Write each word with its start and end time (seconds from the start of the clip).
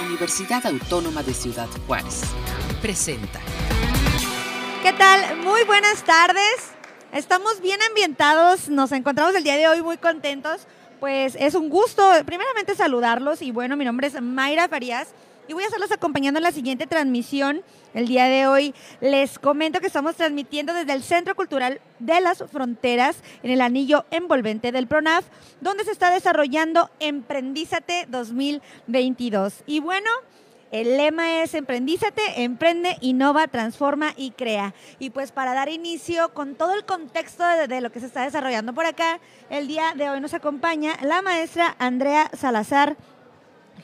Universidad 0.00 0.64
Autónoma 0.66 1.22
de 1.22 1.34
Ciudad 1.34 1.68
Juárez. 1.86 2.22
Presenta. 2.80 3.40
¿Qué 4.82 4.92
tal? 4.92 5.36
Muy 5.38 5.62
buenas 5.64 6.02
tardes. 6.04 6.72
Estamos 7.12 7.60
bien 7.60 7.80
ambientados, 7.88 8.68
nos 8.68 8.92
encontramos 8.92 9.34
el 9.34 9.44
día 9.44 9.56
de 9.56 9.68
hoy 9.68 9.82
muy 9.82 9.98
contentos. 9.98 10.66
Pues 11.00 11.36
es 11.38 11.54
un 11.54 11.68
gusto, 11.68 12.02
primeramente 12.24 12.74
saludarlos 12.74 13.42
y 13.42 13.50
bueno, 13.50 13.76
mi 13.76 13.84
nombre 13.84 14.06
es 14.06 14.20
Mayra 14.20 14.68
Farías 14.68 15.08
y 15.50 15.52
voy 15.52 15.64
a 15.64 15.66
estarlos 15.66 15.90
acompañando 15.90 16.38
en 16.38 16.44
la 16.44 16.52
siguiente 16.52 16.86
transmisión. 16.86 17.62
El 17.92 18.06
día 18.06 18.26
de 18.26 18.46
hoy 18.46 18.72
les 19.00 19.36
comento 19.40 19.80
que 19.80 19.88
estamos 19.88 20.14
transmitiendo 20.14 20.72
desde 20.72 20.92
el 20.92 21.02
Centro 21.02 21.34
Cultural 21.34 21.80
de 21.98 22.20
las 22.20 22.44
Fronteras 22.52 23.16
en 23.42 23.50
el 23.50 23.60
anillo 23.60 24.04
envolvente 24.12 24.70
del 24.70 24.86
PRONAF, 24.86 25.24
donde 25.60 25.82
se 25.82 25.90
está 25.90 26.12
desarrollando 26.12 26.88
Emprendízate 27.00 28.06
2022. 28.08 29.64
Y 29.66 29.80
bueno, 29.80 30.08
el 30.70 30.96
lema 30.96 31.42
es 31.42 31.54
Emprendízate, 31.54 32.44
emprende, 32.44 32.96
innova, 33.00 33.48
transforma 33.48 34.12
y 34.16 34.30
crea. 34.30 34.72
Y 35.00 35.10
pues 35.10 35.32
para 35.32 35.52
dar 35.52 35.68
inicio 35.68 36.32
con 36.32 36.54
todo 36.54 36.74
el 36.74 36.84
contexto 36.84 37.42
de, 37.44 37.80
lo 37.80 37.90
que 37.90 37.98
se 37.98 38.06
está 38.06 38.22
desarrollando 38.22 38.72
por 38.72 38.86
acá, 38.86 39.18
el 39.48 39.66
día 39.66 39.94
de 39.96 40.10
hoy 40.10 40.20
nos 40.20 40.32
acompaña 40.32 40.92
la 41.02 41.22
maestra 41.22 41.74
Andrea 41.80 42.30
Salazar 42.36 42.96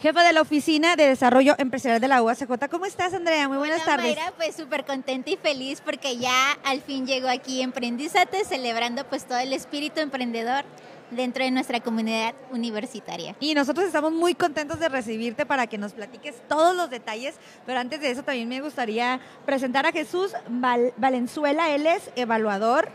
jefa 0.00 0.22
de 0.22 0.32
la 0.32 0.42
Oficina 0.42 0.96
de 0.96 1.08
Desarrollo 1.08 1.54
Empresarial 1.58 2.00
de 2.00 2.08
la 2.08 2.22
UACJ. 2.22 2.68
¿Cómo 2.70 2.86
estás, 2.86 3.14
Andrea? 3.14 3.48
Muy 3.48 3.58
buenas 3.58 3.82
Hola, 3.82 3.96
tardes. 3.96 4.16
Mayra, 4.16 4.32
pues 4.36 4.56
súper 4.56 4.84
contenta 4.84 5.30
y 5.30 5.36
feliz 5.36 5.80
porque 5.80 6.16
ya 6.18 6.52
al 6.64 6.80
fin 6.80 7.06
llegó 7.06 7.28
aquí 7.28 7.62
Emprendízate, 7.62 8.44
celebrando 8.44 9.04
pues 9.04 9.26
todo 9.26 9.38
el 9.38 9.52
espíritu 9.52 10.00
emprendedor 10.00 10.64
dentro 11.10 11.44
de 11.44 11.50
nuestra 11.50 11.80
comunidad 11.80 12.34
universitaria. 12.50 13.36
Y 13.40 13.54
nosotros 13.54 13.86
estamos 13.86 14.12
muy 14.12 14.34
contentos 14.34 14.78
de 14.80 14.88
recibirte 14.88 15.46
para 15.46 15.66
que 15.66 15.78
nos 15.78 15.92
platiques 15.92 16.34
todos 16.48 16.76
los 16.76 16.90
detalles, 16.90 17.36
pero 17.64 17.80
antes 17.80 18.00
de 18.00 18.10
eso 18.10 18.22
también 18.22 18.48
me 18.48 18.60
gustaría 18.60 19.20
presentar 19.44 19.86
a 19.86 19.92
Jesús 19.92 20.32
Val 20.48 20.92
Valenzuela, 20.96 21.70
él 21.70 21.86
es 21.86 22.10
evaluador 22.16 22.88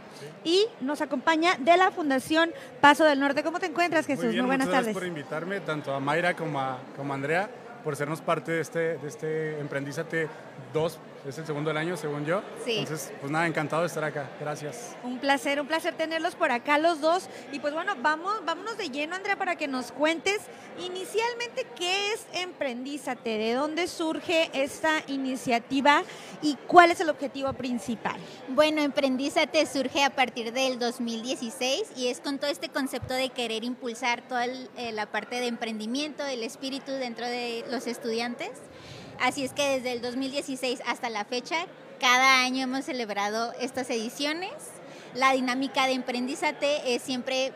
y 0.44 0.66
nos 0.80 1.02
acompaña 1.02 1.56
de 1.60 1.78
la 1.78 1.92
Fundación 1.92 2.52
Paso 2.80 3.06
del 3.06 3.20
Norte. 3.20 3.44
¿Cómo 3.44 3.60
te 3.60 3.68
encuentras, 3.68 4.06
Jesús? 4.06 4.26
Muy, 4.26 4.34
bien, 4.34 4.46
muy 4.46 4.50
buenas 4.50 4.68
muchas 4.68 4.80
tardes. 4.82 4.96
Gracias 4.96 5.12
por 5.12 5.18
invitarme, 5.18 5.60
tanto 5.62 5.94
a 5.94 6.00
Mayra 6.00 6.36
como 6.36 6.60
a, 6.60 6.80
como 6.96 7.14
a 7.14 7.16
Andrea, 7.16 7.50
por 7.84 7.96
sernos 7.96 8.22
parte 8.22 8.52
de 8.52 8.62
este, 8.62 8.98
de 8.98 9.08
este 9.08 9.60
Emprendízate 9.60 10.28
2 10.74 11.00
es 11.28 11.38
el 11.38 11.46
segundo 11.46 11.70
del 11.70 11.78
año, 11.78 11.96
según 11.98 12.26
yo. 12.26 12.42
Sí. 12.66 12.80
Entonces, 12.80 13.12
pues 13.20 13.32
nada, 13.32 13.46
encantado 13.46 13.84
de 13.84 13.88
estar 13.88 14.04
acá. 14.04 14.30
Gracias. 14.40 14.96
Un 15.04 15.20
placer, 15.20 15.62
un 15.62 15.68
placer 15.68 15.94
tenerlos 15.94 16.36
por 16.36 16.52
acá 16.52 16.78
los 16.78 17.00
dos. 17.00 17.28
Y 17.52 17.60
pues 17.60 17.74
bueno, 17.74 17.94
vamos, 18.02 18.44
vámonos 18.46 18.78
de 18.78 18.90
lleno, 18.90 19.16
Andrea, 19.16 19.36
para 19.36 19.56
que 19.56 19.68
nos 19.68 19.92
cuentes 19.92 20.40
inicialmente 20.80 21.68
qué 21.76 22.14
es 22.14 22.26
Emprendízate, 22.34 23.38
de 23.38 23.54
dónde 23.54 23.88
surge 23.88 24.50
esta 24.54 25.04
iniciativa 25.08 26.04
y 26.42 26.56
cuál 26.68 26.92
es 26.92 27.00
el 27.02 27.10
objetivo 27.10 27.54
principal. 27.54 28.20
Bueno, 28.50 28.82
Emprendízate 28.82 29.66
surge 29.68 30.04
a 30.04 30.10
partir 30.10 30.54
del 30.54 30.80
2016 30.80 31.92
y 31.96 32.08
es 32.08 32.20
con 32.20 32.40
todo 32.40 32.50
este 32.50 32.70
concepto 32.70 33.14
de 33.14 33.30
querer 33.30 33.64
impulsar 33.64 34.22
toda 34.28 34.46
el, 34.46 34.70
eh, 34.76 34.92
la 34.92 35.06
parte 35.06 35.40
de 35.40 35.48
emprendimiento, 35.48 36.26
el 36.26 36.42
espíritu 36.44 36.92
dentro 36.94 37.28
de 37.28 37.64
los 37.70 37.86
estudiantes. 37.86 38.50
Así 39.22 39.44
es 39.44 39.54
que 39.54 39.78
desde 39.78 39.92
el 39.92 40.02
2016 40.02 40.82
hasta 40.88 41.12
la 41.12 41.26
fecha, 41.26 41.68
cada 42.00 42.42
año 42.42 42.64
hemos 42.64 42.86
celebrado 42.86 43.54
estas 43.60 43.88
ediciones. 43.92 44.52
La 45.14 45.34
dinámica 45.34 45.86
de 45.86 45.94
Emprendízate 45.94 46.96
es 46.96 47.04
siempre 47.04 47.54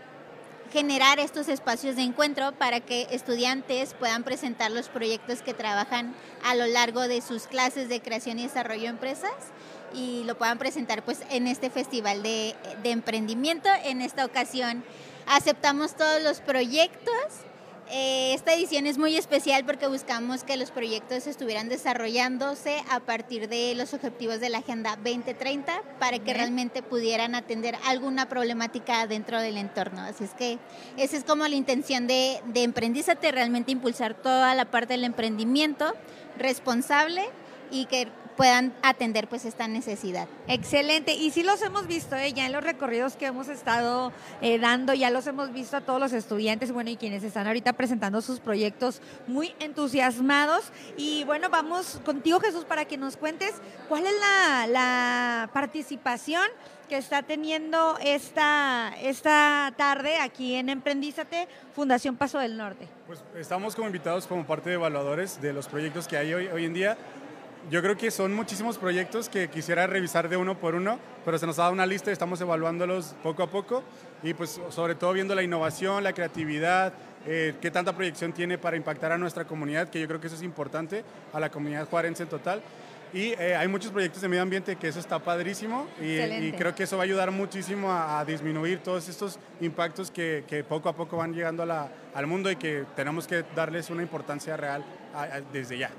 generar 0.72 1.20
estos 1.20 1.48
espacios 1.48 1.96
de 1.96 2.04
encuentro 2.04 2.52
para 2.52 2.82
que 2.82 3.08
estudiantes 3.10 3.96
puedan 3.96 4.24
presentar 4.24 4.70
los 4.70 4.90
proyectos 4.90 5.42
que 5.42 5.56
trabajan 5.56 6.14
a 6.44 6.54
lo 6.54 6.68
largo 6.68 7.08
de 7.08 7.22
sus 7.22 7.48
clases 7.48 7.90
de 7.90 8.00
creación 8.00 8.38
y 8.38 8.44
desarrollo 8.44 8.84
de 8.84 8.88
empresas 8.90 9.34
y 9.92 10.24
lo 10.26 10.38
puedan 10.38 10.60
presentar 10.60 11.04
pues 11.04 11.24
en 11.32 11.48
este 11.48 11.72
festival 11.72 12.22
de, 12.22 12.54
de 12.84 12.92
emprendimiento. 12.92 13.70
En 13.86 14.02
esta 14.02 14.24
ocasión 14.24 14.84
aceptamos 15.26 15.96
todos 15.96 16.22
los 16.22 16.42
proyectos 16.42 17.16
eh, 17.92 18.34
esta 18.34 18.54
edición 18.54 18.88
es 18.88 18.98
muy 18.98 19.16
especial 19.16 19.64
porque 19.64 19.88
buscamos 19.88 20.44
que 20.44 20.58
los 20.58 20.72
proyectos 20.72 21.28
estuvieran 21.28 21.70
desarrollándose 21.70 22.84
a 22.90 23.00
partir 23.00 23.48
de 23.48 23.76
los 23.76 23.94
objetivos 23.94 24.40
de 24.40 24.50
la 24.50 24.60
Agenda 24.60 24.96
2030 24.96 25.82
para 26.00 26.18
que 26.18 26.26
Bien. 26.26 26.38
realmente 26.38 26.82
pudieran 26.82 27.36
atender 27.36 27.76
alguna 27.86 28.28
problemática 28.28 29.06
dentro 29.08 29.40
del 29.40 29.58
entorno. 29.58 30.02
Así 30.02 30.24
es 30.24 30.34
que 30.34 30.58
esa 30.98 31.18
es 31.18 31.24
como 31.24 31.48
la 31.48 31.56
intención 31.56 32.08
de, 32.08 32.42
de 32.48 32.64
Emprendízate, 32.64 33.32
realmente 33.32 33.72
impulsar 33.72 34.16
toda 34.16 34.56
la 34.56 34.66
parte 34.66 34.94
del 34.94 35.04
emprendimiento 35.04 35.94
responsable 36.38 37.24
y 37.72 37.86
que 37.86 38.08
puedan 38.36 38.74
atender 38.82 39.28
pues 39.28 39.46
esta 39.46 39.68
necesidad. 39.68 40.28
Excelente, 40.48 41.14
y 41.14 41.32
sí 41.32 41.44
los 41.44 41.62
hemos 41.62 41.88
visto 41.88 42.16
¿eh? 42.16 42.34
ya 42.34 42.46
en 42.46 42.52
los 42.52 42.64
recorridos 42.64 43.16
que 43.16 43.26
hemos 43.26 43.48
estado 43.48 44.12
eh, 44.42 44.60
dando, 44.60 44.94
ya 44.94 45.10
los 45.10 45.28
hemos 45.28 45.54
visto 45.54 45.78
a 45.78 45.82
todos 45.82 46.00
los 46.00 46.14
estudiantes, 46.14 46.72
bueno, 46.72 46.90
y 46.90 46.98
quienes 46.98 47.24
están 47.24 47.48
ahorita 47.48 47.74
presentando 47.74 48.22
sus 48.22 48.40
proyectos 48.40 49.02
muy 49.28 49.56
entusiasmados. 49.60 50.66
Y 50.98 51.24
bueno, 51.26 51.50
vamos 51.50 52.00
contigo 52.06 52.40
Jesús 52.40 52.66
para 52.66 52.86
que 52.86 52.98
nos 52.98 53.18
cuentes 53.18 53.54
cuál 53.90 54.06
es 54.06 54.14
la, 54.20 54.68
la 54.68 55.50
participación 55.54 56.46
que 56.88 56.98
está 56.98 57.24
teniendo 57.24 57.98
esta, 58.02 58.94
esta 59.02 59.74
tarde 59.76 60.20
aquí 60.20 60.56
en 60.56 60.70
Emprendízate, 60.70 61.48
Fundación 61.74 62.16
Paso 62.16 62.40
del 62.40 62.58
Norte. 62.58 62.88
Pues 63.08 63.24
estamos 63.36 63.76
como 63.76 63.88
invitados 63.88 64.28
como 64.28 64.46
parte 64.46 64.70
de 64.70 64.76
evaluadores 64.76 65.42
de 65.42 65.54
los 65.54 65.68
proyectos 65.68 66.08
que 66.08 66.18
hay 66.18 66.34
hoy, 66.34 66.48
hoy 66.48 66.66
en 66.66 66.74
día. 66.74 66.98
Yo 67.72 67.82
creo 67.82 67.98
que 67.98 68.12
son 68.12 68.32
muchísimos 68.32 68.78
proyectos 68.78 69.28
que 69.28 69.50
quisiera 69.50 69.88
revisar 69.88 70.30
de 70.30 70.38
uno 70.38 70.60
por 70.60 70.76
uno, 70.76 71.00
pero 71.26 71.40
se 71.40 71.48
nos 71.48 71.58
ha 71.58 71.64
dado 71.64 71.74
una 71.74 71.88
lista 71.88 72.12
y 72.12 72.14
estamos 72.14 72.40
evaluándolos 72.40 73.16
poco 73.24 73.42
a 73.42 73.48
poco 73.48 73.84
y 74.22 74.36
pues 74.36 74.62
sobre 74.70 74.94
todo 74.94 75.14
viendo 75.14 75.34
la 75.34 75.42
innovación, 75.42 76.04
la 76.04 76.14
creatividad, 76.14 76.94
eh, 77.26 77.56
qué 77.60 77.72
tanta 77.72 77.96
proyección 77.96 78.34
tiene 78.34 78.60
para 78.60 78.78
impactar 78.78 79.12
a 79.14 79.18
nuestra 79.18 79.46
comunidad, 79.46 79.90
que 79.90 80.00
yo 80.00 80.08
creo 80.08 80.22
que 80.22 80.28
eso 80.28 80.36
es 80.36 80.44
importante, 80.44 81.04
a 81.34 81.40
la 81.40 81.50
comunidad 81.50 81.90
juarense 81.90 82.22
en 82.24 82.30
total. 82.30 82.62
Y 83.14 83.34
eh, 83.40 83.56
hay 83.56 83.68
muchos 83.68 83.92
proyectos 83.92 84.22
de 84.22 84.28
medio 84.28 84.44
ambiente 84.44 84.76
que 84.76 84.88
eso 84.88 85.00
está 85.00 85.18
padrísimo 85.18 85.88
y, 86.00 86.20
y 86.20 86.54
creo 86.56 86.76
que 86.76 86.84
eso 86.84 86.98
va 86.98 87.04
a 87.04 87.06
ayudar 87.06 87.32
muchísimo 87.32 87.92
a, 87.92 88.20
a 88.20 88.26
disminuir 88.26 88.80
todos 88.80 89.10
estos 89.10 89.40
impactos 89.60 90.12
que, 90.12 90.44
que, 90.48 90.64
poco 90.64 90.88
a 90.88 90.96
poco 90.96 91.18
van 91.18 91.34
llegando 91.34 91.64
a 91.64 91.66
la, 91.66 91.90
al 92.14 92.28
mundo 92.28 92.52
y 92.52 92.58
que 92.58 92.84
tenemos 92.96 93.26
que 93.26 93.44
darles 93.56 93.90
una 93.90 94.04
importancia 94.04 94.56
real 94.56 94.84
a, 95.16 95.24
a, 95.24 95.42
desde 95.42 95.80
ya. 95.80 95.90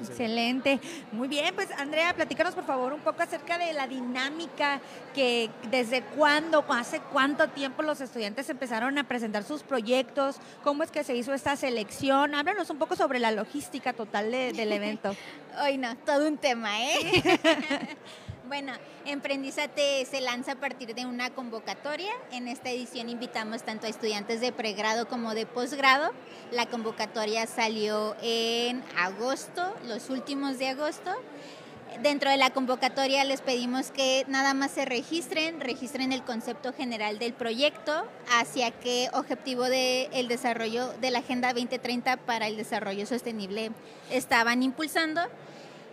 Excelente. 0.00 0.78
Muy 1.12 1.28
bien, 1.28 1.54
pues 1.54 1.70
Andrea, 1.72 2.14
platícanos 2.14 2.54
por 2.54 2.64
favor 2.64 2.92
un 2.92 3.00
poco 3.00 3.22
acerca 3.22 3.58
de 3.58 3.72
la 3.72 3.86
dinámica 3.86 4.80
que 5.14 5.50
desde 5.70 6.02
cuándo, 6.02 6.64
hace 6.68 7.00
cuánto 7.00 7.48
tiempo 7.48 7.82
los 7.82 8.00
estudiantes 8.00 8.48
empezaron 8.50 8.98
a 8.98 9.04
presentar 9.04 9.44
sus 9.44 9.62
proyectos, 9.62 10.36
cómo 10.62 10.82
es 10.82 10.90
que 10.90 11.04
se 11.04 11.14
hizo 11.16 11.32
esta 11.32 11.56
selección. 11.56 12.34
Háblanos 12.34 12.68
un 12.70 12.78
poco 12.78 12.96
sobre 12.96 13.18
la 13.18 13.30
logística 13.30 13.92
total 13.92 14.30
de, 14.30 14.52
del 14.52 14.72
evento. 14.72 15.16
Hoy 15.62 15.78
no, 15.78 15.96
todo 15.98 16.28
un 16.28 16.36
tema, 16.36 16.82
¿eh? 16.82 17.22
Bueno, 18.48 18.72
Emprendízate 19.06 20.04
se 20.04 20.20
lanza 20.20 20.52
a 20.52 20.54
partir 20.56 20.94
de 20.94 21.04
una 21.04 21.30
convocatoria. 21.30 22.12
En 22.30 22.46
esta 22.46 22.70
edición 22.70 23.08
invitamos 23.08 23.64
tanto 23.64 23.86
a 23.86 23.90
estudiantes 23.90 24.40
de 24.40 24.52
pregrado 24.52 25.08
como 25.08 25.34
de 25.34 25.46
posgrado. 25.46 26.12
La 26.52 26.66
convocatoria 26.66 27.46
salió 27.46 28.14
en 28.22 28.84
agosto, 28.96 29.74
los 29.88 30.10
últimos 30.10 30.58
de 30.58 30.68
agosto. 30.68 31.12
Dentro 32.02 32.30
de 32.30 32.36
la 32.36 32.50
convocatoria 32.50 33.24
les 33.24 33.40
pedimos 33.40 33.90
que 33.90 34.24
nada 34.28 34.54
más 34.54 34.70
se 34.70 34.84
registren, 34.84 35.60
registren 35.60 36.12
el 36.12 36.22
concepto 36.22 36.72
general 36.72 37.18
del 37.18 37.32
proyecto, 37.32 38.06
hacia 38.38 38.70
qué 38.70 39.08
objetivo 39.12 39.64
del 39.64 40.08
el 40.12 40.28
desarrollo 40.28 40.92
de 41.00 41.10
la 41.10 41.18
Agenda 41.18 41.52
2030 41.52 42.16
para 42.18 42.46
el 42.46 42.56
desarrollo 42.56 43.06
sostenible 43.06 43.72
estaban 44.10 44.62
impulsando. 44.62 45.22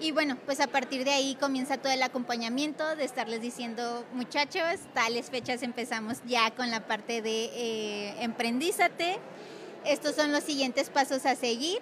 Y 0.03 0.11
bueno, 0.11 0.37
pues 0.45 0.59
a 0.59 0.67
partir 0.67 1.05
de 1.05 1.11
ahí 1.11 1.35
comienza 1.35 1.77
todo 1.77 1.93
el 1.93 2.03
acompañamiento 2.03 2.97
de 2.97 3.05
estarles 3.05 3.41
diciendo, 3.41 4.03
muchachos, 4.11 4.81
tales 4.93 5.29
fechas 5.29 5.63
empezamos 5.63 6.17
ya 6.27 6.51
con 6.51 6.69
la 6.69 6.85
parte 6.85 7.21
de 7.21 7.45
eh, 7.45 8.15
emprendízate. 8.19 9.17
Estos 9.85 10.13
son 10.17 10.33
los 10.33 10.43
siguientes 10.43 10.89
pasos 10.89 11.25
a 11.25 11.37
seguir. 11.37 11.79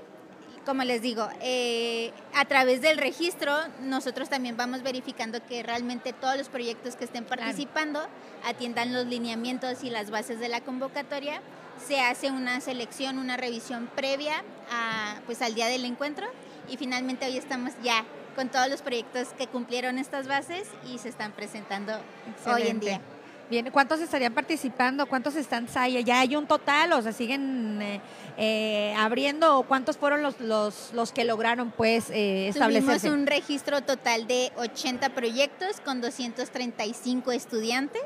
Como 0.67 0.83
les 0.83 1.01
digo, 1.01 1.27
eh, 1.41 2.11
a 2.35 2.45
través 2.45 2.81
del 2.81 2.99
registro 2.99 3.55
nosotros 3.81 4.29
también 4.29 4.55
vamos 4.55 4.83
verificando 4.83 5.43
que 5.43 5.63
realmente 5.63 6.13
todos 6.13 6.37
los 6.37 6.47
proyectos 6.47 6.95
que 6.95 7.05
estén 7.05 7.25
participando 7.25 8.05
atiendan 8.45 8.93
los 8.93 9.07
lineamientos 9.07 9.83
y 9.83 9.89
las 9.89 10.11
bases 10.11 10.39
de 10.39 10.47
la 10.47 10.61
convocatoria. 10.61 11.41
Se 11.87 11.99
hace 11.99 12.29
una 12.29 12.61
selección, 12.61 13.17
una 13.17 13.35
revisión 13.35 13.89
previa 13.95 14.43
a, 14.69 15.21
pues, 15.25 15.41
al 15.41 15.55
día 15.55 15.65
del 15.65 15.85
encuentro 15.85 16.27
y 16.71 16.77
finalmente 16.77 17.25
hoy 17.25 17.37
estamos 17.37 17.73
ya 17.83 18.05
con 18.35 18.47
todos 18.47 18.69
los 18.69 18.81
proyectos 18.81 19.27
que 19.37 19.47
cumplieron 19.47 19.97
estas 19.97 20.27
bases 20.27 20.67
y 20.91 20.97
se 20.97 21.09
están 21.09 21.33
presentando 21.33 21.91
Excelente. 22.29 22.63
hoy 22.63 22.69
en 22.69 22.79
día. 22.79 23.01
Bien, 23.49 23.69
¿cuántos 23.69 23.99
estarían 23.99 24.33
participando? 24.33 25.05
¿Cuántos 25.07 25.35
están? 25.35 25.67
¿Ya 25.67 26.21
hay 26.21 26.37
un 26.37 26.47
total 26.47 26.93
o 26.93 27.01
se 27.01 27.11
siguen 27.11 27.81
eh, 27.81 27.99
eh, 28.37 28.95
abriendo? 28.97 29.59
¿O 29.59 29.63
cuántos 29.63 29.97
fueron 29.97 30.23
los, 30.23 30.39
los, 30.39 30.91
los 30.93 31.11
que 31.11 31.25
lograron 31.25 31.71
pues 31.71 32.09
eh, 32.11 32.47
establecerse? 32.47 33.09
Tuvimos 33.09 33.19
un 33.19 33.27
registro 33.27 33.81
total 33.81 34.25
de 34.25 34.53
80 34.55 35.09
proyectos 35.09 35.81
con 35.83 35.99
235 35.99 37.33
estudiantes, 37.33 38.01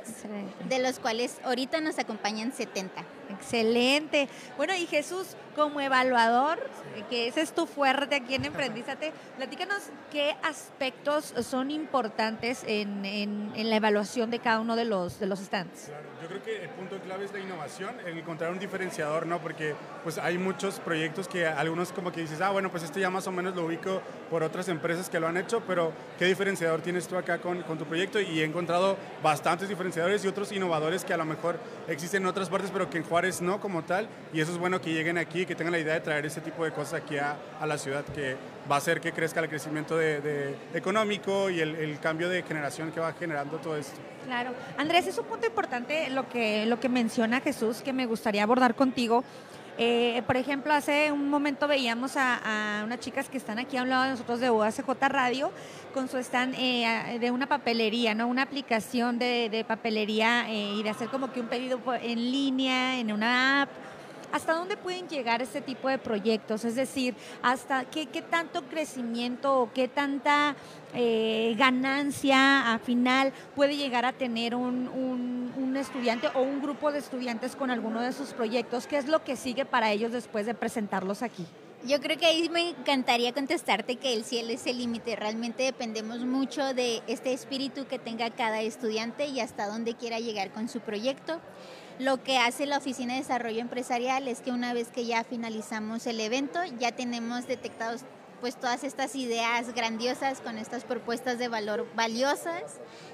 de 0.68 0.80
los 0.80 0.98
cuales 0.98 1.38
ahorita 1.44 1.80
nos 1.80 2.00
acompañan 2.00 2.52
70. 2.52 3.04
Excelente. 3.40 4.30
Bueno, 4.58 4.74
y 4.76 4.86
Jesús, 4.86 5.36
como 5.56 5.80
evaluador, 5.80 6.60
que 7.10 7.28
ese 7.28 7.42
es 7.42 7.54
tu 7.54 7.66
fuerte 7.66 8.16
aquí 8.16 8.36
en 8.36 8.46
Emprendízate, 8.46 9.12
platícanos 9.38 9.84
qué 10.12 10.36
aspectos 10.44 11.34
son 11.42 11.72
importantes 11.72 12.64
en, 12.68 13.06
en, 13.06 13.70
la 13.70 13.76
evaluación 13.76 14.32
de 14.32 14.40
cada 14.40 14.60
uno 14.60 14.76
de 14.76 14.86
los, 14.86 15.20
de 15.20 15.28
los 15.28 15.40
stands. 15.40 15.92
Yo 16.26 16.30
creo 16.30 16.42
que 16.42 16.64
el 16.64 16.70
punto 16.70 16.98
clave 16.98 17.26
es 17.26 17.34
la 17.34 17.40
innovación, 17.40 17.96
el 18.04 18.18
encontrar 18.18 18.52
un 18.52 18.58
diferenciador, 18.58 19.28
¿no? 19.28 19.40
Porque 19.40 19.76
pues 20.04 20.18
hay 20.18 20.40
muchos 20.40 20.80
proyectos 20.80 21.28
que 21.28 21.46
algunos 21.46 21.92
como 21.92 22.12
que 22.12 22.22
dices, 22.22 22.42
ah, 22.42 22.50
bueno, 22.50 22.72
pues 22.72 22.82
este 22.82 23.00
ya 23.00 23.12
más 23.12 23.28
o 23.28 23.32
menos 23.32 23.56
lo 23.56 23.66
ubico 23.66 24.02
por 24.32 24.42
otras 24.42 24.68
empresas 24.68 25.08
que 25.08 25.20
lo 25.20 25.28
han 25.28 25.38
hecho, 25.38 25.62
pero 25.68 25.94
¿qué 26.18 26.26
diferenciador 26.26 26.82
tienes 26.82 27.08
tú 27.08 27.16
acá 27.16 27.38
con, 27.38 27.64
tu 27.64 27.86
proyecto? 27.86 28.20
Y 28.20 28.42
he 28.42 28.44
encontrado 28.44 28.98
bastantes 29.22 29.70
diferenciadores 29.70 30.26
y 30.26 30.28
otros 30.28 30.52
innovadores 30.52 31.06
que 31.06 31.14
a 31.14 31.18
lo 31.18 31.26
mejor 31.26 31.60
existen 31.88 32.24
en 32.24 32.28
otras 32.30 32.50
partes, 32.50 32.72
pero 32.72 32.90
que 32.90 32.98
en 32.98 33.04
Juárez 33.04 33.40
no 33.42 33.60
como 33.60 33.84
tal. 33.84 34.08
Y 34.34 34.42
eso 34.42 34.52
es 34.52 34.58
bueno 34.58 34.82
que 34.82 34.94
lleguen 34.94 35.20
aquí, 35.20 35.46
que 35.46 35.54
tengan 35.54 35.74
la 35.74 35.80
idea 35.80 35.94
de 35.94 36.02
traer 36.02 36.26
ese 36.26 36.42
tipo 36.42 36.66
de 36.66 36.72
cosas 36.72 37.04
aquí 37.04 37.20
a, 37.20 37.38
la 37.64 37.78
ciudad, 37.78 38.04
que 38.04 38.36
va 38.70 38.76
a 38.76 38.78
hacer 38.80 39.00
que 39.00 39.12
crezca 39.12 39.42
el 39.42 39.50
crecimiento 39.50 40.00
económico 40.74 41.52
y 41.52 41.60
el, 41.62 42.00
cambio 42.00 42.30
de 42.30 42.42
generación 42.42 42.92
que 42.92 43.00
va 43.00 43.14
generando 43.14 43.58
todo 43.58 43.78
esto. 43.78 44.15
Claro. 44.26 44.52
Andrés, 44.78 45.08
es 45.08 45.18
un 45.18 45.26
punto 45.26 45.46
importante 45.46 46.10
lo 46.10 46.28
que, 46.28 46.66
lo 46.66 46.80
que 46.80 46.90
menciona 46.90 47.42
Jesús, 47.42 47.82
que 47.82 47.94
me 47.94 48.06
gustaría 48.06 48.44
abordar 48.44 48.76
contigo. 48.76 49.24
Eh, 49.78 50.24
por 50.26 50.38
ejemplo, 50.38 50.74
hace 50.74 51.12
un 51.12 51.30
momento 51.30 51.68
veíamos 51.68 52.14
a, 52.16 52.82
unas 52.86 53.00
chicas 53.02 53.28
que 53.28 53.38
están 53.38 53.60
aquí 53.60 53.76
a 53.76 53.84
un 53.84 53.90
lado 53.90 54.04
de 54.04 54.10
nosotros 54.12 54.40
de 54.40 54.50
UACJ 54.50 54.88
Radio 55.10 55.52
con 55.94 56.08
su 56.08 56.18
stand 56.18 56.56
eh, 56.58 57.18
de 57.20 57.32
una 57.32 57.48
papelería, 57.48 58.16
¿no? 58.16 58.28
Una 58.28 58.44
aplicación 58.44 59.20
de, 59.20 59.66
papelería 59.68 60.50
eh, 60.50 60.76
y 60.78 60.84
de 60.84 60.90
hacer 60.90 61.10
como 61.10 61.32
que 61.32 61.42
un 61.42 61.48
pedido 61.48 61.80
en 62.02 62.32
línea, 62.32 63.00
en 63.00 63.12
una 63.12 63.64
app 63.64 63.70
¿Hasta 64.36 64.54
dónde 64.54 64.76
pueden 64.76 65.08
llegar 65.08 65.42
este 65.42 65.62
tipo 65.62 65.88
de 65.88 65.98
proyectos? 65.98 66.66
Es 66.66 66.76
decir, 66.76 67.16
¿hasta 67.42 67.86
qué, 67.86 68.06
tanto 68.22 68.64
crecimiento 68.64 69.62
o 69.62 69.72
qué 69.72 69.88
tanta 69.88 70.58
eh, 70.94 71.56
ganancia 71.58 72.74
a 72.74 72.80
final 72.80 73.32
puede 73.56 73.78
llegar 73.78 74.04
a 74.04 74.12
tener 74.12 74.54
un, 74.54 74.90
un, 75.58 75.78
estudiante 75.78 76.28
o 76.34 76.42
un 76.42 76.62
grupo 76.62 76.92
de 76.92 77.00
estudiantes 77.00 77.56
con 77.56 77.72
alguno 77.72 78.02
de 78.02 78.12
sus 78.12 78.34
proyectos? 78.34 78.88
¿Qué 78.88 78.98
es 78.98 79.08
lo 79.08 79.24
que 79.24 79.38
sigue 79.38 79.64
para 79.64 79.94
ellos 79.94 80.12
después 80.12 80.46
de 80.46 80.54
presentarlos 80.54 81.22
aquí? 81.22 81.46
Yo 81.88 82.02
creo 82.02 82.18
que 82.18 82.26
ahí 82.26 82.50
me 82.50 82.72
encantaría 82.72 83.32
contestarte 83.32 83.96
que 83.96 84.14
el 84.14 84.26
cielo 84.26 84.50
es 84.50 84.66
el 84.68 84.80
límite. 84.80 85.16
Realmente 85.16 85.64
dependemos 85.64 86.26
mucho 86.26 86.74
de 86.74 87.02
este 87.08 87.32
espíritu 87.32 87.88
que 87.88 88.00
tenga 88.00 88.30
cada 88.32 88.62
estudiante 88.62 89.28
y 89.28 89.40
hasta 89.40 89.68
dónde 89.68 89.94
quiera 89.94 90.20
llegar 90.20 90.52
con 90.52 90.68
su 90.68 90.82
proyecto. 90.82 91.40
Lo 91.98 92.22
que 92.22 92.38
hace 92.38 92.66
la 92.66 92.78
Oficina 92.78 93.14
de 93.14 93.22
Desarrollo 93.22 93.62
Empresarial 93.62 94.28
es 94.28 94.42
que 94.42 94.52
una 94.52 94.74
vez 94.74 94.90
que 94.90 95.06
ya 95.06 95.24
finalizamos 95.24 96.06
el 96.08 96.20
evento, 96.20 96.60
ya 96.78 96.92
tenemos 96.92 97.48
detectados 97.48 98.02
pues 98.42 98.56
todas 98.56 98.84
estas 98.84 99.16
ideas 99.16 99.74
grandiosas 99.74 100.42
con 100.42 100.58
estas 100.58 100.84
propuestas 100.84 101.40
de 101.40 101.48
valor 101.48 101.88
valiosas 101.96 102.64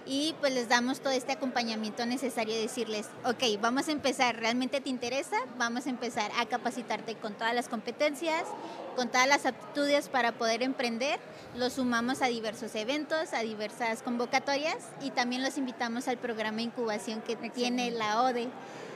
y 0.06 0.36
pues 0.40 0.54
les 0.54 0.68
damos 0.68 1.00
todo 1.00 1.14
este 1.14 1.32
acompañamiento 1.32 2.06
necesario 2.06 2.56
de 2.56 2.62
decirles, 2.62 3.08
ok, 3.26 3.62
vamos 3.62 3.88
a 3.88 3.92
empezar, 3.92 4.36
¿realmente 4.36 4.82
te 4.82 4.90
interesa? 4.90 5.38
Vamos 5.58 5.86
a 5.88 5.90
empezar 5.90 6.32
a 6.38 6.46
capacitarte 6.46 7.16
con 7.16 7.34
todas 7.34 7.54
las 7.54 7.70
competencias, 7.70 8.44
con 8.96 9.10
todas 9.10 9.28
las 9.28 9.46
aptitudes 9.46 10.10
para 10.10 10.32
poder 10.34 10.64
emprender, 10.64 11.20
los 11.56 11.74
sumamos 11.74 12.22
a 12.22 12.28
diversos 12.28 12.76
eventos, 12.76 13.34
a 13.34 13.40
diversas 13.40 14.02
convocatorias 14.04 14.78
y 15.02 15.12
también 15.12 15.44
los 15.44 15.58
invitamos 15.58 16.08
al 16.08 16.18
programa 16.18 16.58
de 16.58 16.64
incubación 16.64 17.22
que 17.22 17.36
tiene 17.36 17.92
la 17.92 18.24
ODE 18.24 18.50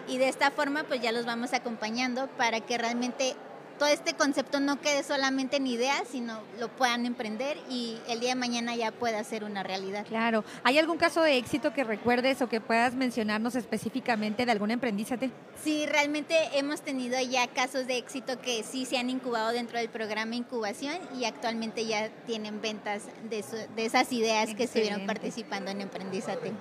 y 0.07 0.17
de 0.17 0.29
esta 0.29 0.51
forma 0.51 0.83
pues 0.83 1.01
ya 1.01 1.11
los 1.11 1.25
vamos 1.25 1.53
acompañando 1.53 2.27
para 2.37 2.61
que 2.61 2.77
realmente 2.77 3.35
todo 3.77 3.89
este 3.89 4.13
concepto 4.13 4.59
no 4.59 4.79
quede 4.79 5.03
solamente 5.03 5.57
en 5.57 5.67
ideas, 5.67 6.03
sino 6.09 6.41
lo 6.59 6.69
puedan 6.69 7.05
emprender 7.05 7.57
y 7.69 7.97
el 8.07 8.19
día 8.19 8.29
de 8.29 8.35
mañana 8.35 8.75
ya 8.75 8.91
pueda 8.91 9.23
ser 9.23 9.43
una 9.43 9.63
realidad. 9.63 10.05
Claro. 10.07 10.43
¿Hay 10.63 10.77
algún 10.77 10.97
caso 10.97 11.21
de 11.21 11.37
éxito 11.37 11.73
que 11.73 11.83
recuerdes 11.83 12.41
o 12.41 12.49
que 12.49 12.61
puedas 12.61 12.95
mencionarnos 12.95 13.55
específicamente 13.55 14.45
de 14.45 14.51
algún 14.51 14.71
emprendízate? 14.71 15.31
Sí, 15.63 15.85
realmente 15.87 16.35
hemos 16.53 16.81
tenido 16.81 17.19
ya 17.21 17.47
casos 17.47 17.87
de 17.87 17.97
éxito 17.97 18.39
que 18.39 18.63
sí 18.63 18.85
se 18.85 18.97
han 18.97 19.09
incubado 19.09 19.51
dentro 19.51 19.77
del 19.77 19.89
programa 19.89 20.35
Incubación 20.35 20.97
y 21.19 21.25
actualmente 21.25 21.85
ya 21.85 22.09
tienen 22.25 22.61
ventas 22.61 23.03
de, 23.29 23.43
esas 23.77 24.11
ideas 24.11 24.53
que 24.53 24.63
estuvieron 24.63 25.05
participando 25.05 25.71
en 25.71 25.81
Emprendízate. 25.81 26.51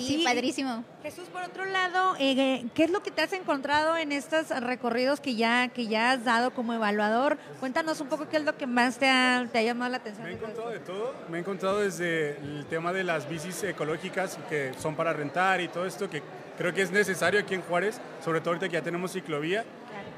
sí, 0.00 0.22
padrísimo. 0.24 0.84
Jesús, 1.02 1.28
por 1.28 1.42
otro 1.42 1.64
lado, 1.64 2.14
eh, 2.18 2.66
¿qué 2.74 2.84
es 2.84 2.90
lo 2.90 3.02
que 3.02 3.10
te 3.10 3.22
has 3.22 3.32
encontrado 3.32 3.96
en 3.96 4.12
estos 4.12 4.48
recorridos 4.48 5.20
que 5.20 5.34
ya, 5.34 5.68
que 5.68 5.86
ya 5.86 6.12
has 6.12 6.24
dado 6.24 6.52
como 6.56 6.72
evaluador. 6.72 7.36
Cuéntanos 7.60 8.00
un 8.00 8.08
poco 8.08 8.28
qué 8.28 8.38
es 8.38 8.44
lo 8.44 8.56
que 8.56 8.66
más 8.66 8.98
te 8.98 9.08
ha, 9.08 9.46
te 9.52 9.58
ha 9.58 9.62
llamado 9.62 9.90
la 9.92 9.98
atención. 9.98 10.24
Me 10.24 10.32
he 10.32 10.34
encontrado 10.34 10.70
de 10.70 10.80
todo. 10.80 11.14
Me 11.30 11.36
he 11.36 11.40
encontrado 11.40 11.80
desde 11.80 12.38
el 12.38 12.66
tema 12.68 12.92
de 12.92 13.04
las 13.04 13.28
bicis 13.28 13.62
ecológicas 13.62 14.38
que 14.48 14.72
son 14.78 14.96
para 14.96 15.12
rentar 15.12 15.60
y 15.60 15.68
todo 15.68 15.86
esto 15.86 16.08
que 16.08 16.22
creo 16.56 16.72
que 16.72 16.82
es 16.82 16.90
necesario 16.90 17.38
aquí 17.38 17.54
en 17.54 17.62
Juárez, 17.62 18.00
sobre 18.24 18.40
todo 18.40 18.50
ahorita 18.50 18.68
que 18.68 18.74
ya 18.74 18.82
tenemos 18.82 19.12
ciclovía. 19.12 19.64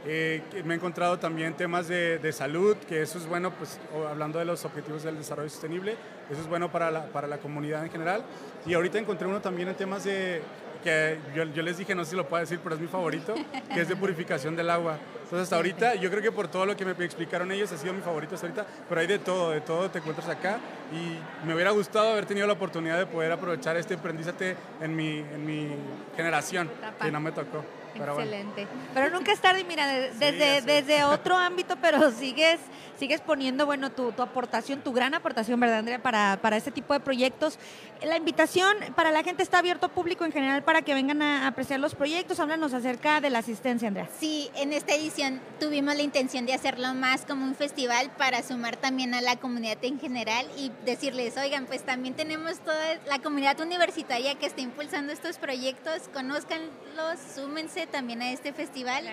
Eh, 0.07 0.43
me 0.65 0.75
he 0.75 0.77
encontrado 0.77 1.19
también 1.19 1.55
temas 1.55 1.89
de, 1.89 2.19
de, 2.19 2.33
salud, 2.33 2.77
que 2.89 3.03
eso 3.03 3.19
es 3.19 3.27
bueno, 3.27 3.51
pues 3.51 3.81
hablando 4.09 4.39
de 4.39 4.45
los 4.45 4.65
objetivos 4.65 5.03
del 5.03 5.19
desarrollo 5.19 5.51
sostenible, 5.51 5.97
eso 6.31 6.41
es 6.41 6.47
bueno 6.47 6.71
para 6.71 6.91
la, 6.91 7.07
para 7.07 7.27
la 7.27 7.39
comunidad 7.39 7.85
en 7.85 7.91
general. 7.91 8.23
Y 8.65 8.75
ahorita 8.75 8.99
encontré 8.99 9.27
uno 9.27 9.41
también 9.41 9.69
en 9.69 9.75
temas 9.75 10.05
de 10.05 10.41
que 10.83 11.19
yo, 11.35 11.45
yo, 11.45 11.63
les 11.63 11.79
dije, 11.79 11.95
no 11.95 12.05
sé 12.05 12.11
si 12.11 12.17
lo 12.17 12.29
puedo 12.29 12.41
decir, 12.41 12.61
pero 12.63 12.75
es 12.75 12.81
mi 12.81 12.87
favorito, 12.89 13.35
que 13.73 13.81
es 13.81 13.89
de 13.89 13.97
purificación 13.97 14.57
del 14.57 14.71
agua. 14.71 14.99
Entonces 15.15 15.45
hasta 15.45 15.57
ahorita, 15.57 15.95
yo 15.97 16.11
creo 16.11 16.23
que 16.23 16.33
por 16.33 16.49
todo 16.49 16.65
lo 16.65 16.77
que 16.77 16.85
me 16.85 16.93
explicaron 17.05 17.53
ellos, 17.53 17.71
ha 17.73 17.77
sido 17.77 17.93
mi 17.93 18.01
favorito 18.01 18.35
hasta 18.35 18.47
ahorita, 18.47 18.67
pero 18.89 19.01
hay 19.01 19.07
de 19.07 19.19
todo, 19.19 19.51
de 19.51 19.61
todo 19.61 19.91
te 19.91 19.99
encuentras 19.99 20.29
acá 20.29 20.59
y 20.91 21.47
me 21.47 21.55
hubiera 21.55 21.71
gustado 21.71 22.13
haber 22.13 22.25
tenido 22.25 22.47
la 22.47 22.55
oportunidad 22.55 22.99
de 22.99 23.07
poder 23.07 23.33
aprovechar 23.33 23.77
este 23.77 23.95
aprendizaje 23.95 24.57
en 24.81 24.97
mi, 24.97 25.19
en 25.19 25.45
mi 25.45 25.69
generación, 26.17 26.71
que 27.01 27.11
no 27.11 27.21
me 27.21 27.33
tocó. 27.33 27.63
Excelente. 28.05 28.67
Pero 28.95 29.11
nunca 29.11 29.33
es 29.33 29.41
tarde, 29.41 29.65
mira, 29.65 29.87
desde, 29.87 30.63
desde 30.63 31.05
otro 31.05 31.37
ámbito, 31.37 31.77
pero 31.81 32.11
sigues, 32.11 32.61
sigues 32.99 33.21
poniendo, 33.21 33.67
bueno, 33.67 33.91
tu, 33.91 34.13
tu 34.13 34.23
aportación, 34.23 34.81
tu 34.81 34.93
gran 34.93 35.15
aportación, 35.15 35.59
¿verdad, 35.61 35.79
Andrea, 35.79 36.03
para, 36.03 36.39
para 36.41 36.57
este 36.57 36.71
tipo 36.71 36.93
de 36.95 37.01
proyectos. 37.01 37.59
La 38.03 38.17
invitación 38.17 38.77
para 38.95 39.11
la 39.11 39.23
gente 39.23 39.43
está 39.43 39.59
abierto 39.59 39.89
público 39.89 40.25
en 40.25 40.33
general 40.33 40.63
para 40.63 40.83
que 40.83 40.95
vengan 40.95 41.23
a 41.23 41.47
apreciar 41.47 41.81
los 41.81 41.95
proyectos. 41.95 42.39
Háblanos 42.41 42.73
acerca 42.75 43.21
de 43.21 43.31
la 43.31 43.41
asistencia, 43.41 43.89
Andrea. 43.89 44.09
Sí, 44.19 44.51
en 44.55 44.73
esta 44.73 44.95
edición 44.95 45.41
tuvimos 45.59 45.97
la 45.97 46.03
intención 46.03 46.47
de 46.47 46.55
hacerlo 46.55 46.95
más 46.95 47.25
como 47.25 47.45
un 47.45 47.55
festival 47.55 48.11
para 48.17 48.43
sumar 48.43 48.77
también 48.77 49.15
a 49.15 49.21
la 49.21 49.37
comunidad 49.37 49.79
en 49.83 49.99
general 49.99 50.47
y 50.57 50.71
decirles, 50.85 51.37
oigan, 51.37 51.67
pues 51.67 51.83
también 51.83 52.15
tenemos 52.15 52.61
toda 52.61 52.99
la 53.07 53.19
comunidad 53.19 53.59
universitaria 53.61 54.37
que 54.37 54.47
está 54.47 54.61
impulsando 54.61 55.13
estos 55.13 55.39
proyectos, 55.39 56.09
conózcanlos, 56.13 57.19
súmense 57.35 57.87
también 57.89 58.23
a 58.23 58.31
este 58.31 58.53
festival. 58.53 59.05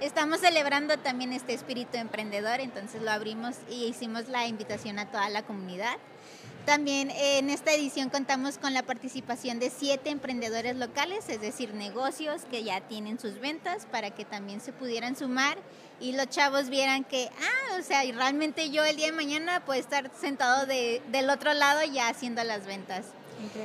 Estamos 0.00 0.40
celebrando 0.40 0.98
también 0.98 1.32
este 1.32 1.54
espíritu 1.54 1.96
emprendedor, 1.96 2.60
entonces 2.60 3.00
lo 3.00 3.10
abrimos 3.10 3.56
y 3.70 3.84
hicimos 3.84 4.28
la 4.28 4.46
invitación 4.46 4.98
a 4.98 5.10
toda 5.10 5.30
la 5.30 5.42
comunidad. 5.42 5.96
También 6.66 7.12
en 7.12 7.48
esta 7.48 7.72
edición 7.72 8.10
contamos 8.10 8.58
con 8.58 8.74
la 8.74 8.82
participación 8.82 9.60
de 9.60 9.70
siete 9.70 10.10
emprendedores 10.10 10.76
locales, 10.76 11.28
es 11.28 11.40
decir, 11.40 11.72
negocios 11.74 12.42
que 12.50 12.64
ya 12.64 12.80
tienen 12.80 13.20
sus 13.20 13.38
ventas 13.38 13.86
para 13.86 14.10
que 14.10 14.24
también 14.24 14.60
se 14.60 14.72
pudieran 14.72 15.14
sumar 15.14 15.56
y 16.00 16.12
los 16.12 16.28
chavos 16.28 16.68
vieran 16.68 17.04
que, 17.04 17.30
ah, 17.40 17.76
o 17.78 17.82
sea, 17.82 18.04
y 18.04 18.10
realmente 18.10 18.70
yo 18.70 18.84
el 18.84 18.96
día 18.96 19.06
de 19.06 19.12
mañana 19.12 19.64
puedo 19.64 19.78
estar 19.78 20.10
sentado 20.20 20.66
de, 20.66 21.00
del 21.12 21.30
otro 21.30 21.54
lado 21.54 21.84
ya 21.84 22.08
haciendo 22.08 22.42
las 22.42 22.66
ventas. 22.66 23.06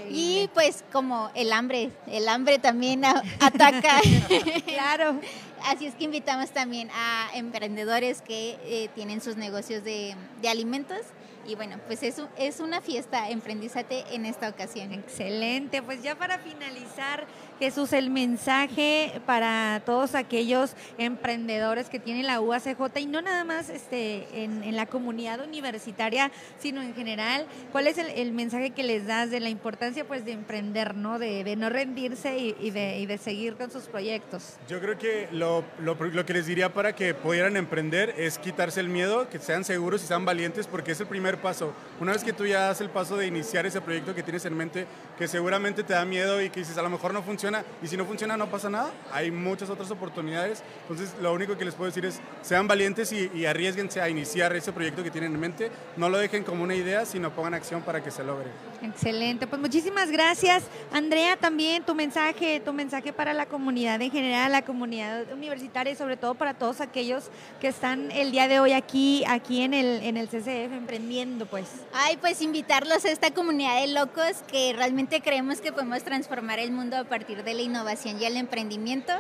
Y 0.10 0.50
pues 0.54 0.84
como 0.92 1.32
el 1.36 1.54
hambre, 1.54 1.92
el 2.08 2.28
hambre 2.28 2.60
también 2.60 3.04
ataca. 3.06 4.02
claro. 4.66 5.20
Así 5.66 5.86
es 5.86 5.96
que 5.96 6.06
invitamos 6.06 6.52
también 6.52 6.90
a 6.92 7.30
emprendedores 7.36 8.22
que 8.22 8.58
eh, 8.64 8.90
tienen 8.96 9.22
sus 9.22 9.38
negocios 9.38 9.84
de, 9.84 10.16
de 10.42 10.50
alimentos 10.50 11.02
y 11.48 11.56
bueno, 11.56 11.78
pues 11.88 12.04
es, 12.04 12.22
es 12.38 12.60
una 12.60 12.82
fiesta, 12.82 13.30
emprendízate 13.30 14.06
en 14.14 14.26
esta 14.26 14.50
ocasión. 14.50 14.94
Excelente, 14.94 15.82
pues 15.82 16.04
ya 16.04 16.16
para 16.16 16.38
finalizar, 16.38 17.26
Jesús, 17.62 17.94
el 17.94 18.10
mensaje 18.10 19.22
para 19.28 19.84
todos 19.86 20.16
aquellos 20.16 20.72
emprendedores 20.98 21.90
que 21.90 22.00
tienen 22.00 22.26
la 22.26 22.42
UACJ 22.42 22.98
y 22.98 23.06
no 23.06 23.22
nada 23.22 23.44
más 23.44 23.70
este, 23.70 24.26
en, 24.34 24.76
la 24.76 24.88
comunidad 24.88 25.46
universitaria, 25.46 26.32
sino 26.58 26.82
en 26.82 26.96
general, 26.96 27.46
¿cuál 27.72 27.86
es 27.86 28.00
el, 28.00 28.32
mensaje 28.32 28.72
que 28.72 28.82
les 28.82 29.06
das 29.06 29.30
de 29.30 29.40
la 29.40 29.50
importancia 29.50 30.08
pues 30.08 30.26
de 30.26 30.32
emprender, 30.32 30.96
¿no? 30.96 31.20
De, 31.20 31.56
no 31.56 31.70
rendirse 31.70 32.36
y, 32.36 32.72
de, 32.72 33.20
seguir 33.20 33.54
con 33.58 33.70
sus 33.70 33.84
proyectos? 33.84 34.56
Yo 34.68 34.80
creo 34.80 34.98
que 34.98 35.28
lo, 35.32 35.64
lo, 35.78 35.94
lo 35.94 36.26
que 36.26 36.34
les 36.34 36.48
diría 36.48 36.74
para 36.74 36.96
que 36.96 37.14
pudieran 37.14 37.58
emprender 37.58 38.16
es 38.18 38.40
quitarse 38.40 38.80
el 38.80 38.90
miedo, 38.90 39.30
que 39.30 39.38
sean 39.38 39.66
seguros 39.66 40.04
y 40.04 40.08
sean 40.08 40.26
valientes, 40.26 40.66
porque 40.66 40.94
es 40.94 41.00
el 41.00 41.06
primer 41.06 41.38
paso. 41.38 41.76
Una 42.00 42.14
vez 42.14 42.24
que 42.24 42.34
tú 42.34 42.48
ya 42.48 42.62
das 42.62 42.82
el 42.82 42.90
paso 42.90 43.18
de 43.18 43.28
iniciar 43.28 43.68
ese 43.68 43.82
proyecto 43.82 44.16
que 44.16 44.24
tienes 44.24 44.46
en 44.46 44.58
mente, 44.58 44.88
que 45.20 45.28
seguramente 45.28 45.84
te 45.84 45.94
da 45.94 46.06
miedo 46.06 46.42
y 46.42 46.50
que 46.50 46.62
dices 46.62 46.80
a 46.80 46.82
lo 46.82 46.90
mejor 46.90 47.14
no 47.14 47.22
funciona, 47.22 47.51
y 47.82 47.88
si 47.88 47.98
no 47.98 48.06
funciona 48.06 48.38
no 48.38 48.50
pasa 48.50 48.70
nada, 48.70 48.92
hay 49.12 49.32
muchas 49.32 49.70
otras 49.70 49.90
oportunidades. 49.92 50.64
Entonces 50.84 51.14
lo 51.22 51.34
único 51.34 51.58
que 51.58 51.66
les 51.66 51.76
puedo 51.76 51.90
decir 51.90 52.06
es 52.06 52.20
sean 52.42 52.68
valientes 52.68 53.12
y, 53.12 53.32
y 53.34 53.46
arriesguense 53.46 54.02
a 54.02 54.10
iniciar 54.10 54.56
ese 54.56 54.72
proyecto 54.72 55.04
que 55.04 55.12
tienen 55.12 55.34
en 55.34 55.40
mente. 55.40 55.72
No 55.98 56.10
lo 56.10 56.18
dejen 56.18 56.44
como 56.44 56.64
una 56.64 56.76
idea, 56.76 57.06
sino 57.06 57.32
pongan 57.32 57.54
acción 57.54 57.82
para 57.82 58.04
que 58.04 58.12
se 58.12 58.24
logre. 58.24 58.50
Excelente, 58.82 59.46
pues 59.46 59.62
muchísimas 59.62 60.10
gracias. 60.10 60.64
Andrea, 60.92 61.38
también 61.38 61.84
tu 61.84 61.94
mensaje, 61.94 62.60
tu 62.60 62.74
mensaje 62.74 63.14
para 63.14 63.34
la 63.34 63.46
comunidad 63.46 64.02
en 64.02 64.12
general, 64.12 64.52
la 64.52 64.64
comunidad 64.64 65.32
universitaria 65.32 65.94
y 65.94 65.96
sobre 65.96 66.18
todo 66.18 66.34
para 66.36 66.56
todos 66.56 66.82
aquellos 66.82 67.30
que 67.60 67.68
están 67.68 68.12
el 68.12 68.32
día 68.32 68.48
de 68.48 68.60
hoy 68.60 68.74
aquí, 68.74 69.24
aquí 69.28 69.62
en 69.62 69.74
el, 69.74 70.02
en 70.04 70.18
el 70.18 70.28
CCF 70.28 70.74
emprendiendo 70.74 71.46
pues? 71.46 71.68
Ay, 71.94 72.18
pues 72.18 72.42
invitarlos 72.42 73.06
a 73.06 73.12
esta 73.12 73.32
comunidad 73.32 73.82
de 73.82 73.88
locos 73.88 74.44
que 74.50 74.74
realmente 74.76 75.22
creemos 75.22 75.62
que 75.62 75.72
podemos 75.72 76.04
transformar 76.04 76.60
el 76.60 76.72
mundo 76.72 76.98
a 76.98 77.04
partir 77.04 77.31
de 77.38 77.54
la 77.54 77.62
innovación 77.62 78.22
y 78.22 78.26
el 78.26 78.38
emprendimiento. 78.38 79.14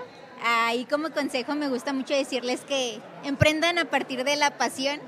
Ahí 0.44 0.86
como 0.86 1.12
consejo 1.12 1.56
me 1.56 1.70
gusta 1.70 1.94
mucho 1.94 2.13
decirles 2.13 2.62
que 2.62 3.00
emprendan 3.24 3.77
a 3.77 3.86
partir 3.86 4.24
de 4.24 4.36
la 4.36 4.58
pasión 4.58 5.00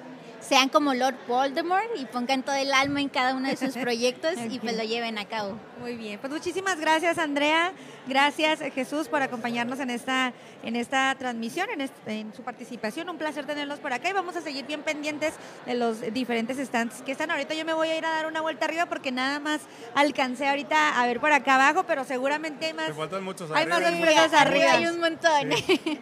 sean 0.47 0.69
como 0.69 0.93
Lord 0.93 1.15
Voldemort 1.27 1.89
y 1.97 2.05
pongan 2.05 2.43
todo 2.43 2.55
el 2.55 2.73
alma 2.73 3.01
en 3.01 3.09
cada 3.09 3.33
uno 3.33 3.47
de 3.47 3.55
sus 3.55 3.75
proyectos 3.81 4.33
y 4.49 4.59
pues 4.59 4.75
lo 4.75 4.83
lleven 4.83 5.17
a 5.17 5.25
cabo. 5.25 5.57
Muy 5.79 5.95
bien, 5.95 6.19
pues 6.19 6.31
muchísimas 6.31 6.79
gracias 6.79 7.17
Andrea, 7.17 7.73
gracias 8.07 8.59
Jesús 8.73 9.07
por 9.07 9.21
acompañarnos 9.21 9.79
en 9.79 9.89
esta, 9.89 10.33
en 10.63 10.75
esta 10.75 11.15
transmisión, 11.15 11.67
en, 11.69 11.89
en, 12.05 12.33
su 12.33 12.41
participación, 12.41 13.09
un 13.09 13.17
placer 13.17 13.45
tenerlos 13.45 13.79
por 13.79 13.93
acá 13.93 14.09
y 14.09 14.13
vamos 14.13 14.35
a 14.35 14.41
seguir 14.41 14.65
bien 14.65 14.81
pendientes 14.81 15.33
de 15.65 15.73
los 15.75 16.01
diferentes 16.13 16.57
stands 16.57 17.01
que 17.01 17.11
están 17.11 17.31
ahorita. 17.31 17.53
Yo 17.53 17.65
me 17.65 17.73
voy 17.73 17.89
a 17.89 17.97
ir 17.97 18.05
a 18.05 18.09
dar 18.09 18.25
una 18.27 18.41
vuelta 18.41 18.65
arriba 18.65 18.85
porque 18.85 19.11
nada 19.11 19.39
más 19.39 19.61
alcancé 19.95 20.47
ahorita 20.47 21.01
a 21.01 21.07
ver 21.07 21.19
por 21.19 21.31
acá 21.31 21.55
abajo, 21.55 21.85
pero 21.85 22.03
seguramente 22.03 22.67
hay 22.67 22.73
más. 22.73 22.93
faltan 22.93 23.23
muchos 23.23 23.49
arriba. 23.51 23.77
Hay 23.77 23.81
más 24.13 24.33
arriba. 24.33 24.71
Hay 24.73 24.87
un 24.87 24.99
montón. 24.99 25.49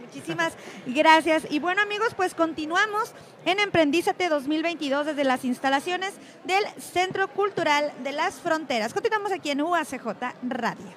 Muchísimas 0.01 0.53
gracias. 0.85 1.47
Y 1.49 1.59
bueno 1.59 1.81
amigos, 1.81 2.13
pues 2.15 2.33
continuamos 2.33 3.13
en 3.45 3.59
Emprendízate 3.59 4.30
2022 4.31 5.05
desde 5.07 5.23
las 5.23 5.45
instalaciones 5.45 6.13
del 6.45 6.63
Centro 6.81 7.27
Cultural 7.27 7.91
de 8.03 8.13
las 8.13 8.35
Fronteras. 8.35 8.93
Continuamos 8.93 9.31
aquí 9.31 9.51
en 9.51 9.61
UACJ 9.61 10.07
Radio. 10.47 10.87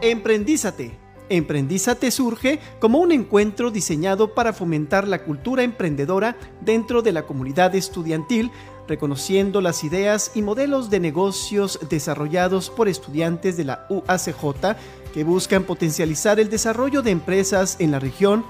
Emprendízate. 0.00 0.98
Emprendízate 1.30 2.10
surge 2.10 2.58
como 2.80 2.98
un 2.98 3.12
encuentro 3.12 3.70
diseñado 3.70 4.34
para 4.34 4.52
fomentar 4.52 5.08
la 5.08 5.24
cultura 5.24 5.62
emprendedora 5.62 6.36
dentro 6.60 7.00
de 7.00 7.12
la 7.12 7.22
comunidad 7.22 7.74
estudiantil, 7.74 8.50
reconociendo 8.86 9.62
las 9.62 9.84
ideas 9.84 10.32
y 10.34 10.42
modelos 10.42 10.90
de 10.90 11.00
negocios 11.00 11.78
desarrollados 11.88 12.68
por 12.68 12.88
estudiantes 12.88 13.56
de 13.56 13.64
la 13.64 13.86
UACJ 13.88 14.76
que 15.14 15.24
buscan 15.24 15.64
potencializar 15.64 16.38
el 16.40 16.50
desarrollo 16.50 17.00
de 17.00 17.12
empresas 17.12 17.76
en 17.78 17.92
la 17.92 18.00
región 18.00 18.44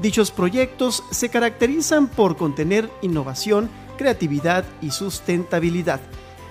Dichos 0.00 0.30
proyectos 0.30 1.04
se 1.10 1.28
caracterizan 1.28 2.08
por 2.08 2.38
contener 2.38 2.90
innovación, 3.02 3.68
creatividad 3.98 4.64
y 4.80 4.92
sustentabilidad. 4.92 6.00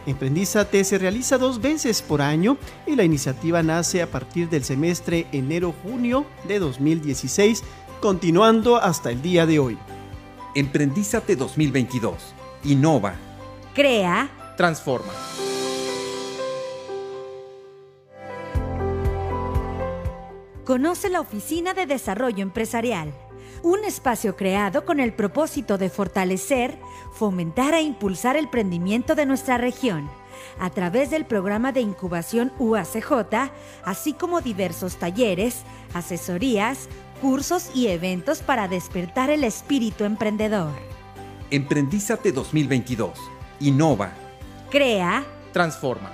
Emprendízate 0.05 0.83
se 0.83 0.99
realiza 0.99 1.39
dos 1.39 1.59
veces 1.59 2.03
por 2.03 2.21
año 2.21 2.57
y 2.85 2.95
la 2.95 3.03
iniciativa 3.03 3.63
nace 3.63 4.03
a 4.03 4.11
partir 4.11 4.49
del 4.49 4.63
semestre 4.63 5.25
enero-junio 5.31 6.25
de 6.47 6.59
2016, 6.59 7.63
continuando 8.01 8.77
hasta 8.77 9.09
el 9.09 9.21
día 9.23 9.47
de 9.47 9.57
hoy. 9.57 9.77
Emprendízate 10.53 11.35
2022. 11.35 12.35
Innova. 12.65 13.15
Crea. 13.73 14.29
Transforma. 14.57 15.11
Conoce 20.65 21.09
la 21.09 21.19
Oficina 21.19 21.73
de 21.73 21.87
Desarrollo 21.87 22.43
Empresarial 22.43 23.11
un 23.63 23.83
espacio 23.85 24.35
creado 24.35 24.85
con 24.85 24.99
el 24.99 25.13
propósito 25.13 25.77
de 25.77 25.89
fortalecer, 25.89 26.77
fomentar 27.13 27.73
e 27.73 27.81
impulsar 27.81 28.35
el 28.35 28.45
emprendimiento 28.45 29.15
de 29.15 29.25
nuestra 29.25 29.57
región 29.57 30.09
a 30.59 30.69
través 30.69 31.09
del 31.09 31.25
programa 31.25 31.71
de 31.71 31.81
incubación 31.81 32.51
UACJ, 32.59 33.51
así 33.83 34.13
como 34.13 34.41
diversos 34.41 34.97
talleres, 34.97 35.63
asesorías, 35.93 36.87
cursos 37.21 37.71
y 37.73 37.87
eventos 37.87 38.39
para 38.39 38.67
despertar 38.67 39.29
el 39.29 39.43
espíritu 39.43 40.05
emprendedor. 40.05 40.71
Emprendízate 41.51 42.31
2022. 42.31 43.11
Innova. 43.59 44.13
Crea. 44.69 45.25
Transforma. 45.51 46.11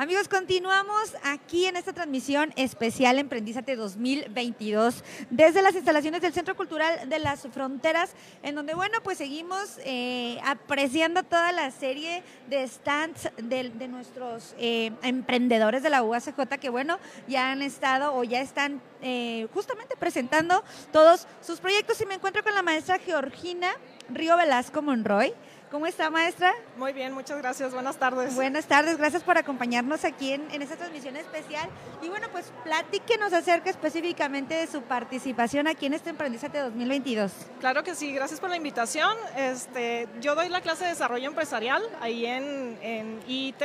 Amigos, 0.00 0.28
continuamos 0.28 1.16
aquí 1.24 1.66
en 1.66 1.74
esta 1.74 1.92
transmisión 1.92 2.52
especial 2.54 3.18
Emprendízate 3.18 3.74
2022 3.74 5.02
desde 5.28 5.60
las 5.60 5.74
instalaciones 5.74 6.22
del 6.22 6.32
Centro 6.32 6.54
Cultural 6.54 7.08
de 7.08 7.18
las 7.18 7.48
Fronteras, 7.52 8.12
en 8.44 8.54
donde, 8.54 8.74
bueno, 8.74 8.98
pues 9.02 9.18
seguimos 9.18 9.80
eh, 9.84 10.38
apreciando 10.44 11.24
toda 11.24 11.50
la 11.50 11.72
serie 11.72 12.22
de 12.48 12.68
stands 12.68 13.28
de, 13.38 13.88
nuestros 13.88 14.54
eh, 14.56 14.92
emprendedores 15.02 15.82
de 15.82 15.90
la 15.90 16.04
UACJ 16.04 16.46
que, 16.60 16.68
bueno, 16.68 17.00
ya 17.26 17.50
han 17.50 17.60
estado 17.60 18.14
o 18.14 18.22
ya 18.22 18.40
están 18.40 18.80
eh, 19.02 19.48
justamente 19.52 19.96
presentando 19.96 20.62
todos 20.92 21.26
sus 21.40 21.58
proyectos. 21.58 22.00
Y 22.00 22.06
me 22.06 22.14
encuentro 22.14 22.44
con 22.44 22.54
la 22.54 22.62
maestra 22.62 23.00
Georgina 23.00 23.72
Río 24.10 24.36
Velasco 24.36 24.80
Monroy. 24.80 25.34
¿Cómo 25.70 25.86
está, 25.86 26.08
maestra? 26.08 26.54
Muy 26.78 26.94
bien, 26.94 27.12
muchas 27.12 27.36
gracias. 27.36 27.74
Buenas 27.74 27.98
tardes. 27.98 28.34
Buenas 28.34 28.64
tardes, 28.64 28.96
gracias 28.96 29.22
por 29.22 29.36
acompañarnos 29.36 30.02
aquí 30.06 30.32
en, 30.32 30.62
esta 30.62 30.76
transmisión 30.76 31.14
especial. 31.16 31.68
Y 32.00 32.08
bueno, 32.08 32.28
pues 32.32 32.50
platíquenos 32.64 33.34
acerca 33.34 33.68
específicamente 33.68 34.54
de 34.54 34.66
su 34.66 34.80
participación 34.80 35.66
aquí 35.66 35.84
en 35.84 35.92
este 35.92 36.08
Emprendizate 36.08 36.58
2022. 36.60 37.32
Claro 37.60 37.84
que 37.84 37.94
sí, 37.94 38.14
gracias 38.14 38.40
por 38.40 38.48
la 38.48 38.56
invitación. 38.56 39.14
Este, 39.36 40.08
yo 40.22 40.34
doy 40.34 40.48
la 40.48 40.62
clase 40.62 40.84
de 40.84 40.90
desarrollo 40.90 41.28
empresarial 41.28 41.82
ahí 42.00 42.24
en, 42.24 42.78
en 42.80 43.20
IIT 43.28 43.62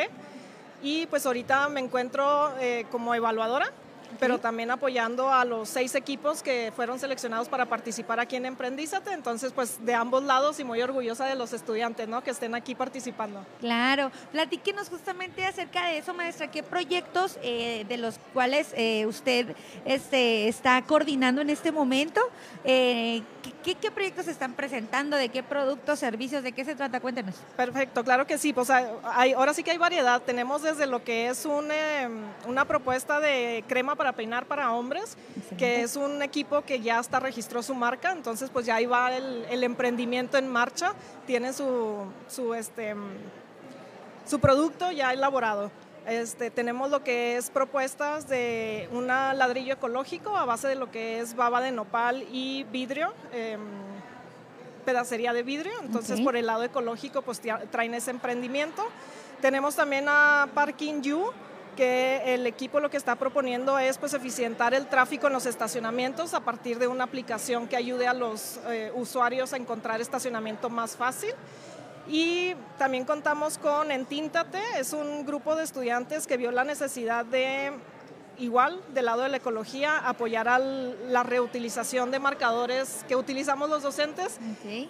y 0.81 1.05
pues 1.05 1.25
ahorita 1.25 1.69
me 1.69 1.79
encuentro 1.79 2.53
eh, 2.59 2.85
como 2.91 3.15
evaluadora 3.15 3.71
pero 4.19 4.39
también 4.39 4.71
apoyando 4.71 5.31
a 5.31 5.45
los 5.45 5.69
seis 5.69 5.95
equipos 5.95 6.43
que 6.43 6.71
fueron 6.75 6.99
seleccionados 6.99 7.49
para 7.49 7.65
participar 7.65 8.19
aquí 8.19 8.35
en 8.35 8.45
Emprendízate. 8.45 9.11
Entonces, 9.13 9.51
pues 9.53 9.85
de 9.85 9.93
ambos 9.93 10.23
lados 10.23 10.59
y 10.59 10.63
muy 10.63 10.81
orgullosa 10.81 11.25
de 11.25 11.35
los 11.35 11.53
estudiantes, 11.53 12.07
¿no? 12.07 12.23
Que 12.23 12.31
estén 12.31 12.55
aquí 12.55 12.75
participando. 12.75 13.45
Claro. 13.59 14.11
Platíquenos 14.31 14.89
justamente 14.89 15.45
acerca 15.45 15.87
de 15.87 15.97
eso, 15.99 16.13
maestra. 16.13 16.49
¿Qué 16.51 16.63
proyectos 16.63 17.37
eh, 17.41 17.85
de 17.87 17.97
los 17.97 18.19
cuales 18.33 18.73
eh, 18.75 19.05
usted 19.05 19.55
este, 19.85 20.47
está 20.47 20.81
coordinando 20.81 21.41
en 21.41 21.49
este 21.49 21.71
momento? 21.71 22.21
Eh, 22.63 23.21
¿qué, 23.63 23.91
proyectos 23.91 24.25
se 24.25 24.31
están 24.31 24.53
presentando? 24.53 25.17
¿De 25.17 25.29
qué 25.29 25.43
productos, 25.43 25.99
servicios? 25.99 26.43
¿De 26.43 26.51
qué 26.51 26.65
se 26.65 26.75
trata? 26.75 26.99
Cuéntenos. 26.99 27.35
Perfecto, 27.55 28.03
claro 28.03 28.27
que 28.27 28.37
sí. 28.37 28.53
Pues 28.53 28.69
hay, 28.69 29.33
ahora 29.33 29.53
sí 29.53 29.63
que 29.63 29.71
hay 29.71 29.77
variedad. 29.77 30.21
Tenemos 30.21 30.61
desde 30.63 30.85
lo 30.85 31.03
que 31.03 31.27
es 31.27 31.45
un, 31.45 31.69
una 32.47 32.65
propuesta 32.65 33.19
de 33.19 33.63
crema 33.67 33.95
para 33.95 34.02
para 34.03 34.11
peinar 34.11 34.45
para 34.47 34.73
hombres, 34.73 35.15
que 35.57 35.81
es 35.81 35.95
un 35.95 36.21
equipo 36.21 36.61
que 36.63 36.81
ya 36.81 36.99
hasta 36.99 37.21
registró 37.21 37.63
su 37.63 37.73
marca, 37.73 38.11
entonces 38.11 38.49
pues 38.49 38.65
ya 38.65 38.75
ahí 38.75 38.85
va 38.85 39.15
el, 39.15 39.63
emprendimiento 39.63 40.37
en 40.37 40.49
marcha, 40.49 40.91
tiene 41.25 41.53
su, 41.53 41.99
su, 42.27 42.53
este, 42.53 42.95
su 44.25 44.41
producto 44.41 44.91
ya 44.91 45.13
elaborado. 45.13 45.71
Este, 46.05 46.51
tenemos 46.51 46.91
lo 46.91 47.01
que 47.01 47.37
es 47.37 47.49
propuestas 47.49 48.27
de 48.27 48.89
un 48.91 49.07
ladrillo 49.07 49.75
ecológico 49.75 50.35
a 50.35 50.43
base 50.43 50.67
de 50.67 50.75
lo 50.75 50.91
que 50.91 51.21
es 51.21 51.33
baba 51.33 51.61
de 51.61 51.71
nopal 51.71 52.25
y 52.29 52.65
vidrio, 52.73 53.13
em, 53.31 53.61
pedacería 54.83 55.31
de 55.31 55.43
vidrio. 55.43 55.79
Entonces, 55.81 56.19
por 56.19 56.35
el 56.35 56.47
lado 56.47 56.65
ecológico, 56.65 57.21
pues 57.21 57.39
traen 57.71 57.93
ese 57.93 58.11
emprendimiento. 58.11 58.83
Tenemos 59.39 59.77
también 59.77 60.07
a 60.09 60.49
Parking 60.53 61.01
You, 61.01 61.31
que 61.73 62.33
el 62.33 62.47
equipo 62.47 62.79
lo 62.79 62.89
que 62.89 62.97
está 62.97 63.15
proponiendo 63.15 63.77
es 63.79 63.97
pues 63.97 64.13
eficientar 64.13 64.73
el 64.73 64.87
tráfico 64.87 65.27
en 65.27 65.33
los 65.33 65.45
estacionamientos 65.45 66.33
a 66.33 66.39
partir 66.39 66.79
de 66.79 66.87
una 66.87 67.03
aplicación 67.03 67.67
que 67.67 67.75
ayude 67.75 68.07
a 68.07 68.13
los 68.13 68.59
eh, 68.67 68.91
usuarios 68.95 69.53
a 69.53 69.57
encontrar 69.57 70.01
estacionamiento 70.01 70.69
más 70.69 70.95
fácil. 70.95 71.33
Y 72.07 72.53
también 72.77 73.05
contamos 73.05 73.57
con 73.57 73.91
Entíntate, 73.91 74.59
es 74.77 74.93
un 74.93 75.25
grupo 75.25 75.55
de 75.55 75.63
estudiantes 75.63 76.27
que 76.27 76.37
vio 76.37 76.51
la 76.51 76.63
necesidad 76.63 77.25
de 77.25 77.71
igual, 78.39 78.81
del 78.93 79.05
lado 79.05 79.21
de 79.21 79.29
la 79.29 79.37
ecología, 79.37 79.97
apoyar 79.97 80.47
a 80.47 80.59
la 80.59 81.23
reutilización 81.23 82.11
de 82.11 82.19
marcadores 82.19 83.05
que 83.07 83.15
utilizamos 83.15 83.69
los 83.69 83.83
docentes 83.83 84.39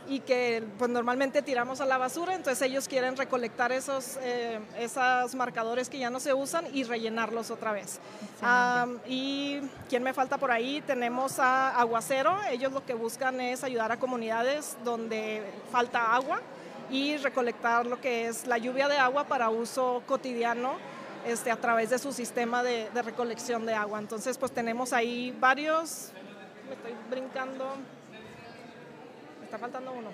y 0.08 0.20
que 0.22 0.64
pues, 0.78 0.90
normalmente 0.90 1.42
tiramos 1.42 1.82
a 1.82 1.86
la 1.86 1.98
basura, 1.98 2.36
entonces 2.36 2.62
ellos 2.68 2.88
quieren 2.88 3.18
recolectar 3.18 3.72
esos, 3.72 4.18
eh, 4.22 4.60
esos 4.80 5.36
marcadores 5.36 5.90
que 5.90 6.00
ya 6.00 6.10
no 6.10 6.20
se 6.20 6.34
usan 6.34 6.66
y 6.74 6.84
rellenarlos 6.84 7.52
otra 7.52 7.72
vez. 7.72 8.00
y 9.08 9.60
quién 9.90 10.04
me 10.04 10.14
falta 10.14 10.38
por 10.38 10.52
ahí, 10.52 10.82
tenemos 10.82 11.40
a 11.40 11.80
Aguacero, 11.80 12.38
ellos 12.50 12.72
lo 12.72 12.86
que 12.86 12.94
buscan 12.94 13.40
es 13.42 13.64
ayudar 13.64 13.92
a 13.92 14.00
comunidades 14.00 14.78
donde 14.84 15.44
falta 15.72 16.14
agua 16.14 16.42
y 16.90 17.18
recolectar 17.18 17.86
lo 17.86 18.00
que 18.00 18.28
es 18.28 18.46
la 18.46 18.58
lluvia 18.58 18.88
de 18.88 18.98
agua 18.98 19.24
para 19.26 19.50
uso 19.50 20.04
cotidiano 20.06 20.93
este, 21.25 21.51
a 21.51 21.58
través 21.58 21.89
de 21.89 22.00
su 22.00 22.12
sistema 22.12 22.63
de, 22.63 22.89
de 22.94 23.01
recolección 23.01 23.65
de 23.65 23.74
agua. 23.74 24.00
Entonces, 24.00 24.38
pues 24.38 24.51
tenemos 24.51 24.94
ahí 24.94 25.36
varios, 25.39 26.12
me 26.68 26.75
estoy 26.75 26.94
brincando, 27.10 27.75
me 29.39 29.46
está 29.46 29.58
faltando 29.58 29.92
uno. 29.94 30.10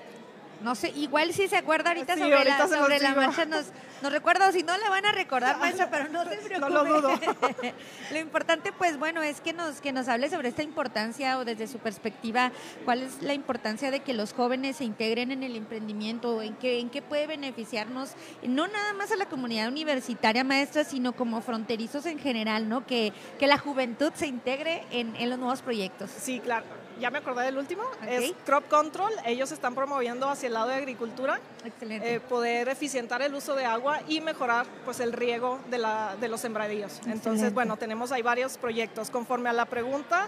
No 0.62 0.76
sé, 0.76 0.90
igual 0.96 1.34
si 1.34 1.48
se 1.48 1.56
acuerda 1.56 1.92
ahorita 1.92 2.18
sobre, 2.18 2.44
la, 2.44 2.68
sobre 2.68 3.00
la 3.00 3.16
marcha, 3.16 3.46
nos, 3.46 3.68
nos 4.02 4.12
recuerda, 4.12 4.50
o 4.50 4.52
si 4.52 4.64
no 4.64 4.78
la 4.78 4.90
van 4.90 5.06
a 5.06 5.12
recordar, 5.12 5.58
maestra, 5.58 5.90
pero 5.90 6.10
no 6.10 6.24
se 6.24 6.36
preocupe. 6.38 6.60
No 6.60 6.70
lo 6.70 6.84
dudo. 6.84 7.20
lo 8.12 8.20
importante, 8.20 8.72
pues 8.74 8.98
bueno, 9.00 9.22
es 9.24 9.40
que 9.40 9.54
nos, 9.54 9.80
que 9.80 9.94
nos 9.94 10.08
hable 10.10 10.30
sobre 10.30 10.50
esta 10.50 10.64
importancia 10.64 11.38
o 11.38 11.46
desde 11.46 11.68
su 11.68 11.80
perspectiva, 11.80 12.52
cuál 12.84 13.04
es 13.04 13.22
la 13.22 13.34
importancia 13.34 13.90
de 13.90 14.02
que 14.02 14.14
los 14.14 14.34
jóvenes 14.34 14.78
se 14.78 14.84
integren 14.84 15.32
en 15.32 15.44
el 15.44 15.56
emprendimiento, 15.56 16.42
en 16.42 16.56
qué, 16.56 16.80
en 16.80 16.90
qué 16.90 17.02
puede 17.02 17.28
beneficiarnos, 17.28 18.12
no 18.44 18.68
nada 18.68 18.94
más 18.94 19.12
a 19.12 19.16
la 19.16 19.28
comunidad 19.28 19.70
universitaria, 19.70 20.44
maestra, 20.44 20.84
sino 20.84 21.14
como 21.14 21.42
fronterizos 21.42 22.06
en 22.06 22.20
general, 22.20 22.68
¿no? 22.68 22.86
Que, 22.86 23.14
que 23.40 23.48
la 23.48 23.58
juventud 23.58 24.12
se 24.14 24.28
integre 24.28 24.84
en, 24.92 25.16
en 25.16 25.30
los 25.30 25.40
nuevos 25.40 25.62
proyectos. 25.62 26.10
Sí, 26.20 26.40
claro 26.40 26.79
ya 27.00 27.10
me 27.10 27.20
acordé 27.20 27.46
del 27.46 27.58
último, 27.58 27.84
es 28.08 28.34
Crop 28.46 28.68
Control. 28.68 29.12
Ellos 29.26 29.52
están 29.52 29.74
promoviendo 29.74 30.30
hacia 30.30 30.48
el 30.48 30.54
lado 30.54 30.70
de 30.70 30.76
agricultura, 30.76 31.40
eh, 31.82 32.20
poder 32.28 32.68
eficientar 32.70 33.22
el 33.22 33.34
uso 33.34 33.56
de 33.56 33.66
agua 33.66 34.02
y 34.08 34.22
mejorar 34.22 34.66
pues, 34.86 35.00
el 35.00 35.14
riego 35.14 35.60
de, 35.70 35.78
la, 35.78 36.16
de 36.20 36.28
los 36.28 36.42
sembradíos. 36.42 37.00
Entonces, 37.08 37.54
bueno, 37.54 37.78
tenemos 37.78 38.12
ahí 38.12 38.22
varios 38.22 38.58
proyectos. 38.58 39.10
Conforme 39.10 39.50
a 39.50 39.54
la 39.54 39.66
pregunta, 39.66 40.28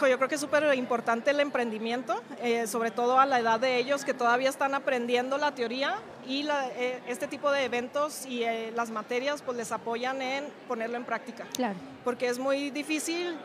yo 0.00 0.16
creo 0.16 0.28
que 0.28 0.36
es 0.36 0.40
súper 0.40 0.74
importante 0.74 1.30
el 1.30 1.40
emprendimiento, 1.40 2.22
eh, 2.42 2.66
sobre 2.66 2.90
todo 2.90 3.20
a 3.20 3.26
la 3.26 3.38
edad 3.38 3.60
de 3.60 3.76
ellos 3.76 4.04
que 4.04 4.14
todavía 4.14 4.48
están 4.48 4.74
aprendiendo 4.74 5.36
la 5.36 5.54
teoría 5.54 5.96
y 6.26 6.48
eh, 6.48 7.02
este 7.06 7.26
tipo 7.26 7.50
de 7.50 7.64
eventos 7.64 8.24
y 8.24 8.44
las 8.74 8.90
materias 8.90 9.42
pues 9.42 9.58
les 9.58 9.72
apoyan 9.72 10.22
en 10.22 10.46
ponerlo 10.66 10.96
en 10.96 11.04
práctica. 11.04 11.44
Claro. 11.54 11.74
Porque 12.02 12.28
es 12.28 12.38
muy 12.38 12.70
difícil 12.70 13.36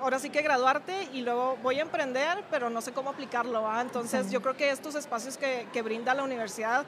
ahora 0.00 0.18
sí 0.18 0.30
que 0.30 0.42
graduarte 0.42 1.08
y 1.12 1.22
luego 1.22 1.56
voy 1.62 1.78
a 1.78 1.82
emprender, 1.82 2.44
pero 2.50 2.70
no 2.70 2.80
sé 2.80 2.92
cómo 2.92 3.10
aplicarlo. 3.10 3.64
Entonces 3.80 4.30
yo 4.30 4.40
creo 4.42 4.56
que 4.56 4.70
estos 4.70 4.94
espacios 4.94 5.36
que, 5.36 5.66
que, 5.72 5.82
brinda 5.82 6.14
la 6.14 6.22
universidad, 6.22 6.84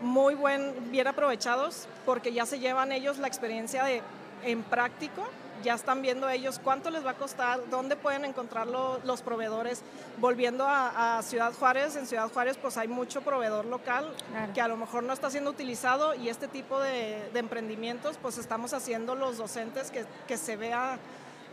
muy 0.00 0.34
buen, 0.34 0.90
bien 0.90 1.06
aprovechados, 1.06 1.86
porque 2.04 2.32
ya 2.32 2.46
se 2.46 2.58
llevan 2.58 2.92
ellos 2.92 3.18
la 3.18 3.28
experiencia 3.28 3.84
de 3.84 4.02
en 4.44 4.62
práctico, 4.62 5.24
ya 5.62 5.74
están 5.74 6.02
viendo 6.02 6.28
ellos 6.28 6.60
cuánto 6.62 6.90
les 6.90 7.04
va 7.04 7.12
a 7.12 7.14
costar, 7.14 7.60
dónde 7.70 7.96
pueden 7.96 8.24
encontrar 8.24 8.66
los 8.66 9.22
proveedores. 9.22 9.82
Volviendo 10.18 10.66
a, 10.68 11.20
Ciudad 11.22 11.52
Juárez, 11.52 11.96
en 11.96 12.06
Ciudad 12.06 12.30
Juárez 12.30 12.58
pues 12.60 12.76
hay 12.76 12.88
mucho 12.88 13.22
proveedor 13.22 13.64
local 13.64 14.12
que 14.52 14.60
a 14.60 14.68
lo 14.68 14.76
mejor 14.76 15.02
no 15.02 15.12
está 15.12 15.30
siendo 15.30 15.50
utilizado 15.50 16.14
y 16.14 16.28
este 16.28 16.48
tipo 16.48 16.78
de, 16.80 17.30
de 17.32 17.38
emprendimientos 17.38 18.18
pues 18.20 18.36
estamos 18.36 18.74
haciendo 18.74 19.14
los 19.14 19.38
docentes 19.38 19.90
que, 19.90 20.04
que 20.28 20.36
se 20.36 20.56
vea 20.56 20.98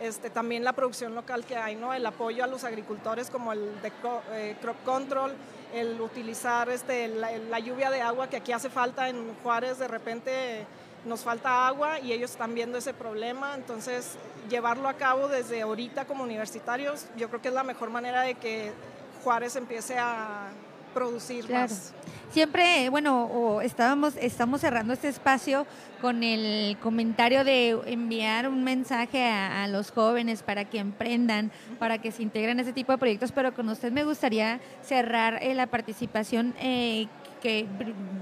este, 0.01 0.31
también 0.31 0.63
la 0.63 0.73
producción 0.73 1.13
local 1.13 1.45
que 1.45 1.55
hay, 1.55 1.79
el 1.95 2.05
apoyo 2.05 2.43
a 2.43 2.47
los 2.47 2.63
agricultores 2.63 3.29
como 3.29 3.53
el 3.53 3.59
de 3.81 3.91
eh, 4.33 4.57
crop 4.59 4.83
control, 4.83 5.33
el 5.73 6.01
utilizar 6.01 6.69
este, 6.69 7.07
la, 7.07 7.59
lluvia 7.59 7.91
de 7.91 8.01
agua 8.01 8.27
que 8.27 8.37
aquí 8.37 8.51
hace 8.51 8.69
falta 8.69 9.09
en 9.09 9.35
Juárez, 9.43 9.77
de 9.77 9.87
repente 9.87 10.65
nos 11.05 11.21
falta 11.21 11.67
agua 11.67 11.99
y 11.99 12.13
ellos 12.13 12.31
están 12.31 12.55
viendo 12.55 12.79
ese 12.79 12.93
problema, 12.93 13.53
entonces 13.53 14.15
llevarlo 14.49 14.89
a 14.89 14.95
cabo 14.95 15.27
desde 15.27 15.61
ahorita 15.61 16.05
como 16.05 16.23
universitarios, 16.23 17.05
yo 17.15 17.29
creo 17.29 17.41
que 17.41 17.49
es 17.49 17.53
la 17.53 17.63
mejor 17.63 17.91
manera 17.91 18.21
de 18.21 18.33
que 18.35 18.71
Juárez 19.23 19.55
empiece 19.55 19.99
a 19.99 20.49
producir 20.93 21.49
más. 21.49 21.93
Siempre, 22.31 22.89
bueno, 22.89 23.59
estábamos, 23.61 24.15
estamos 24.15 24.61
cerrando 24.61 24.93
este 24.93 25.09
espacio 25.09 25.67
con 25.99 26.23
el 26.23 26.77
comentario 26.77 27.43
de 27.43 27.77
enviar 27.85 28.47
un 28.47 28.63
mensaje 28.63 29.25
a, 29.25 29.67
los 29.67 29.91
jóvenes 29.91 30.41
para 30.41 30.63
que 30.63 30.79
emprendan, 30.79 31.51
para 31.77 31.97
que 31.97 32.11
se 32.11 32.23
integren 32.23 32.57
a 32.59 32.61
ese 32.61 32.71
tipo 32.71 32.93
de 32.93 32.97
proyectos, 32.97 33.33
pero 33.33 33.53
con 33.53 33.67
usted 33.67 33.91
me 33.91 34.05
gustaría 34.05 34.61
cerrar 34.81 35.43
eh, 35.43 35.53
la 35.53 35.67
participación 35.67 36.55
eh, 36.59 37.07
que 37.41 37.65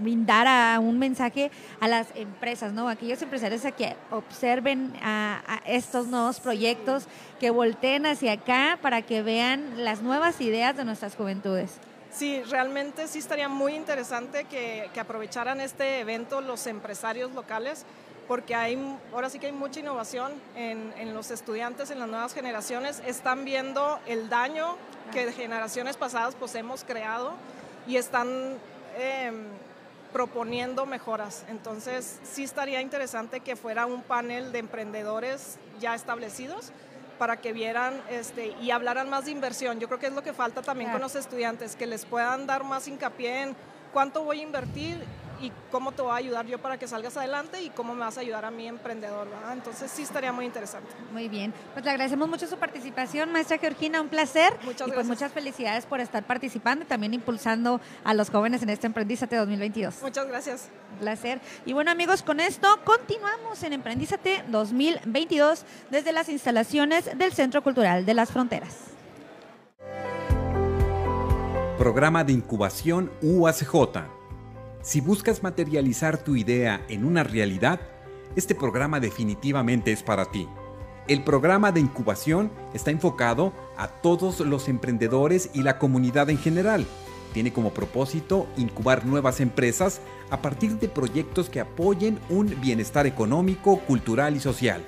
brindara 0.01 0.79
un 0.79 0.97
mensaje 0.97 1.51
a 1.79 1.87
las 1.87 2.07
empresas, 2.15 2.73
¿no? 2.73 2.89
Aquellos 2.89 3.21
empresarios 3.21 3.63
a 3.65 3.71
que 3.71 3.95
observen 4.09 4.93
a, 5.03 5.61
estos 5.65 6.07
nuevos 6.07 6.39
proyectos, 6.39 7.05
que 7.39 7.51
volteen 7.51 8.05
hacia 8.05 8.33
acá 8.33 8.79
para 8.81 9.03
que 9.03 9.21
vean 9.21 9.83
las 9.83 10.01
nuevas 10.01 10.41
ideas 10.41 10.75
de 10.75 10.85
nuestras 10.85 11.15
juventudes. 11.15 11.79
Sí, 12.11 12.41
realmente 12.43 13.07
sí 13.07 13.19
estaría 13.19 13.47
muy 13.49 13.75
interesante 13.75 14.45
que, 14.45 14.89
aprovecharan 14.99 15.61
este 15.61 15.99
evento 15.99 16.41
los 16.41 16.67
empresarios 16.67 17.31
locales, 17.33 17.85
porque 18.27 18.55
hay, 18.55 18.77
ahora 19.13 19.29
sí 19.29 19.39
que 19.39 19.47
hay 19.47 19.51
mucha 19.51 19.79
innovación 19.79 20.33
en, 20.55 21.13
los 21.13 21.31
estudiantes, 21.31 21.91
en 21.91 21.99
las 21.99 22.09
nuevas 22.09 22.33
generaciones, 22.33 23.01
están 23.05 23.45
viendo 23.45 23.99
el 24.07 24.29
daño 24.29 24.75
que 25.11 25.31
generaciones 25.31 25.97
pasadas 25.97 26.35
pues 26.35 26.53
hemos 26.55 26.83
creado 26.83 27.33
y 27.87 27.95
están 27.97 28.57
em, 28.97 29.45
proponiendo 30.13 30.85
mejoras. 30.85 31.45
Entonces 31.47 32.19
sí 32.23 32.43
estaría 32.43 32.81
interesante 32.81 33.39
que 33.39 33.55
fuera 33.55 33.85
un 33.85 34.03
panel 34.03 34.51
de 34.51 34.59
emprendedores 34.59 35.57
ya 35.79 35.95
establecidos 35.95 36.71
para 37.19 37.37
que 37.37 37.53
vieran 37.53 38.01
este, 38.09 38.55
y 38.61 38.71
hablaran 38.71 39.09
más 39.09 39.25
de 39.25 39.31
inversión. 39.31 39.79
Yo 39.79 39.87
creo 39.87 39.99
que 39.99 40.07
es 40.07 40.13
lo 40.13 40.23
que 40.23 40.33
falta 40.33 40.63
también 40.63 40.89
con 40.89 41.01
los 41.01 41.15
estudiantes, 41.15 41.75
que 41.75 41.85
les 41.85 42.05
puedan 42.05 42.47
dar 42.47 42.63
más 42.63 42.87
hincapié 42.87 43.43
en 43.43 43.55
cuánto 43.93 44.23
voy 44.23 44.39
a 44.39 44.43
invertir 44.43 44.97
y 45.41 45.51
cómo 45.71 45.91
te 45.91 46.01
voy 46.01 46.11
a 46.11 46.15
ayudar 46.15 46.45
yo 46.45 46.59
para 46.59 46.77
que 46.77 46.87
salgas 46.87 47.15
adelante 47.17 47.61
y 47.61 47.69
cómo 47.69 47.93
me 47.93 48.01
vas 48.01 48.17
a 48.17 48.21
ayudar 48.21 48.45
a 48.45 48.51
mi 48.51 48.67
emprendedor. 48.67 49.27
Entonces 49.51 49.91
sí 49.91 50.03
estaría 50.03 50.31
muy 50.31 50.45
interesante. 50.45 50.89
Muy 51.11 51.27
bien, 51.29 51.53
pues 51.73 51.85
le 51.85 51.91
agradecemos 51.91 52.27
mucho 52.27 52.47
su 52.47 52.57
participación, 52.57 53.31
maestra 53.31 53.57
Georgina, 53.57 54.01
un 54.01 54.09
placer. 54.09 54.53
Muchas 54.63 54.87
y 54.87 54.91
pues 54.91 55.07
muchas 55.07 55.31
felicidades 55.31 55.85
por 55.85 55.99
estar 55.99 56.23
participando 56.23 56.85
y 56.85 56.87
también 56.87 57.13
impulsando 57.13 57.79
a 58.03 58.13
los 58.13 58.29
jóvenes 58.29 58.61
en 58.63 58.69
este 58.69 58.87
Emprendízate 58.87 59.35
2022. 59.35 60.01
Muchas 60.01 60.27
gracias. 60.27 60.69
Un 60.93 60.99
placer. 60.99 61.39
Y 61.65 61.73
bueno 61.73 61.91
amigos, 61.91 62.23
con 62.23 62.39
esto 62.39 62.67
continuamos 62.83 63.63
en 63.63 63.73
Emprendízate 63.73 64.43
2022 64.47 65.65
desde 65.89 66.11
las 66.11 66.29
instalaciones 66.29 67.17
del 67.17 67.33
Centro 67.33 67.63
Cultural 67.63 68.05
de 68.05 68.13
las 68.13 68.31
Fronteras. 68.31 68.75
Programa 71.77 72.25
de 72.25 72.33
Incubación 72.33 73.09
UACJ 73.21 74.18
si 74.81 75.01
buscas 75.01 75.43
materializar 75.43 76.23
tu 76.23 76.35
idea 76.35 76.85
en 76.87 77.03
una 77.03 77.23
realidad, 77.23 77.81
este 78.35 78.55
programa 78.55 78.99
definitivamente 78.99 79.91
es 79.91 80.03
para 80.03 80.25
ti. 80.25 80.47
El 81.07 81.23
programa 81.23 81.71
de 81.71 81.81
incubación 81.81 82.51
está 82.73 82.91
enfocado 82.91 83.51
a 83.77 83.87
todos 83.87 84.39
los 84.39 84.69
emprendedores 84.69 85.49
y 85.53 85.63
la 85.63 85.79
comunidad 85.79 86.29
en 86.29 86.37
general. 86.37 86.85
Tiene 87.33 87.51
como 87.51 87.73
propósito 87.73 88.47
incubar 88.57 89.05
nuevas 89.05 89.41
empresas 89.41 90.01
a 90.29 90.41
partir 90.41 90.79
de 90.79 90.87
proyectos 90.87 91.49
que 91.49 91.59
apoyen 91.59 92.19
un 92.29 92.55
bienestar 92.61 93.05
económico, 93.05 93.79
cultural 93.81 94.35
y 94.35 94.39
social. 94.39 94.85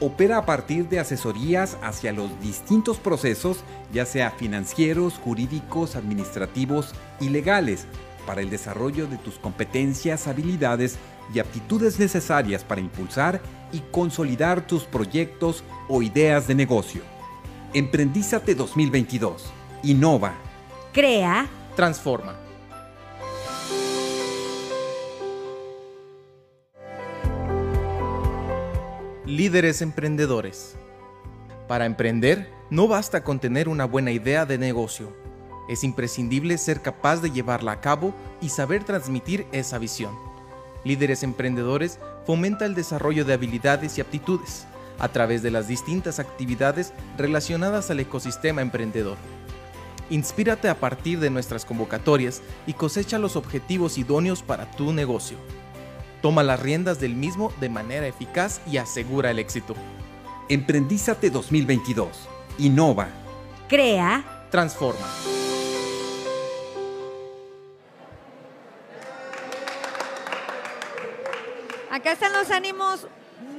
Opera 0.00 0.38
a 0.38 0.44
partir 0.44 0.88
de 0.88 0.98
asesorías 0.98 1.78
hacia 1.82 2.12
los 2.12 2.28
distintos 2.40 2.98
procesos, 2.98 3.58
ya 3.92 4.04
sea 4.04 4.32
financieros, 4.32 5.14
jurídicos, 5.14 5.96
administrativos 5.96 6.92
y 7.20 7.28
legales, 7.28 7.86
para 8.26 8.40
el 8.40 8.50
desarrollo 8.50 9.06
de 9.06 9.16
tus 9.18 9.38
competencias, 9.38 10.26
habilidades 10.26 10.98
y 11.32 11.38
aptitudes 11.38 11.98
necesarias 11.98 12.64
para 12.64 12.80
impulsar 12.80 13.40
y 13.72 13.80
consolidar 13.90 14.66
tus 14.66 14.84
proyectos 14.84 15.64
o 15.88 16.02
ideas 16.02 16.46
de 16.46 16.54
negocio. 16.54 17.02
Emprendízate 17.72 18.54
2022. 18.54 19.52
Innova. 19.82 20.34
Crea. 20.92 21.48
Transforma. 21.74 22.36
Líderes 29.26 29.82
emprendedores. 29.82 30.76
Para 31.66 31.86
emprender, 31.86 32.50
no 32.70 32.86
basta 32.86 33.24
con 33.24 33.40
tener 33.40 33.68
una 33.68 33.86
buena 33.86 34.12
idea 34.12 34.46
de 34.46 34.58
negocio 34.58 35.24
es 35.68 35.84
imprescindible 35.84 36.58
ser 36.58 36.82
capaz 36.82 37.22
de 37.22 37.30
llevarla 37.30 37.72
a 37.72 37.80
cabo 37.80 38.14
y 38.40 38.50
saber 38.50 38.84
transmitir 38.84 39.46
esa 39.52 39.78
visión. 39.78 40.14
Líderes 40.84 41.22
Emprendedores 41.22 41.98
fomenta 42.26 42.66
el 42.66 42.74
desarrollo 42.74 43.24
de 43.24 43.32
habilidades 43.32 43.96
y 43.96 44.00
aptitudes 44.00 44.66
a 44.98 45.08
través 45.08 45.42
de 45.42 45.50
las 45.50 45.66
distintas 45.66 46.18
actividades 46.18 46.92
relacionadas 47.16 47.90
al 47.90 48.00
ecosistema 48.00 48.62
emprendedor. 48.62 49.16
Inspírate 50.10 50.68
a 50.68 50.78
partir 50.78 51.18
de 51.18 51.30
nuestras 51.30 51.64
convocatorias 51.64 52.42
y 52.66 52.74
cosecha 52.74 53.18
los 53.18 53.36
objetivos 53.36 53.96
idóneos 53.96 54.42
para 54.42 54.70
tu 54.70 54.92
negocio. 54.92 55.38
Toma 56.20 56.42
las 56.42 56.60
riendas 56.60 57.00
del 57.00 57.16
mismo 57.16 57.52
de 57.60 57.68
manera 57.68 58.06
eficaz 58.06 58.60
y 58.70 58.76
asegura 58.76 59.30
el 59.30 59.38
éxito. 59.38 59.74
Emprendízate 60.48 61.30
2022. 61.30 62.08
Innova. 62.58 63.08
Crea. 63.68 64.46
Transforma. 64.50 65.06
Acá 71.94 72.10
están 72.10 72.32
los 72.32 72.50
ánimos 72.50 73.06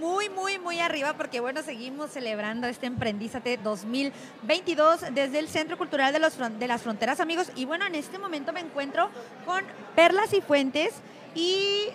muy, 0.02 0.28
muy, 0.28 0.60
muy 0.60 0.82
arriba 0.82 1.14
porque, 1.14 1.40
bueno, 1.40 1.64
seguimos 1.64 2.12
celebrando 2.12 2.68
este 2.68 2.86
Emprendízate 2.86 3.56
2022 3.56 5.06
desde 5.14 5.40
el 5.40 5.48
Centro 5.48 5.78
Cultural 5.78 6.12
de, 6.12 6.20
los, 6.20 6.38
de 6.38 6.68
las 6.68 6.82
Fronteras, 6.82 7.22
amigos. 7.22 7.50
Y 7.56 7.64
bueno, 7.64 7.86
en 7.86 7.96
este 7.96 8.20
momento 8.20 8.52
me 8.52 8.60
encuentro 8.60 9.10
con 9.46 9.64
Perlas 9.96 10.34
y 10.34 10.42
Fuentes 10.42 10.96
y 11.34 11.86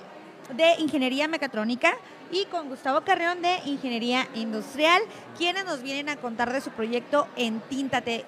de 0.56 0.76
Ingeniería 0.78 1.28
Mecatrónica 1.28 1.92
y 2.32 2.44
con 2.46 2.68
Gustavo 2.68 3.02
Carreón 3.02 3.42
de 3.42 3.58
Ingeniería 3.64 4.28
Industrial, 4.34 5.02
quienes 5.36 5.64
nos 5.64 5.82
vienen 5.82 6.08
a 6.08 6.16
contar 6.16 6.52
de 6.52 6.60
su 6.60 6.70
proyecto 6.70 7.26
Entíntate. 7.36 8.24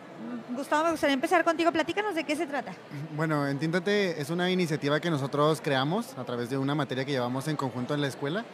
Gustavo, 0.51 0.85
me 0.85 0.91
gustaría 0.91 1.15
empezar 1.15 1.45
contigo. 1.45 1.73
Platícanos 1.73 2.15
de 2.15 2.25
qué 2.25 2.37
se 2.37 2.47
trata. 2.47 2.73
Bueno, 3.17 3.47
Entíntate 3.47 4.21
es 4.21 4.31
una 4.31 4.51
iniciativa 4.51 5.01
que 5.01 5.11
nosotros 5.11 5.61
creamos 5.63 6.17
a 6.19 6.25
través 6.25 6.51
de 6.51 6.59
una 6.59 6.75
materia 6.75 7.05
que 7.05 7.13
llevamos 7.13 7.49
en 7.49 7.57
conjunto 7.57 7.95
en 7.95 8.01
la 8.01 8.09
escuela. 8.09 8.45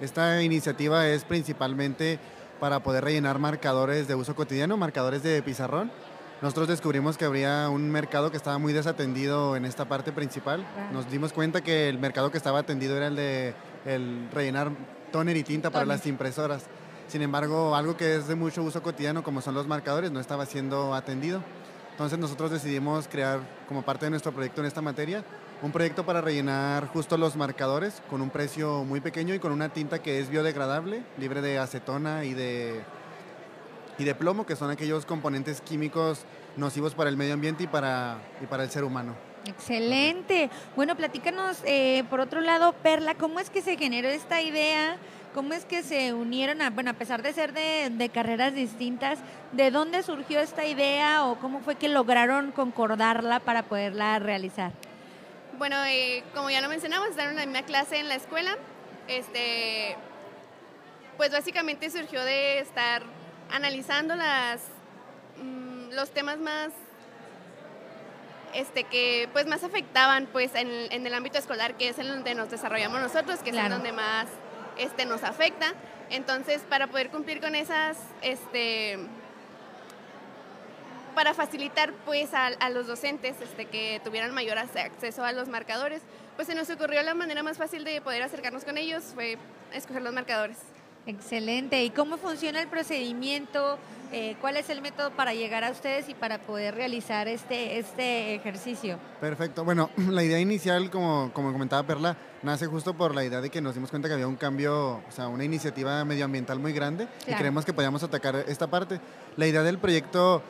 Esta 0.00 0.42
iniciativa 0.42 1.08
es 1.08 1.24
principalmente 1.24 2.18
para 2.60 2.80
poder 2.80 3.04
rellenar 3.04 3.38
marcadores 3.38 4.08
de 4.08 4.14
uso 4.14 4.34
cotidiano, 4.34 4.76
marcadores 4.76 5.22
de 5.22 5.42
pizarrón. 5.42 5.90
Nosotros 6.40 6.68
descubrimos 6.68 7.18
que 7.18 7.24
habría 7.24 7.68
un 7.68 7.90
mercado 7.90 8.30
que 8.30 8.36
estaba 8.36 8.58
muy 8.58 8.72
desatendido 8.72 9.56
en 9.56 9.64
esta 9.64 9.86
parte 9.86 10.12
principal. 10.12 10.64
Nos 10.92 11.10
dimos 11.10 11.32
cuenta 11.32 11.62
que 11.62 11.88
el 11.88 11.98
mercado 11.98 12.30
que 12.30 12.38
estaba 12.38 12.60
atendido 12.60 12.96
era 12.96 13.08
el 13.08 13.16
de 13.16 13.54
el 13.84 14.28
rellenar 14.32 14.70
tóner 15.10 15.36
y 15.36 15.42
tinta 15.42 15.70
para 15.70 15.84
las 15.84 16.06
impresoras. 16.06 16.64
Sin 17.08 17.22
embargo, 17.22 17.74
algo 17.74 17.96
que 17.96 18.16
es 18.16 18.28
de 18.28 18.34
mucho 18.34 18.62
uso 18.62 18.82
cotidiano, 18.82 19.22
como 19.22 19.40
son 19.40 19.54
los 19.54 19.66
marcadores, 19.66 20.10
no 20.10 20.20
estaba 20.20 20.44
siendo 20.46 20.94
atendido. 20.94 21.42
Entonces 21.92 22.18
nosotros 22.18 22.50
decidimos 22.50 23.08
crear, 23.08 23.40
como 23.66 23.82
parte 23.82 24.06
de 24.06 24.10
nuestro 24.10 24.30
proyecto 24.32 24.60
en 24.60 24.66
esta 24.66 24.82
materia, 24.82 25.24
un 25.62 25.72
proyecto 25.72 26.06
para 26.06 26.20
rellenar 26.20 26.86
justo 26.86 27.16
los 27.16 27.34
marcadores 27.34 28.02
con 28.08 28.20
un 28.20 28.30
precio 28.30 28.84
muy 28.84 29.00
pequeño 29.00 29.34
y 29.34 29.40
con 29.40 29.50
una 29.50 29.70
tinta 29.70 30.00
que 30.00 30.20
es 30.20 30.30
biodegradable, 30.30 31.02
libre 31.18 31.40
de 31.40 31.58
acetona 31.58 32.24
y 32.24 32.34
de, 32.34 32.82
y 33.98 34.04
de 34.04 34.14
plomo, 34.14 34.46
que 34.46 34.54
son 34.54 34.70
aquellos 34.70 35.06
componentes 35.06 35.60
químicos 35.60 36.20
nocivos 36.56 36.94
para 36.94 37.10
el 37.10 37.16
medio 37.16 37.34
ambiente 37.34 37.64
y 37.64 37.66
para, 37.66 38.18
y 38.40 38.46
para 38.46 38.62
el 38.62 38.70
ser 38.70 38.84
humano. 38.84 39.27
Excelente. 39.48 40.50
Bueno, 40.76 40.94
platícanos, 40.94 41.62
eh, 41.64 42.04
por 42.10 42.20
otro 42.20 42.42
lado, 42.42 42.74
Perla, 42.74 43.14
¿cómo 43.14 43.40
es 43.40 43.48
que 43.48 43.62
se 43.62 43.78
generó 43.78 44.08
esta 44.08 44.42
idea? 44.42 44.98
¿Cómo 45.34 45.54
es 45.54 45.64
que 45.64 45.82
se 45.82 46.12
unieron, 46.12 46.60
a, 46.60 46.68
bueno, 46.68 46.90
a 46.90 46.94
pesar 46.94 47.22
de 47.22 47.32
ser 47.32 47.54
de, 47.54 48.10
carreras 48.12 48.54
distintas, 48.54 49.18
¿de 49.52 49.70
dónde 49.70 50.02
surgió 50.02 50.40
esta 50.40 50.66
idea 50.66 51.24
o 51.24 51.38
cómo 51.38 51.60
fue 51.60 51.76
que 51.76 51.88
lograron 51.88 52.52
concordarla 52.52 53.40
para 53.40 53.62
poderla 53.62 54.18
realizar? 54.18 54.72
Bueno, 55.56 55.76
eh, 55.86 56.22
como 56.34 56.50
ya 56.50 56.60
lo 56.60 56.68
mencionamos, 56.68 57.08
en 57.16 57.36
la 57.36 57.46
misma 57.46 57.62
clase 57.62 57.98
en 57.98 58.08
la 58.08 58.16
escuela. 58.16 58.56
Este, 59.06 59.96
pues 61.16 61.32
básicamente 61.32 61.90
surgió 61.90 62.22
de 62.22 62.58
estar 62.58 63.02
analizando 63.50 64.14
las, 64.14 64.60
mmm, 65.42 65.90
los 65.92 66.10
temas 66.10 66.38
más 66.38 66.70
este, 68.54 68.84
que 68.84 69.28
pues 69.32 69.46
más 69.46 69.64
afectaban 69.64 70.26
pues 70.26 70.54
en, 70.54 70.68
en, 70.92 71.06
el 71.06 71.14
ámbito 71.14 71.38
escolar, 71.38 71.76
que 71.76 71.88
es 71.88 71.98
en 71.98 72.08
donde 72.08 72.34
nos 72.34 72.50
desarrollamos 72.50 73.00
nosotros, 73.00 73.40
que 73.40 73.50
claro. 73.50 73.68
es 73.68 73.72
en 73.74 73.78
donde 73.78 73.92
más 73.92 74.26
este, 74.76 75.06
nos 75.06 75.22
afecta. 75.22 75.74
Entonces, 76.10 76.62
para 76.68 76.86
poder 76.86 77.10
cumplir 77.10 77.40
con 77.40 77.54
esas, 77.54 77.98
este, 78.22 78.98
para 81.14 81.34
facilitar 81.34 81.92
pues 82.04 82.32
a, 82.32 82.46
a, 82.46 82.70
los 82.70 82.86
docentes 82.86 83.40
este, 83.40 83.66
que 83.66 84.00
tuvieran 84.04 84.32
mayor 84.32 84.58
acceso 84.58 85.24
a 85.24 85.32
los 85.32 85.48
marcadores, 85.48 86.02
pues 86.36 86.48
se 86.48 86.54
nos 86.54 86.70
ocurrió 86.70 87.02
la 87.02 87.14
manera 87.14 87.42
más 87.42 87.58
fácil 87.58 87.84
de 87.84 88.00
poder 88.00 88.22
acercarnos 88.22 88.64
con 88.64 88.78
ellos 88.78 89.02
fue 89.14 89.36
escoger 89.72 90.02
los 90.02 90.14
marcadores. 90.14 90.58
Excelente. 91.06 91.82
¿Y 91.84 91.90
cómo 91.90 92.18
funciona 92.18 92.60
el 92.60 92.68
procedimiento? 92.68 93.78
Eh, 94.10 94.36
¿Cuál 94.40 94.56
es 94.56 94.70
el 94.70 94.80
método 94.80 95.10
para 95.10 95.34
llegar 95.34 95.64
a 95.64 95.70
ustedes 95.70 96.08
y 96.08 96.14
para 96.14 96.38
poder 96.38 96.74
realizar 96.74 97.28
este, 97.28 97.78
este 97.78 98.34
ejercicio? 98.34 98.98
Perfecto. 99.20 99.64
Bueno, 99.64 99.90
la 99.96 100.22
idea 100.22 100.38
inicial, 100.38 100.90
como, 100.90 101.30
como 101.32 101.52
comentaba 101.52 101.82
Perla, 101.82 102.16
nace 102.42 102.66
justo 102.66 102.94
por 102.94 103.14
la 103.14 103.24
idea 103.24 103.40
de 103.40 103.50
que 103.50 103.60
nos 103.60 103.74
dimos 103.74 103.90
cuenta 103.90 104.08
que 104.08 104.14
había 104.14 104.26
un 104.28 104.36
cambio, 104.36 105.02
o 105.06 105.10
sea, 105.10 105.28
una 105.28 105.44
iniciativa 105.44 106.04
medioambiental 106.04 106.58
muy 106.58 106.72
grande 106.72 107.06
claro. 107.06 107.32
y 107.32 107.34
creemos 107.34 107.64
que 107.64 107.72
podíamos 107.72 108.02
atacar 108.02 108.36
esta 108.48 108.66
parte. 108.66 109.00
La 109.36 109.46
idea 109.46 109.62
del 109.62 109.78
proyecto 109.78 110.42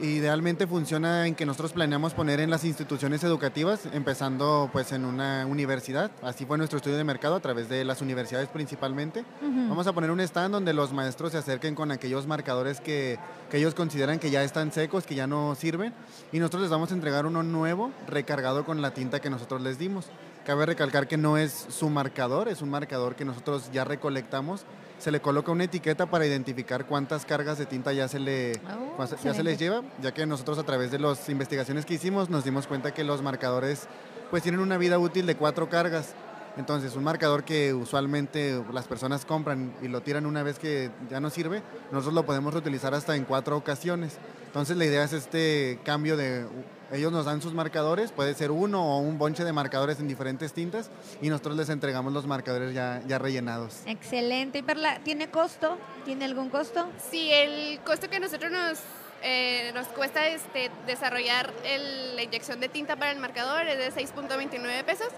idealmente 0.00 0.66
funciona 0.66 1.26
en 1.26 1.34
que 1.34 1.46
nosotros 1.46 1.72
planeamos 1.72 2.14
poner 2.14 2.40
en 2.40 2.50
las 2.50 2.64
instituciones 2.64 3.24
educativas, 3.24 3.86
empezando 3.92 4.70
pues 4.72 4.92
en 4.92 5.04
una 5.04 5.46
universidad. 5.46 6.10
Así 6.22 6.46
fue 6.46 6.58
nuestro 6.58 6.78
estudio 6.78 6.96
de 6.96 7.04
mercado 7.04 7.34
a 7.34 7.40
través 7.40 7.68
de 7.68 7.84
las 7.84 8.00
universidades 8.00 8.48
principalmente. 8.48 9.24
Uh 9.42 9.46
-huh. 9.46 9.68
Vamos 9.68 9.86
a 9.86 9.92
poner 9.92 10.10
un 10.10 10.20
stand 10.20 10.52
donde 10.52 10.72
los 10.72 10.92
maestros 10.92 11.32
se 11.32 11.38
acerquen 11.38 11.74
con 11.74 11.90
aquellos 11.90 12.26
marcadores 12.26 12.80
que, 12.80 13.18
que, 13.50 13.58
ellos 13.58 13.74
consideran 13.74 14.18
que 14.18 14.30
ya 14.30 14.42
están 14.42 14.72
secos, 14.72 15.06
que 15.06 15.14
ya 15.14 15.26
no 15.26 15.54
sirven, 15.54 15.92
y 16.32 16.38
nosotros 16.38 16.62
les 16.62 16.70
vamos 16.70 16.90
a 16.90 16.94
entregar 16.94 17.26
uno 17.26 17.42
nuevo 17.42 17.90
recargado 18.06 18.64
con 18.64 18.80
la 18.82 18.92
tinta 18.92 19.20
que 19.20 19.30
nosotros 19.30 19.60
les 19.60 19.78
dimos. 19.78 20.10
Cabe 20.50 20.66
recalcar 20.66 21.06
que 21.06 21.16
no 21.16 21.38
es 21.38 21.52
su 21.68 21.88
marcador, 21.90 22.48
es 22.48 22.60
un 22.60 22.70
marcador 22.70 23.14
que 23.14 23.24
nosotros 23.24 23.70
ya 23.72 23.84
recolectamos 23.84 24.66
se 24.98 25.12
le 25.12 25.20
coloca 25.20 25.52
una 25.52 25.62
etiqueta 25.62 26.06
para 26.06 26.26
identificar 26.26 26.86
cuántas 26.86 27.24
cargas 27.24 27.56
de 27.56 27.66
tinta 27.66 27.92
ya 27.92 28.08
se, 28.08 28.18
le, 28.18 28.60
oh, 28.98 29.06
ya 29.22 29.32
se 29.32 29.44
les 29.44 29.60
lleva, 29.60 29.82
ya 30.02 30.12
que 30.12 30.26
nosotros 30.26 30.58
a 30.58 30.64
través 30.64 30.90
de 30.90 30.98
las 30.98 31.28
investigaciones 31.28 31.86
que 31.86 31.94
hicimos 31.94 32.30
nos 32.30 32.42
dimos 32.42 32.66
cuenta 32.66 32.92
que 32.92 33.04
los 33.04 33.22
marcadores 33.22 33.86
pues 34.28 34.42
tienen 34.42 34.60
una 34.60 34.76
vida 34.76 34.98
útil 34.98 35.24
de 35.24 35.36
cuatro 35.36 35.70
cargas. 35.70 36.14
Entonces, 36.56 36.96
un 36.96 37.04
marcador 37.04 37.44
que 37.44 37.72
usualmente 37.72 38.60
las 38.72 38.88
personas 38.88 39.24
compran 39.24 39.72
y 39.80 39.86
lo 39.86 40.00
tiran 40.00 40.26
una 40.26 40.42
vez 40.42 40.58
que 40.58 40.90
ya 41.08 41.20
no 41.20 41.30
sirve, 41.30 41.62
nosotros 41.92 42.12
lo 42.12 42.26
podemos 42.26 42.52
reutilizar 42.52 42.92
hasta 42.92 43.14
en 43.14 43.24
cuatro 43.24 43.56
ocasiones. 43.56 44.18
Entonces, 44.46 44.76
la 44.76 44.84
idea 44.84 45.04
es 45.04 45.12
este 45.12 45.78
cambio 45.84 46.16
de 46.16 46.44
ellos 46.92 47.12
nos 47.12 47.24
dan 47.24 47.40
sus 47.40 47.54
marcadores, 47.54 48.12
puede 48.12 48.34
ser 48.34 48.50
uno 48.50 48.96
o 48.96 48.98
un 48.98 49.18
bonche 49.18 49.44
de 49.44 49.52
marcadores 49.52 50.00
en 50.00 50.08
diferentes 50.08 50.52
tintas 50.52 50.90
y 51.22 51.28
nosotros 51.28 51.56
les 51.56 51.68
entregamos 51.68 52.12
los 52.12 52.26
marcadores 52.26 52.74
ya, 52.74 53.02
ya 53.06 53.18
rellenados. 53.18 53.82
Excelente. 53.86 54.58
¿Y 54.58 54.62
Perla, 54.62 55.00
tiene 55.04 55.30
costo? 55.30 55.78
¿Tiene 56.04 56.24
algún 56.24 56.50
costo? 56.50 56.88
Sí, 57.10 57.30
el 57.32 57.80
costo 57.80 58.08
que 58.08 58.18
nosotros 58.18 58.50
nos, 58.50 58.80
eh, 59.22 59.70
nos 59.74 59.86
cuesta 59.88 60.26
este, 60.28 60.70
desarrollar 60.86 61.52
el, 61.64 62.16
la 62.16 62.22
inyección 62.22 62.60
de 62.60 62.68
tinta 62.68 62.96
para 62.96 63.12
el 63.12 63.18
marcador 63.18 63.66
es 63.66 63.78
de 63.94 64.02
6.29 64.02 64.84
pesos. 64.84 65.08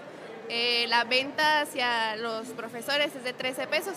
Eh, 0.49 0.85
la 0.89 1.05
venta 1.05 1.61
hacia 1.61 2.15
los 2.17 2.47
profesores 2.49 3.15
es 3.15 3.23
de 3.23 3.33
13 3.33 3.67
pesos, 3.67 3.95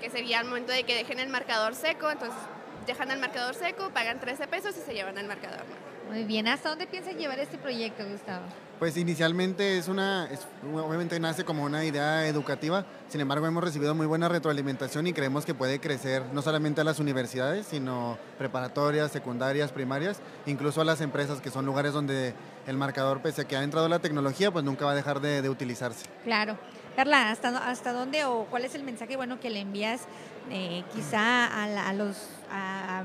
que 0.00 0.10
sería 0.10 0.40
al 0.40 0.46
momento 0.46 0.72
de 0.72 0.84
que 0.84 0.94
dejen 0.94 1.18
el 1.18 1.28
marcador 1.28 1.74
seco, 1.74 2.10
entonces 2.10 2.38
dejan 2.86 3.10
el 3.10 3.18
marcador 3.18 3.54
seco, 3.54 3.90
pagan 3.90 4.20
13 4.20 4.46
pesos 4.46 4.76
y 4.76 4.80
se 4.80 4.94
llevan 4.94 5.18
el 5.18 5.26
marcador. 5.26 5.64
Muy 6.08 6.24
bien, 6.24 6.46
¿hasta 6.46 6.68
dónde 6.68 6.86
piensan 6.86 7.16
llevar 7.16 7.38
este 7.40 7.58
proyecto, 7.58 8.04
Gustavo? 8.08 8.44
Pues 8.78 8.96
inicialmente 8.96 9.78
es 9.78 9.88
una, 9.88 10.28
es, 10.30 10.46
obviamente 10.62 11.18
nace 11.18 11.44
como 11.44 11.64
una 11.64 11.84
idea 11.84 12.26
educativa, 12.26 12.84
sin 13.08 13.22
embargo 13.22 13.46
hemos 13.46 13.64
recibido 13.64 13.94
muy 13.94 14.06
buena 14.06 14.28
retroalimentación 14.28 15.06
y 15.06 15.14
creemos 15.14 15.46
que 15.46 15.54
puede 15.54 15.80
crecer 15.80 16.22
no 16.32 16.42
solamente 16.42 16.82
a 16.82 16.84
las 16.84 16.98
universidades, 16.98 17.66
sino 17.66 18.18
preparatorias, 18.36 19.10
secundarias, 19.10 19.72
primarias, 19.72 20.18
incluso 20.44 20.82
a 20.82 20.84
las 20.84 21.00
empresas, 21.00 21.40
que 21.40 21.50
son 21.50 21.64
lugares 21.64 21.94
donde 21.94 22.34
el 22.66 22.76
marcador, 22.76 23.22
pese 23.22 23.42
a 23.42 23.44
que 23.48 23.56
ha 23.56 23.62
entrado 23.62 23.88
la 23.88 23.98
tecnología, 23.98 24.50
pues 24.50 24.64
nunca 24.64 24.84
va 24.84 24.92
a 24.92 24.96
dejar 24.96 25.20
de, 25.20 25.40
de 25.40 25.48
utilizarse. 25.48 26.04
Claro. 26.24 26.58
Carla, 26.96 27.30
¿hasta, 27.30 27.48
¿hasta 27.68 27.92
dónde 27.92 28.24
o 28.26 28.44
cuál 28.44 28.64
es 28.64 28.74
el 28.74 28.82
mensaje 28.82 29.16
bueno 29.16 29.40
que 29.40 29.50
le 29.50 29.60
envías 29.60 30.02
eh, 30.50 30.84
quizá 30.94 31.46
a, 31.46 31.88
a 31.88 31.92
los... 31.94 32.16
A, 32.50 33.04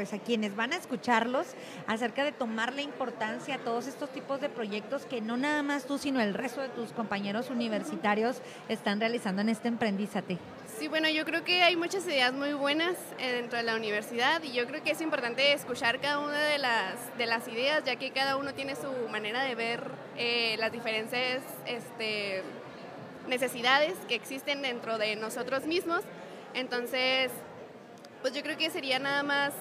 pues 0.00 0.14
a 0.14 0.18
quienes 0.18 0.56
van 0.56 0.72
a 0.72 0.76
escucharlos 0.76 1.48
acerca 1.86 2.24
de 2.24 2.32
tomar 2.32 2.72
la 2.72 2.80
importancia 2.80 3.56
a 3.56 3.58
todos 3.58 3.86
estos 3.86 4.10
tipos 4.10 4.40
de 4.40 4.48
proyectos 4.48 5.04
que 5.04 5.20
no 5.20 5.36
nada 5.36 5.62
más 5.62 5.84
tú, 5.84 5.98
sino 5.98 6.22
el 6.22 6.32
resto 6.32 6.62
de 6.62 6.70
tus 6.70 6.92
compañeros 6.92 7.50
universitarios 7.50 8.40
están 8.70 8.98
realizando 8.98 9.42
en 9.42 9.50
este 9.50 9.68
Emprendízate. 9.68 10.38
Sí, 10.78 10.88
bueno, 10.88 11.10
yo 11.10 11.26
creo 11.26 11.44
que 11.44 11.62
hay 11.62 11.76
muchas 11.76 12.06
ideas 12.06 12.32
muy 12.32 12.54
buenas 12.54 12.96
eh, 13.18 13.30
dentro 13.32 13.58
de 13.58 13.64
la 13.64 13.76
universidad 13.76 14.42
y 14.42 14.52
yo 14.52 14.66
creo 14.66 14.82
que 14.82 14.92
es 14.92 15.02
importante 15.02 15.52
escuchar 15.52 16.00
cada 16.00 16.18
una 16.20 16.40
de 16.40 16.56
las, 16.56 17.18
de 17.18 17.26
las 17.26 17.46
ideas, 17.48 17.84
ya 17.84 17.96
que 17.96 18.10
cada 18.10 18.38
uno 18.38 18.54
tiene 18.54 18.76
su 18.76 18.90
manera 19.10 19.44
de 19.44 19.54
ver 19.54 19.84
eh, 20.16 20.56
las 20.58 20.72
diferentes 20.72 21.42
este, 21.66 22.42
necesidades 23.28 23.92
que 24.08 24.14
existen 24.14 24.62
dentro 24.62 24.96
de 24.96 25.14
nosotros 25.16 25.66
mismos. 25.66 26.00
Entonces, 26.54 27.30
pues 28.22 28.34
yo 28.34 28.42
creo 28.42 28.56
que 28.58 28.70
sería 28.70 28.98
nada 28.98 29.22
más 29.22 29.52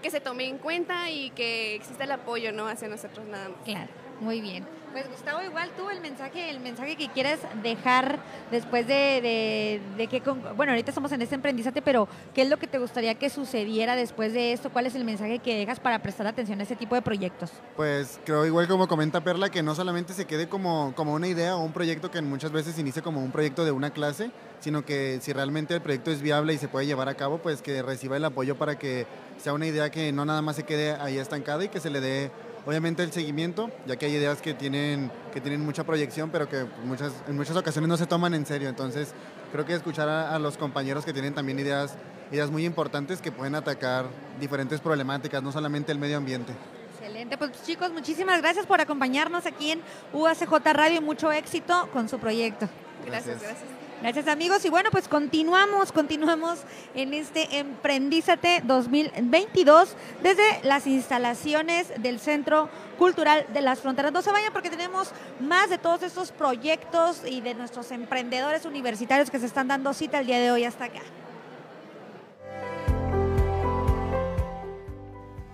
que 0.00 0.10
se 0.10 0.20
tome 0.20 0.48
en 0.48 0.58
cuenta 0.58 1.10
y 1.10 1.30
que 1.30 1.74
exista 1.74 2.04
el 2.04 2.12
apoyo 2.12 2.52
¿no? 2.52 2.68
hacia 2.68 2.88
nosotros 2.88 3.26
nada 3.26 3.48
más. 3.48 3.58
Claro, 3.64 3.90
muy 4.20 4.40
bien. 4.40 4.66
Pues 4.92 5.08
Gustavo, 5.08 5.40
igual 5.40 5.70
tú 5.76 5.88
el 5.88 6.00
mensaje, 6.00 6.50
el 6.50 6.58
mensaje 6.58 6.96
que 6.96 7.08
quieres 7.08 7.38
dejar 7.62 8.18
después 8.50 8.88
de, 8.88 9.80
de, 9.96 10.06
que, 10.08 10.20
bueno, 10.56 10.72
ahorita 10.72 10.90
estamos 10.90 11.12
en 11.12 11.22
este 11.22 11.36
emprendizate, 11.36 11.80
pero 11.80 12.08
¿qué 12.34 12.42
es 12.42 12.50
lo 12.50 12.56
que 12.56 12.66
te 12.66 12.78
gustaría 12.78 13.14
que 13.14 13.30
sucediera 13.30 13.94
después 13.94 14.32
de 14.32 14.52
esto? 14.52 14.70
¿Cuál 14.70 14.86
es 14.86 14.96
el 14.96 15.04
mensaje 15.04 15.38
que 15.38 15.56
dejas 15.56 15.78
para 15.78 16.00
prestar 16.00 16.26
atención 16.26 16.58
a 16.58 16.64
este 16.64 16.74
tipo 16.74 16.96
de 16.96 17.02
proyectos? 17.02 17.52
Pues 17.76 18.18
creo 18.24 18.44
igual 18.46 18.66
como 18.66 18.88
comenta 18.88 19.20
Perla, 19.20 19.48
que 19.48 19.62
no 19.62 19.76
solamente 19.76 20.12
se 20.12 20.24
quede 20.24 20.48
como, 20.48 20.92
como 20.96 21.14
una 21.14 21.28
idea 21.28 21.54
o 21.54 21.60
un 21.62 21.72
proyecto 21.72 22.10
que 22.10 22.20
muchas 22.20 22.50
veces 22.50 22.76
inicia 22.76 23.00
como 23.00 23.22
un 23.22 23.30
proyecto 23.30 23.64
de 23.64 23.70
una 23.70 23.90
clase, 23.90 24.32
sino 24.58 24.84
que 24.84 25.20
si 25.22 25.32
realmente 25.32 25.72
el 25.72 25.82
proyecto 25.82 26.10
es 26.10 26.20
viable 26.20 26.52
y 26.52 26.58
se 26.58 26.66
puede 26.66 26.86
llevar 26.86 27.08
a 27.08 27.14
cabo, 27.14 27.38
pues 27.38 27.62
que 27.62 27.80
reciba 27.82 28.16
el 28.16 28.24
apoyo 28.24 28.56
para 28.56 28.76
que 28.76 29.06
sea 29.38 29.52
una 29.52 29.66
idea 29.66 29.90
que 29.90 30.10
no 30.10 30.24
nada 30.24 30.42
más 30.42 30.56
se 30.56 30.64
quede 30.64 30.94
ahí 30.94 31.16
estancada 31.16 31.64
y 31.64 31.68
que 31.68 31.78
se 31.78 31.90
le 31.90 32.00
dé 32.00 32.32
obviamente 32.66 33.02
el 33.02 33.12
seguimiento, 33.12 33.70
ya 33.86 33.96
que 33.96 34.06
hay 34.06 34.14
ideas 34.14 34.40
que 34.42 34.54
tienen, 34.54 35.10
que 35.32 35.40
tienen 35.40 35.60
mucha 35.60 35.84
proyección, 35.84 36.30
pero 36.30 36.48
que 36.48 36.66
muchas, 36.84 37.12
en 37.28 37.36
muchas 37.36 37.56
ocasiones 37.56 37.88
no 37.88 37.96
se 37.96 38.06
toman 38.06 38.34
en 38.34 38.46
serio. 38.46 38.68
Entonces, 38.68 39.12
creo 39.52 39.64
que 39.64 39.74
escuchar 39.74 40.08
a, 40.08 40.38
los 40.38 40.56
compañeros 40.56 41.04
que 41.04 41.12
tienen 41.12 41.34
también 41.34 41.58
ideas, 41.58 41.94
ideas 42.30 42.50
muy 42.50 42.64
importantes 42.64 43.20
que 43.20 43.32
pueden 43.32 43.54
atacar 43.54 44.06
diferentes 44.38 44.80
problemáticas, 44.80 45.42
no 45.42 45.52
solamente 45.52 45.92
el 45.92 45.98
medio 45.98 46.16
ambiente. 46.16 46.52
Excelente, 46.98 47.38
pues 47.38 47.50
chicos, 47.64 47.90
muchísimas 47.92 48.40
gracias 48.42 48.66
por 48.66 48.80
acompañarnos 48.80 49.46
aquí 49.46 49.72
en 49.72 49.80
UACJ 50.12 50.52
Radio 50.72 50.98
y 50.98 51.00
mucho 51.00 51.32
éxito 51.32 51.88
con 51.92 52.08
su 52.08 52.18
proyecto. 52.18 52.68
Gracias, 53.06 53.40
gracias. 53.40 53.60
Gracias 53.60 53.79
amigos. 54.28 54.64
Y 54.64 54.70
bueno, 54.70 54.90
pues 54.90 55.08
continuamos, 55.08 55.92
continuamos 55.92 56.60
en 56.94 57.14
este 57.14 57.58
Emprendízate 57.58 58.62
2022 58.64 59.94
desde 60.22 60.42
las 60.62 60.86
instalaciones 60.86 61.92
del 61.98 62.18
Centro 62.18 62.68
Cultural 62.98 63.46
de 63.52 63.60
las 63.60 63.80
Fronteras. 63.80 64.12
No 64.12 64.22
se 64.22 64.32
vayan 64.32 64.52
porque 64.52 64.70
tenemos 64.70 65.10
más 65.40 65.70
de 65.70 65.78
todos 65.78 66.02
estos 66.02 66.32
proyectos 66.32 67.22
y 67.26 67.40
de 67.40 67.54
nuestros 67.54 67.90
emprendedores 67.90 68.64
universitarios 68.64 69.30
que 69.30 69.38
se 69.38 69.46
están 69.46 69.68
dando 69.68 69.92
cita 69.92 70.20
el 70.20 70.26
día 70.26 70.38
de 70.38 70.50
hoy 70.50 70.64
hasta 70.64 70.86
acá. 70.86 71.00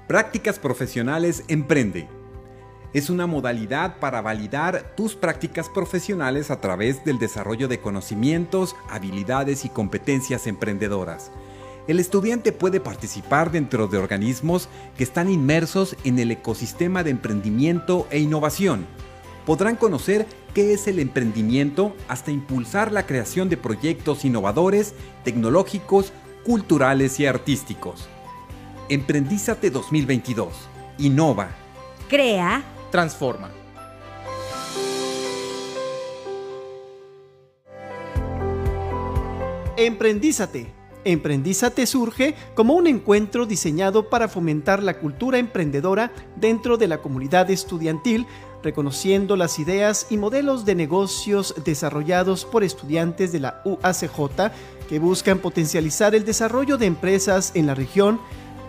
Prácticas 0.06 0.60
profesionales 0.60 1.42
Emprende 1.48 2.15
es 2.96 3.10
una 3.10 3.26
modalidad 3.26 3.98
para 3.98 4.22
validar 4.22 4.94
tus 4.96 5.16
prácticas 5.16 5.68
profesionales 5.68 6.50
a 6.50 6.62
través 6.62 7.04
del 7.04 7.18
desarrollo 7.18 7.68
de 7.68 7.78
conocimientos, 7.78 8.74
habilidades 8.88 9.66
y 9.66 9.68
competencias 9.68 10.46
emprendedoras. 10.46 11.30
El 11.88 12.00
estudiante 12.00 12.52
puede 12.52 12.80
participar 12.80 13.50
dentro 13.50 13.86
de 13.86 13.98
organismos 13.98 14.70
que 14.96 15.04
están 15.04 15.30
inmersos 15.30 15.94
en 16.04 16.18
el 16.18 16.30
ecosistema 16.30 17.04
de 17.04 17.10
emprendimiento 17.10 18.06
e 18.10 18.18
innovación. 18.18 18.86
Podrán 19.44 19.76
conocer 19.76 20.26
qué 20.54 20.72
es 20.72 20.88
el 20.88 20.98
emprendimiento 20.98 21.94
hasta 22.08 22.30
impulsar 22.30 22.92
la 22.92 23.04
creación 23.04 23.50
de 23.50 23.58
proyectos 23.58 24.24
innovadores, 24.24 24.94
tecnológicos, 25.22 26.14
culturales 26.46 27.20
y 27.20 27.26
artísticos. 27.26 28.08
Emprendízate 28.88 29.68
2022. 29.68 30.54
Innova. 30.96 31.50
Crea 32.08 32.64
transforma. 32.96 33.50
Emprendízate. 39.76 40.72
Emprendízate 41.04 41.84
surge 41.84 42.34
como 42.54 42.72
un 42.72 42.86
encuentro 42.86 43.44
diseñado 43.44 44.08
para 44.08 44.28
fomentar 44.28 44.82
la 44.82 44.98
cultura 44.98 45.36
emprendedora 45.36 46.10
dentro 46.36 46.78
de 46.78 46.88
la 46.88 47.02
comunidad 47.02 47.50
estudiantil, 47.50 48.26
reconociendo 48.62 49.36
las 49.36 49.58
ideas 49.58 50.06
y 50.08 50.16
modelos 50.16 50.64
de 50.64 50.74
negocios 50.74 51.54
desarrollados 51.66 52.46
por 52.46 52.64
estudiantes 52.64 53.30
de 53.30 53.40
la 53.40 53.60
UACJ 53.66 54.52
que 54.88 54.98
buscan 54.98 55.40
potencializar 55.40 56.14
el 56.14 56.24
desarrollo 56.24 56.78
de 56.78 56.86
empresas 56.86 57.52
en 57.54 57.66
la 57.66 57.74
región. 57.74 58.18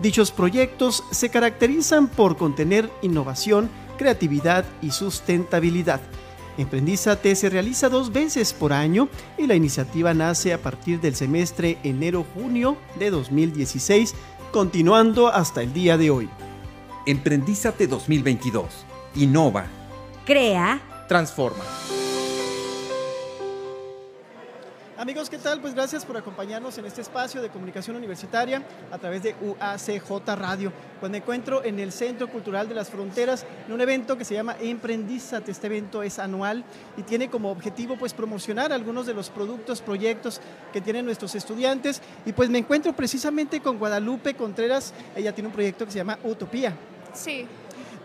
Dichos 0.01 0.31
proyectos 0.31 1.05
se 1.11 1.29
caracterizan 1.29 2.09
por 2.09 2.35
contener 2.35 2.91
innovación, 3.01 3.69
creatividad 3.97 4.65
y 4.81 4.91
sustentabilidad. 4.91 6.01
Emprendízate 6.57 7.35
se 7.35 7.49
realiza 7.49 7.89
dos 7.89 8.11
veces 8.11 8.53
por 8.53 8.73
año 8.73 9.09
y 9.37 9.45
la 9.45 9.55
iniciativa 9.55 10.13
nace 10.13 10.53
a 10.53 10.61
partir 10.61 10.99
del 10.99 11.15
semestre 11.15 11.77
enero-junio 11.83 12.77
de 12.97 13.11
2016, 13.11 14.15
continuando 14.51 15.27
hasta 15.27 15.61
el 15.61 15.71
día 15.73 15.97
de 15.97 16.09
hoy. 16.09 16.29
Emprendízate 17.05 17.87
2022. 17.87 18.65
Innova. 19.15 19.67
Crea. 20.25 20.81
Transforma. 21.07 21.63
Amigos, 24.99 25.29
¿qué 25.29 25.37
tal? 25.37 25.61
Pues 25.61 25.75
gracias 25.75 26.03
por 26.05 26.17
acompañarnos 26.17 26.75
en 26.79 26.85
este 26.85 27.01
espacio 27.01 27.39
de 27.39 27.49
comunicación 27.49 27.95
universitaria 27.95 28.63
a 28.91 28.97
través 28.97 29.21
de 29.21 29.35
UACJ 29.39 30.35
Radio. 30.35 30.73
Pues 30.99 31.11
me 31.11 31.19
encuentro 31.19 31.63
en 31.63 31.79
el 31.79 31.91
Centro 31.91 32.27
Cultural 32.27 32.67
de 32.67 32.73
las 32.73 32.89
Fronteras 32.89 33.45
en 33.67 33.73
un 33.73 33.81
evento 33.81 34.17
que 34.17 34.25
se 34.25 34.33
llama 34.33 34.55
Emprendizate. 34.59 35.51
Este 35.51 35.67
evento 35.67 36.01
es 36.01 36.17
anual 36.17 36.63
y 36.97 37.03
tiene 37.03 37.29
como 37.29 37.51
objetivo 37.51 37.95
pues 37.95 38.15
promocionar 38.15 38.73
algunos 38.73 39.05
de 39.05 39.13
los 39.13 39.29
productos, 39.29 39.81
proyectos 39.81 40.41
que 40.73 40.81
tienen 40.81 41.05
nuestros 41.05 41.35
estudiantes. 41.35 42.01
Y 42.25 42.33
pues 42.33 42.49
me 42.49 42.57
encuentro 42.57 42.93
precisamente 42.93 43.61
con 43.61 43.77
Guadalupe 43.77 44.33
Contreras. 44.33 44.95
Ella 45.15 45.31
tiene 45.31 45.49
un 45.49 45.53
proyecto 45.53 45.85
que 45.85 45.91
se 45.91 45.99
llama 45.99 46.17
Utopía. 46.23 46.75
Sí. 47.13 47.45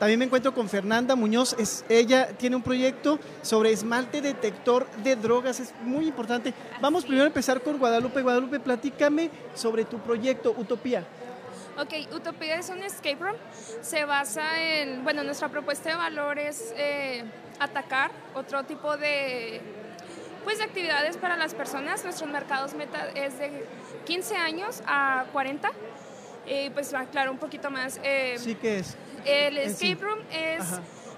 También 0.02 0.18
me 0.18 0.24
encuentro 0.24 0.52
con 0.52 0.68
Fernanda 0.68 1.14
Muñoz, 1.14 1.54
es, 1.60 1.84
ella 1.88 2.36
tiene 2.36 2.56
un 2.56 2.62
proyecto 2.62 3.20
sobre 3.42 3.70
esmalte 3.70 4.20
detector 4.20 4.90
de 5.04 5.14
drogas, 5.14 5.60
es 5.60 5.72
muy 5.82 6.08
importante. 6.08 6.52
Vamos 6.80 7.04
primero 7.04 7.22
a 7.22 7.28
empezar 7.28 7.60
con 7.60 7.78
Guadalupe. 7.78 8.20
Guadalupe, 8.20 8.58
platícame 8.58 9.30
sobre 9.54 9.84
tu 9.84 10.00
proyecto 10.00 10.56
Utopía. 10.58 11.06
Ok, 11.78 12.12
Utopía 12.12 12.56
es 12.56 12.68
un 12.70 12.82
escape 12.82 13.14
room. 13.20 13.36
Se 13.80 14.04
basa 14.04 14.42
en, 14.60 15.04
bueno, 15.04 15.22
nuestra 15.22 15.50
propuesta 15.50 15.90
de 15.90 15.94
valor 15.94 16.36
es 16.36 16.74
eh, 16.76 17.22
atacar 17.60 18.10
otro 18.34 18.64
tipo 18.64 18.96
de, 18.96 19.60
pues, 20.42 20.58
de 20.58 20.64
actividades 20.64 21.16
para 21.16 21.36
las 21.36 21.54
personas. 21.54 22.02
Nuestros 22.02 22.28
mercados 22.28 22.74
meta 22.74 23.08
es 23.14 23.38
de 23.38 23.66
15 24.04 24.34
años 24.34 24.82
a 24.84 25.26
40. 25.32 25.70
Y 26.44 26.70
pues, 26.70 26.92
claro, 27.12 27.30
un 27.30 27.38
poquito 27.38 27.70
más. 27.70 28.00
Eh, 28.02 28.34
sí, 28.36 28.56
¿qué 28.56 28.80
es? 28.80 28.96
El 29.24 29.58
escape 29.58 30.02
room 30.02 30.18
es... 30.30 30.64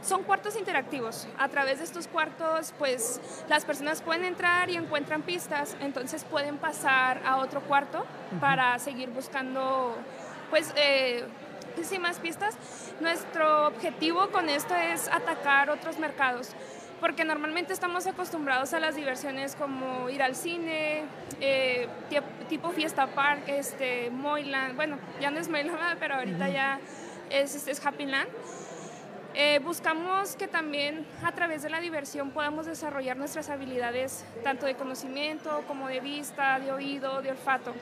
Son 0.02 0.22
cuartos 0.22 0.54
interactivos. 0.56 1.26
A 1.38 1.48
través 1.48 1.78
de 1.78 1.84
estos 1.84 2.08
cuartos, 2.08 2.74
pues 2.78 3.22
las 3.48 3.64
personas 3.64 4.02
pueden 4.02 4.24
entrar 4.24 4.68
y 4.68 4.76
encuentran 4.76 5.22
pistas, 5.22 5.78
entonces 5.80 6.24
pueden 6.24 6.58
pasar 6.58 7.22
a 7.24 7.38
otro 7.38 7.62
cuarto 7.62 8.04
para 8.38 8.78
seguir 8.78 9.08
buscando, 9.08 9.96
pues, 10.50 10.74
eh, 10.76 11.24
más 12.00 12.18
pistas. 12.18 12.54
Nuestro 13.00 13.66
objetivo 13.68 14.28
con 14.30 14.48
esto 14.48 14.74
es 14.74 15.08
atacar 15.08 15.70
otros 15.70 15.98
mercados, 15.98 16.50
porque 17.00 17.24
normalmente 17.24 17.72
estamos 17.72 18.06
acostumbrados 18.06 18.74
a 18.74 18.80
las 18.80 18.96
diversiones 18.96 19.56
como 19.56 20.08
ir 20.10 20.22
al 20.22 20.34
cine, 20.34 21.04
eh, 21.40 21.88
tipo 22.48 22.70
fiesta 22.70 23.06
park, 23.06 23.44
este, 23.48 24.10
Moyland, 24.10 24.76
bueno, 24.76 24.98
ya 25.20 25.30
no 25.30 25.40
es 25.40 25.48
Moyland, 25.48 25.96
pero 26.00 26.16
ahorita 26.16 26.48
ya 26.48 26.78
es, 27.30 27.54
este, 27.54 27.70
es 27.70 27.84
Happy 27.84 28.06
Land. 28.06 28.28
Eh, 29.37 29.58
buscamos 29.64 30.37
que 30.37 30.46
también 30.46 31.04
a 31.24 31.32
través 31.32 31.62
de 31.62 31.70
la 31.70 31.80
diversión 31.80 32.30
podamos 32.30 32.66
desarrollar 32.66 33.16
nuestras 33.16 33.50
habilidades 33.50 34.24
tanto 34.44 34.64
de 34.64 34.76
conocimiento 34.76 35.64
como 35.66 35.88
de 35.88 35.98
vista, 35.98 36.60
de 36.60 36.70
oído, 36.70 37.20
de 37.20 37.32
olfato. 37.32 37.74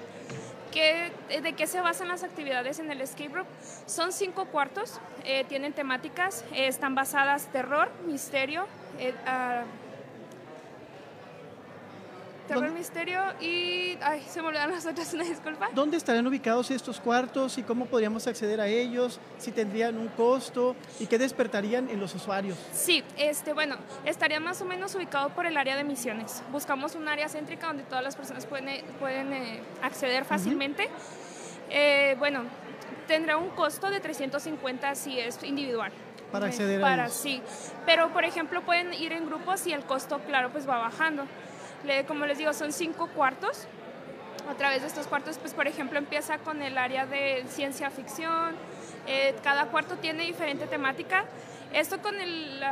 ¿Qué, 0.72 1.12
¿De 1.42 1.52
qué 1.52 1.66
se 1.66 1.83
basan 1.83 2.09
las 2.09 2.22
actividades 2.22 2.78
en 2.78 2.90
el 2.90 3.02
escape 3.02 3.35
room? 3.35 3.46
Son 3.85 4.12
cinco 4.12 4.46
cuartos, 4.46 4.98
eh, 5.24 5.44
tienen 5.46 5.74
temáticas, 5.74 6.46
eh, 6.55 6.68
están 6.68 6.94
basadas 6.94 7.48
terror, 7.48 7.90
misterio, 8.07 8.66
Terror 12.48 12.70
Misterio 12.72 13.20
y... 13.40 13.96
Ay, 14.02 14.22
se 14.28 14.42
me 14.42 14.48
olvidaron 14.48 14.74
las 14.74 14.85
otras, 14.87 15.12
una 15.14 15.24
disculpa. 15.24 15.68
¿Dónde 15.74 15.96
estarían 15.96 16.26
ubicados 16.26 16.70
estos 16.70 17.00
cuartos 17.00 17.57
y 17.59 17.62
cómo 17.62 17.87
podríamos 17.87 18.26
acceder 18.26 18.61
a 18.61 18.66
ellos? 18.66 19.20
Si 19.38 19.52
tendrían 19.52 19.96
un 19.96 20.09
costo 20.09 20.74
y 21.00 21.07
qué 21.07 21.18
despertarían 21.18 21.88
en 21.88 22.00
los 22.00 22.14
usuarios. 22.14 22.59
Sí, 22.72 23.02
este, 23.16 23.52
bueno, 23.52 23.76
estaría 24.05 24.40
más 24.40 24.61
o 24.61 24.64
menos 24.64 24.94
ubicado 24.94 25.31
por 25.31 25.46
el 25.46 25.57
área 25.57 25.76
de 25.76 25.85
misiones. 25.85 26.42
Buscamos 26.50 26.94
un 26.94 27.09
área 27.09 27.28
céntrica 27.28 27.68
donde 27.68 27.85
todas 27.85 28.02
las 28.05 28.16
personas 28.16 28.46
pueden, 28.46 28.68
eh, 28.68 28.85
pueden 28.98 29.33
eh, 29.33 29.61
acceder 29.83 30.24
fácilmente. 30.24 30.88
Eh, 31.70 32.16
bueno, 32.18 32.42
tendrá 33.07 33.37
un 33.37 33.50
costo 33.50 33.90
de 33.90 34.00
350 34.00 34.94
si 34.94 35.18
es 35.18 35.42
individual. 35.42 35.92
Para 36.31 36.46
acceder 36.46 36.81
a 36.81 36.83
Para, 36.83 37.05
ellos. 37.05 37.14
sí. 37.16 37.42
Pero, 37.85 38.09
por 38.12 38.24
ejemplo, 38.24 38.62
pueden 38.62 38.94
ir 38.94 39.12
en 39.12 39.26
grupos 39.26 39.66
y 39.66 39.72
el 39.72 39.85
costo, 39.85 40.18
claro, 40.20 40.50
pues 40.50 40.66
va 40.68 40.78
bajando. 40.78 41.24
Como 42.07 42.27
les 42.27 42.38
digo, 42.38 42.53
son 42.53 42.73
cinco 42.73 43.09
cuartos. 43.09 43.66
A 44.49 44.55
través 44.55 44.83
de 44.83 44.88
estos 44.88 45.07
cuartos, 45.07 45.38
pues, 45.38 45.55
por 45.55 45.66
ejemplo, 45.66 45.99
empieza 45.99 46.38
con 46.38 46.62
el 46.62 46.79
área 46.79 47.07
de 47.07 47.45
ciencia 47.49 47.90
ficción. 47.90 48.55
Eh, 49.07 49.35
cada 49.42 49.66
cuarto 49.66 49.97
tiene 49.97 50.25
diferente 50.25 50.66
temática. 50.66 51.25
Esto 51.73 52.01
con 52.03 52.21
el, 52.21 52.62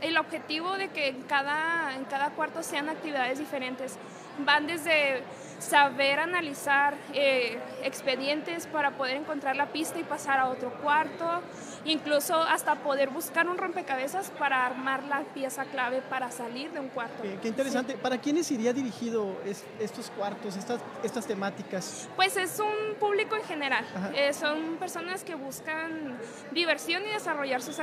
el 0.00 0.16
objetivo 0.18 0.76
de 0.76 0.88
que 0.88 1.08
en 1.08 1.22
cada, 1.22 1.94
en 1.96 2.04
cada 2.04 2.30
cuarto 2.30 2.62
sean 2.62 2.88
actividades 2.88 3.38
diferentes. 3.38 3.96
Van 4.38 4.66
desde 4.66 5.22
saber 5.60 6.18
analizar 6.18 6.94
eh, 7.12 7.56
expedientes 7.84 8.66
para 8.66 8.90
poder 8.90 9.16
encontrar 9.16 9.54
la 9.54 9.66
pista 9.66 9.98
y 10.00 10.02
pasar 10.02 10.40
a 10.40 10.48
otro 10.48 10.70
cuarto, 10.82 11.40
incluso 11.84 12.34
hasta 12.42 12.74
poder 12.74 13.10
buscar 13.10 13.48
un 13.48 13.56
rompecabezas 13.56 14.30
para 14.30 14.66
armar 14.66 15.04
la 15.04 15.20
pieza 15.32 15.64
clave 15.66 16.02
para 16.02 16.32
salir 16.32 16.72
de 16.72 16.80
un 16.80 16.88
cuarto. 16.88 17.22
Qué, 17.22 17.38
qué 17.40 17.48
interesante. 17.48 17.96
¿Para 17.96 18.18
quiénes 18.18 18.50
iría 18.50 18.72
dirigido 18.72 19.40
es- 19.46 19.64
estos 19.78 20.10
cuartos, 20.10 20.56
estas, 20.56 20.80
estas 21.04 21.26
temáticas? 21.26 22.08
Pues 22.16 22.36
es 22.36 22.58
un 22.58 22.96
público 22.98 23.36
en 23.36 23.44
general. 23.44 23.84
Eh, 24.14 24.32
son 24.32 24.76
personas 24.78 25.22
que 25.22 25.36
buscan 25.36 26.18
diversión 26.50 27.02
y 27.06 27.10
desarrollar 27.10 27.62
sus, 27.62 27.76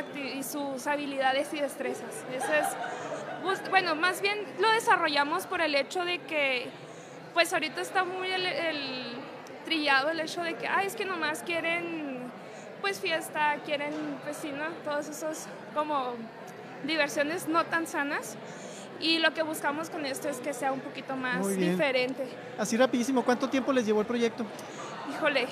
sus 0.45 0.85
habilidades 0.85 1.53
y 1.53 1.61
destrezas. 1.61 2.00
Eso 2.35 2.53
es, 2.53 2.67
bus- 3.43 3.69
bueno, 3.69 3.95
más 3.95 4.21
bien 4.21 4.37
lo 4.59 4.69
desarrollamos 4.71 5.45
por 5.47 5.61
el 5.61 5.75
hecho 5.75 6.03
de 6.05 6.19
que, 6.19 6.67
pues 7.33 7.51
ahorita 7.53 7.81
está 7.81 8.03
muy 8.03 8.31
el, 8.31 8.45
el 8.45 9.13
trillado 9.65 10.09
el 10.09 10.19
hecho 10.19 10.41
de 10.43 10.55
que, 10.55 10.67
ay, 10.67 10.87
es 10.87 10.95
que 10.95 11.05
nomás 11.05 11.43
quieren, 11.43 12.19
pues 12.81 12.99
fiesta, 12.99 13.55
quieren, 13.65 13.93
pues 14.23 14.37
sí, 14.37 14.51
¿no? 14.51 14.65
Todos 14.83 15.07
esos 15.07 15.45
como 15.73 16.13
diversiones 16.83 17.47
no 17.47 17.63
tan 17.65 17.85
sanas. 17.87 18.35
Y 18.99 19.17
lo 19.17 19.33
que 19.33 19.41
buscamos 19.41 19.89
con 19.89 20.05
esto 20.05 20.29
es 20.29 20.37
que 20.37 20.53
sea 20.53 20.71
un 20.71 20.79
poquito 20.79 21.15
más 21.15 21.41
diferente. 21.71 22.27
Así 22.59 22.77
rapidísimo, 22.77 23.23
¿cuánto 23.23 23.49
tiempo 23.49 23.71
les 23.73 23.85
llevó 23.85 24.01
el 24.01 24.05
proyecto? 24.07 24.45
Híjole, 25.09 25.47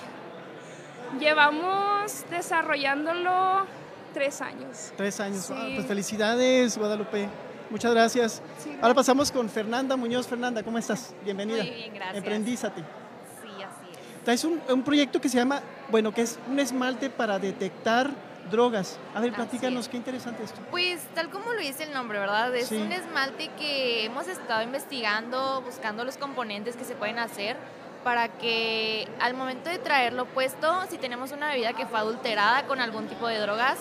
llevamos 1.20 2.26
desarrollándolo 2.30 3.66
tres 4.14 4.42
años. 4.42 4.92
Tres 4.98 5.20
años. 5.20 5.46
Sí. 5.46 5.54
Ah, 5.56 5.68
pues 5.76 5.86
felicidades, 5.88 6.78
Guadalupe. 6.78 7.28
Muchas 7.70 7.92
gracias. 7.94 8.42
Sí. 8.64 8.76
Ahora 8.82 8.96
pasamos 8.96 9.32
con 9.32 9.48
Fernanda 9.50 9.96
Muñoz. 9.96 10.28
Fernanda, 10.28 10.64
¿cómo 10.64 10.78
estás? 10.78 11.14
Bienvenida. 11.24 11.64
Muy 11.64 11.72
bien, 11.72 11.94
gracias. 11.94 12.18
Emprendízate. 12.18 12.82
Sí, 12.82 13.48
así 13.64 13.92
es. 13.92 14.24
Traes 14.24 14.44
un, 14.44 14.60
un 14.70 14.84
proyecto 14.84 15.22
que 15.22 15.30
se 15.30 15.38
llama, 15.38 15.62
bueno, 15.90 16.14
que 16.14 16.22
es 16.22 16.40
un 16.50 16.60
esmalte 16.60 17.10
para 17.10 17.38
detectar 17.38 18.10
drogas. 18.50 18.98
A 19.14 19.22
ver, 19.22 19.32
platícanos, 19.34 19.88
qué 19.88 19.98
interesante 19.98 20.44
esto. 20.44 20.60
Pues 20.72 21.00
tal 21.14 21.30
como 21.30 21.54
lo 21.54 21.60
dice 21.62 21.84
el 21.84 21.94
nombre, 21.94 22.18
¿verdad? 22.18 22.56
Es 22.56 22.70
Sí. 22.70 22.78
un 22.78 22.92
esmalte 22.92 23.50
que 23.60 24.06
hemos 24.06 24.28
estado 24.28 24.64
investigando, 24.64 25.62
buscando 25.62 26.04
los 26.04 26.18
componentes 26.18 26.76
que 26.76 26.84
se 26.84 26.96
pueden 26.96 27.20
hacer 27.20 27.56
para 28.04 28.30
que 28.30 29.08
al 29.20 29.34
momento 29.34 29.70
de 29.70 29.78
traerlo 29.78 30.26
puesto, 30.26 30.86
si 30.90 30.98
tenemos 30.98 31.32
una 31.32 31.50
bebida 31.50 31.74
que 31.74 31.86
fue 31.86 32.00
adulterada 32.00 32.64
con 32.64 32.80
algún 32.80 33.08
tipo 33.08 33.28
de 33.28 33.38
drogas, 33.40 33.80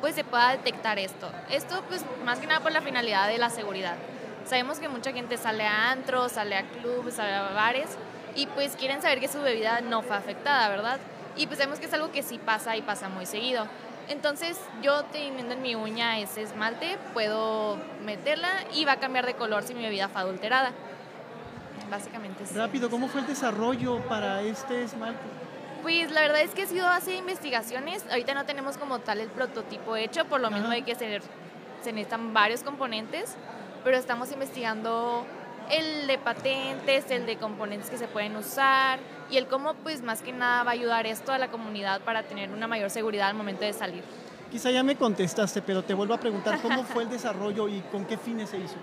pues 0.00 0.14
se 0.14 0.24
pueda 0.24 0.50
detectar 0.50 0.98
esto. 0.98 1.30
Esto 1.50 1.82
pues 1.88 2.04
más 2.24 2.38
que 2.38 2.46
nada 2.46 2.60
por 2.60 2.72
la 2.72 2.80
finalidad 2.80 3.28
de 3.28 3.38
la 3.38 3.50
seguridad. 3.50 3.96
Sabemos 4.46 4.78
que 4.78 4.88
mucha 4.88 5.12
gente 5.12 5.36
sale 5.36 5.64
a 5.64 5.90
antros, 5.90 6.32
sale 6.32 6.56
a 6.56 6.62
clubes, 6.62 7.14
sale 7.14 7.34
a 7.34 7.50
bares 7.50 7.90
y 8.34 8.46
pues 8.46 8.76
quieren 8.76 9.02
saber 9.02 9.20
que 9.20 9.28
su 9.28 9.40
bebida 9.40 9.80
no 9.80 10.02
fue 10.02 10.16
afectada, 10.16 10.68
¿verdad? 10.68 10.98
Y 11.36 11.46
pues 11.46 11.58
sabemos 11.58 11.78
que 11.78 11.86
es 11.86 11.94
algo 11.94 12.10
que 12.10 12.22
sí 12.22 12.38
pasa 12.38 12.76
y 12.76 12.82
pasa 12.82 13.08
muy 13.08 13.26
seguido. 13.26 13.66
Entonces 14.08 14.58
yo 14.82 15.04
teniendo 15.04 15.54
en 15.54 15.62
mi 15.62 15.76
uña 15.76 16.18
ese 16.18 16.42
esmalte 16.42 16.98
puedo 17.12 17.78
meterla 18.04 18.50
y 18.74 18.84
va 18.84 18.92
a 18.92 18.96
cambiar 18.96 19.26
de 19.26 19.34
color 19.34 19.62
si 19.62 19.74
mi 19.74 19.82
bebida 19.82 20.08
fue 20.08 20.22
adulterada. 20.22 20.72
Básicamente 21.90 22.46
sí. 22.46 22.54
Rápido, 22.54 22.88
¿cómo 22.88 23.08
fue 23.08 23.22
el 23.22 23.26
desarrollo 23.26 24.00
para 24.08 24.42
este 24.42 24.84
esmalte? 24.84 25.20
Pues 25.82 26.10
la 26.10 26.20
verdad 26.20 26.42
es 26.42 26.50
que 26.50 26.62
ha 26.62 26.66
sido 26.66 26.86
de 27.06 27.16
investigaciones. 27.16 28.04
Ahorita 28.10 28.34
no 28.34 28.44
tenemos 28.44 28.76
como 28.76 28.98
tal 28.98 29.20
el 29.20 29.28
prototipo 29.28 29.96
hecho, 29.96 30.26
por 30.26 30.40
lo 30.40 30.50
mismo 30.50 30.66
Ajá. 30.66 30.76
de 30.76 30.82
que 30.82 30.94
se, 30.94 31.20
se 31.82 31.92
necesitan 31.92 32.34
varios 32.34 32.62
componentes, 32.62 33.34
pero 33.82 33.96
estamos 33.96 34.30
investigando 34.30 35.24
el 35.70 36.06
de 36.06 36.18
patentes, 36.18 37.10
el 37.10 37.26
de 37.26 37.36
componentes 37.36 37.90
que 37.90 37.96
se 37.96 38.08
pueden 38.08 38.36
usar 38.36 38.98
y 39.30 39.36
el 39.36 39.46
cómo 39.46 39.74
pues 39.74 40.02
más 40.02 40.20
que 40.22 40.32
nada 40.32 40.64
va 40.64 40.70
a 40.72 40.74
ayudar 40.74 41.06
esto 41.06 41.32
a 41.32 41.38
la 41.38 41.48
comunidad 41.48 42.00
para 42.02 42.24
tener 42.24 42.50
una 42.50 42.66
mayor 42.66 42.90
seguridad 42.90 43.28
al 43.28 43.34
momento 43.34 43.64
de 43.64 43.72
salir. 43.72 44.02
Quizá 44.50 44.70
ya 44.70 44.82
me 44.82 44.96
contestaste, 44.96 45.62
pero 45.62 45.82
te 45.82 45.94
vuelvo 45.94 46.12
a 46.14 46.18
preguntar 46.18 46.60
cómo 46.60 46.82
fue 46.82 47.04
el 47.04 47.10
desarrollo 47.10 47.68
y 47.68 47.80
con 47.92 48.04
qué 48.04 48.18
fines 48.18 48.50
se 48.50 48.58
hizo. 48.58 48.74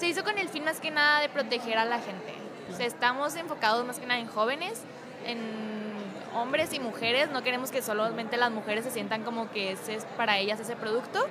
Se 0.00 0.08
hizo 0.08 0.24
con 0.24 0.38
el 0.38 0.48
fin 0.48 0.64
más 0.64 0.80
que 0.80 0.90
nada 0.90 1.20
de 1.20 1.28
proteger 1.28 1.76
a 1.76 1.84
la 1.84 1.98
gente. 1.98 2.32
O 2.72 2.74
sea, 2.74 2.86
estamos 2.86 3.36
enfocados 3.36 3.84
más 3.84 3.98
que 3.98 4.06
nada 4.06 4.18
en 4.18 4.28
jóvenes, 4.28 4.80
en 5.26 5.38
hombres 6.34 6.72
y 6.72 6.80
mujeres. 6.80 7.30
No 7.30 7.42
queremos 7.42 7.70
que 7.70 7.82
solamente 7.82 8.38
las 8.38 8.50
mujeres 8.50 8.86
se 8.86 8.90
sientan 8.90 9.24
como 9.24 9.50
que 9.50 9.72
ese 9.72 9.96
es 9.96 10.06
para 10.16 10.38
ellas 10.38 10.58
ese 10.58 10.74
producto. 10.74 11.26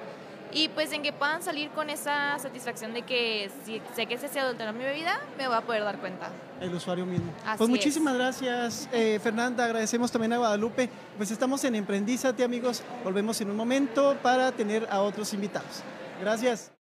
Y 0.52 0.70
pues 0.70 0.92
en 0.92 1.02
que 1.02 1.12
puedan 1.12 1.42
salir 1.42 1.72
con 1.72 1.90
esa 1.90 2.38
satisfacción 2.38 2.94
de 2.94 3.02
que 3.02 3.50
si 3.66 3.82
sé 3.96 4.06
que 4.06 4.14
ese 4.14 4.28
se 4.28 4.40
adulteró 4.40 4.72
mi 4.72 4.84
bebida, 4.84 5.20
me 5.36 5.48
voy 5.48 5.58
a 5.58 5.62
poder 5.62 5.84
dar 5.84 5.98
cuenta. 5.98 6.30
El 6.62 6.72
usuario 6.72 7.08
mismo. 7.08 7.34
Así 7.48 7.58
pues 7.58 7.62
es. 7.62 7.70
muchísimas 7.70 8.14
gracias, 8.14 8.88
eh, 8.92 9.20
Fernanda. 9.24 9.66
Agradecemos 9.66 10.12
también 10.12 10.34
a 10.34 10.38
Guadalupe. 10.38 10.92
Pues 11.18 11.32
estamos 11.32 11.64
en 11.64 11.74
Emprendízate, 11.74 12.44
amigos. 12.44 12.84
Volvemos 13.04 13.42
en 13.42 13.50
un 13.50 13.58
momento 13.58 14.16
para 14.22 14.52
tener 14.52 14.88
a 14.92 15.02
otros 15.02 15.34
invitados. 15.34 15.82
Gracias. 16.22 16.72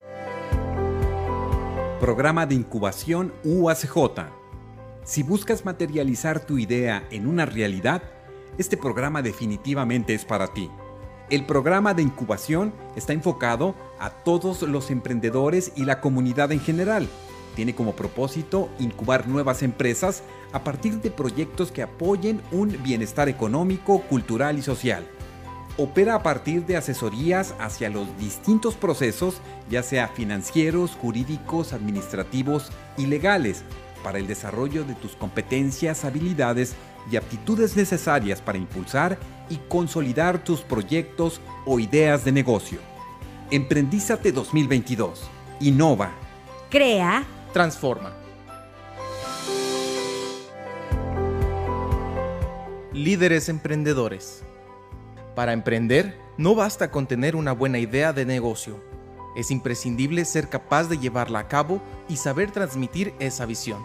Programa 2.08 2.46
de 2.46 2.54
incubación 2.54 3.34
UACJ. 3.44 4.30
Si 5.04 5.22
buscas 5.22 5.66
materializar 5.66 6.40
tu 6.40 6.56
idea 6.56 7.06
en 7.10 7.26
una 7.26 7.44
realidad, 7.44 8.02
este 8.56 8.78
programa 8.78 9.20
definitivamente 9.20 10.14
es 10.14 10.24
para 10.24 10.46
ti. 10.54 10.70
El 11.28 11.44
programa 11.44 11.92
de 11.92 12.00
incubación 12.00 12.72
está 12.96 13.12
enfocado 13.12 13.74
a 14.00 14.08
todos 14.08 14.62
los 14.62 14.90
emprendedores 14.90 15.72
y 15.76 15.84
la 15.84 16.00
comunidad 16.00 16.50
en 16.50 16.60
general. 16.60 17.06
Tiene 17.54 17.74
como 17.74 17.92
propósito 17.92 18.70
incubar 18.78 19.28
nuevas 19.28 19.62
empresas 19.62 20.22
a 20.52 20.64
partir 20.64 21.02
de 21.02 21.10
proyectos 21.10 21.70
que 21.70 21.82
apoyen 21.82 22.40
un 22.52 22.82
bienestar 22.82 23.28
económico, 23.28 24.00
cultural 24.00 24.56
y 24.56 24.62
social. 24.62 25.06
Opera 25.80 26.16
a 26.16 26.22
partir 26.24 26.66
de 26.66 26.76
asesorías 26.76 27.54
hacia 27.60 27.88
los 27.88 28.18
distintos 28.18 28.74
procesos, 28.74 29.40
ya 29.70 29.84
sea 29.84 30.08
financieros, 30.08 30.96
jurídicos, 31.00 31.72
administrativos 31.72 32.72
y 32.96 33.06
legales, 33.06 33.62
para 34.02 34.18
el 34.18 34.26
desarrollo 34.26 34.82
de 34.82 34.96
tus 34.96 35.14
competencias, 35.14 36.04
habilidades 36.04 36.74
y 37.12 37.16
aptitudes 37.16 37.76
necesarias 37.76 38.42
para 38.42 38.58
impulsar 38.58 39.20
y 39.48 39.58
consolidar 39.68 40.42
tus 40.42 40.62
proyectos 40.62 41.40
o 41.64 41.78
ideas 41.78 42.24
de 42.24 42.32
negocio. 42.32 42.80
Emprendízate 43.52 44.32
2022. 44.32 45.30
Innova. 45.60 46.10
Crea. 46.70 47.24
Transforma. 47.52 48.12
Líderes 52.92 53.48
emprendedores. 53.48 54.42
Para 55.38 55.52
emprender, 55.52 56.18
no 56.36 56.56
basta 56.56 56.90
con 56.90 57.06
tener 57.06 57.36
una 57.36 57.52
buena 57.52 57.78
idea 57.78 58.12
de 58.12 58.26
negocio. 58.26 58.82
Es 59.36 59.52
imprescindible 59.52 60.24
ser 60.24 60.48
capaz 60.48 60.88
de 60.88 60.98
llevarla 60.98 61.38
a 61.38 61.46
cabo 61.46 61.80
y 62.08 62.16
saber 62.16 62.50
transmitir 62.50 63.14
esa 63.20 63.46
visión. 63.46 63.80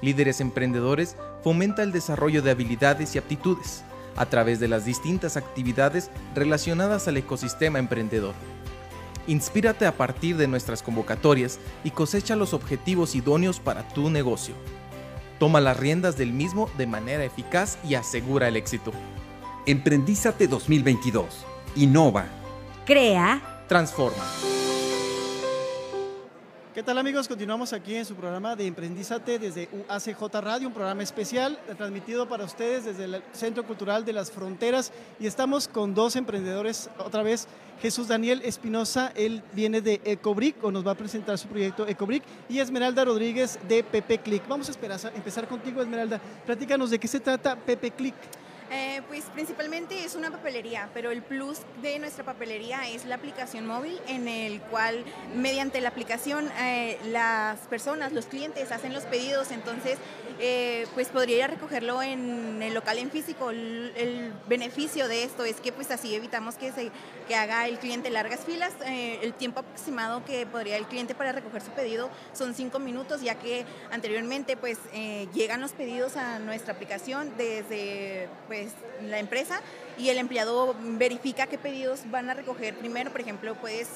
Líderes 0.00 0.40
emprendedores 0.40 1.14
fomenta 1.44 1.82
el 1.82 1.92
desarrollo 1.92 2.40
de 2.40 2.52
habilidades 2.52 3.14
y 3.14 3.18
aptitudes 3.18 3.84
a 4.16 4.24
través 4.30 4.60
de 4.60 4.68
las 4.68 4.86
distintas 4.86 5.36
actividades 5.36 6.10
relacionadas 6.34 7.06
al 7.06 7.18
ecosistema 7.18 7.78
emprendedor. 7.78 8.32
Inspírate 9.26 9.84
a 9.84 9.94
partir 9.94 10.38
de 10.38 10.48
nuestras 10.48 10.82
convocatorias 10.82 11.58
y 11.84 11.90
cosecha 11.90 12.34
los 12.34 12.54
objetivos 12.54 13.14
idóneos 13.14 13.60
para 13.60 13.86
tu 13.88 14.08
negocio. 14.08 14.54
Toma 15.38 15.60
las 15.60 15.76
riendas 15.76 16.16
del 16.16 16.32
mismo 16.32 16.70
de 16.78 16.86
manera 16.86 17.24
eficaz 17.24 17.76
y 17.86 17.94
asegura 17.94 18.48
el 18.48 18.56
éxito. 18.56 18.94
Emprendízate 19.68 20.48
2022. 20.48 21.44
Innova. 21.76 22.24
Crea. 22.86 23.66
Transforma. 23.68 24.24
¿Qué 26.74 26.82
tal 26.82 26.96
amigos? 26.96 27.28
Continuamos 27.28 27.74
aquí 27.74 27.94
en 27.94 28.06
su 28.06 28.14
programa 28.14 28.56
de 28.56 28.66
Emprendízate 28.66 29.38
desde 29.38 29.68
UACJ 29.70 30.40
Radio, 30.40 30.68
un 30.68 30.72
programa 30.72 31.02
especial 31.02 31.58
transmitido 31.76 32.26
para 32.26 32.44
ustedes 32.44 32.86
desde 32.86 33.04
el 33.04 33.22
Centro 33.32 33.62
Cultural 33.66 34.06
de 34.06 34.14
las 34.14 34.30
Fronteras 34.30 34.90
y 35.20 35.26
estamos 35.26 35.68
con 35.68 35.94
dos 35.94 36.16
emprendedores, 36.16 36.88
otra 36.96 37.22
vez 37.22 37.46
Jesús 37.82 38.08
Daniel 38.08 38.40
Espinosa, 38.46 39.12
él 39.16 39.42
viene 39.52 39.82
de 39.82 40.00
Ecobrick 40.02 40.64
o 40.64 40.70
nos 40.70 40.86
va 40.86 40.92
a 40.92 40.94
presentar 40.94 41.36
su 41.36 41.46
proyecto 41.46 41.86
Ecobrick 41.86 42.22
y 42.48 42.60
Esmeralda 42.60 43.04
Rodríguez 43.04 43.58
de 43.68 43.84
Pepe 43.84 44.16
Click. 44.16 44.48
Vamos 44.48 44.68
a 44.68 44.70
esperar, 44.70 44.98
empezar 45.14 45.46
contigo 45.46 45.82
Esmeralda, 45.82 46.18
platícanos 46.46 46.88
de 46.88 46.98
qué 46.98 47.06
se 47.06 47.20
trata 47.20 47.54
Pepe 47.54 47.90
Click. 47.90 48.14
Eh, 48.70 49.00
pues 49.08 49.24
principalmente 49.32 50.04
es 50.04 50.14
una 50.14 50.30
papelería, 50.30 50.90
pero 50.92 51.10
el 51.10 51.22
plus 51.22 51.60
de 51.80 51.98
nuestra 51.98 52.24
papelería 52.24 52.86
es 52.88 53.06
la 53.06 53.14
aplicación 53.14 53.66
móvil 53.66 53.98
en 54.08 54.28
el 54.28 54.60
cual 54.60 55.04
mediante 55.34 55.80
la 55.80 55.88
aplicación 55.88 56.50
eh, 56.60 56.98
las 57.06 57.60
personas, 57.60 58.12
los 58.12 58.26
clientes 58.26 58.70
hacen 58.70 58.92
los 58.92 59.04
pedidos, 59.04 59.52
entonces 59.52 59.98
eh, 60.38 60.86
pues 60.92 61.08
podría 61.08 61.38
ir 61.38 61.44
a 61.44 61.46
recogerlo 61.46 62.02
en 62.02 62.62
el 62.62 62.74
local 62.74 62.98
en 62.98 63.10
físico. 63.10 63.50
El, 63.50 63.88
beneficio 64.48 65.08
de 65.08 65.24
esto 65.24 65.44
es 65.44 65.60
que 65.60 65.72
pues 65.72 65.90
así 65.90 66.14
evitamos 66.14 66.54
que, 66.54 66.72
se, 66.72 66.90
que 67.26 67.34
haga 67.34 67.66
el 67.66 67.78
cliente 67.78 68.10
largas 68.10 68.40
filas. 68.40 68.72
el 68.86 69.34
tiempo 69.34 69.60
aproximado 69.60 70.24
que 70.24 70.46
podría 70.46 70.76
el 70.76 70.86
cliente 70.86 71.14
para 71.14 71.32
recoger 71.32 71.62
su 71.62 71.70
pedido 71.70 72.08
son 72.32 72.54
cinco 72.54 72.78
minutos, 72.78 73.20
ya 73.20 73.34
que 73.34 73.64
anteriormente 73.90 74.56
pues 74.56 74.78
llegan 75.34 75.60
los 75.60 75.72
pedidos 75.72 76.16
a 76.16 76.38
nuestra 76.38 76.74
aplicación 76.74 77.32
desde 77.36 78.28
pues, 78.46 78.57
pues, 78.58 78.72
la 79.08 79.18
empresa 79.18 79.60
y 79.96 80.08
el 80.08 80.18
empleado 80.18 80.74
verifica 80.80 81.46
qué 81.46 81.58
pedidos 81.58 82.00
van 82.10 82.28
a 82.30 82.34
recoger 82.34 82.74
primero. 82.76 83.10
Por 83.10 83.20
ejemplo, 83.20 83.54
puedes 83.54 83.88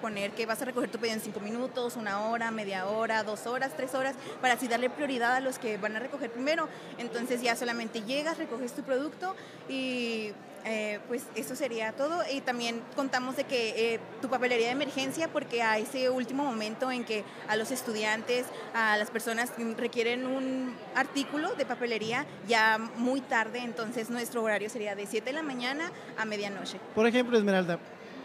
poner 0.00 0.30
que 0.30 0.46
vas 0.46 0.62
a 0.62 0.64
recoger 0.64 0.90
tu 0.90 0.98
pedido 0.98 1.16
en 1.16 1.22
cinco 1.22 1.40
minutos, 1.40 1.96
una 1.96 2.28
hora, 2.28 2.50
media 2.50 2.86
hora, 2.86 3.22
dos 3.22 3.46
horas, 3.46 3.72
tres 3.76 3.94
horas, 3.94 4.14
para 4.40 4.54
así 4.54 4.68
darle 4.68 4.88
prioridad 4.90 5.34
a 5.34 5.40
los 5.40 5.58
que 5.58 5.76
van 5.76 5.96
a 5.96 5.98
recoger 5.98 6.30
primero. 6.30 6.68
Entonces 6.98 7.42
ya 7.42 7.56
solamente 7.56 8.02
llegas, 8.02 8.38
recoges 8.38 8.72
tu 8.72 8.82
producto 8.82 9.34
y 9.68 10.32
eh, 10.66 10.98
pues 11.06 11.22
eso 11.36 11.54
sería 11.54 11.92
todo. 11.92 12.22
Y 12.32 12.40
también 12.40 12.82
contamos 12.96 13.36
de 13.36 13.44
que 13.44 13.94
eh, 13.94 14.00
tu 14.20 14.28
papelería 14.28 14.66
de 14.66 14.72
emergencia, 14.72 15.28
porque 15.28 15.62
a 15.62 15.78
ese 15.78 16.10
último 16.10 16.44
momento 16.44 16.90
en 16.90 17.04
que 17.04 17.24
a 17.48 17.54
los 17.54 17.70
estudiantes, 17.70 18.46
a 18.74 18.96
las 18.96 19.10
personas 19.10 19.52
requieren 19.76 20.26
un 20.26 20.74
artículo 20.96 21.54
de 21.54 21.64
papelería 21.64 22.26
ya 22.48 22.78
muy 22.96 23.20
tarde, 23.20 23.60
entonces 23.60 24.10
nuestro 24.10 24.42
horario 24.42 24.68
sería 24.68 24.96
de 24.96 25.06
7 25.06 25.26
de 25.26 25.32
la 25.32 25.42
mañana 25.42 25.92
a 26.18 26.24
medianoche. 26.24 26.80
Por 26.96 27.06
ejemplo, 27.06 27.38
Esmeralda, 27.38 27.78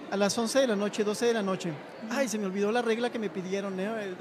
a 0.09 0.17
las 0.17 0.35
11 0.35 0.61
de 0.61 0.67
la 0.67 0.75
noche, 0.75 1.03
12 1.03 1.27
de 1.27 1.33
la 1.33 1.43
noche, 1.43 1.71
ay, 2.09 2.27
se 2.27 2.39
me 2.39 2.47
olvidó 2.47 2.71
la 2.71 2.81
regla 2.81 3.11
que 3.11 3.19
me 3.19 3.29
pidieron 3.29 3.79
eh, 3.79 4.15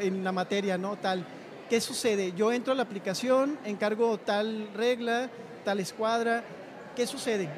en 0.00 0.22
la 0.22 0.30
materia, 0.30 0.78
¿no? 0.78 0.96
Tal. 0.96 1.26
¿Qué 1.68 1.80
sucede? 1.80 2.32
Yo 2.32 2.52
entro 2.52 2.72
a 2.72 2.76
la 2.76 2.84
aplicación, 2.84 3.58
encargo 3.64 4.16
tal 4.16 4.70
regla, 4.74 5.28
tal 5.64 5.80
escuadra, 5.80 6.44
¿qué 6.98 7.06
sucede? 7.06 7.48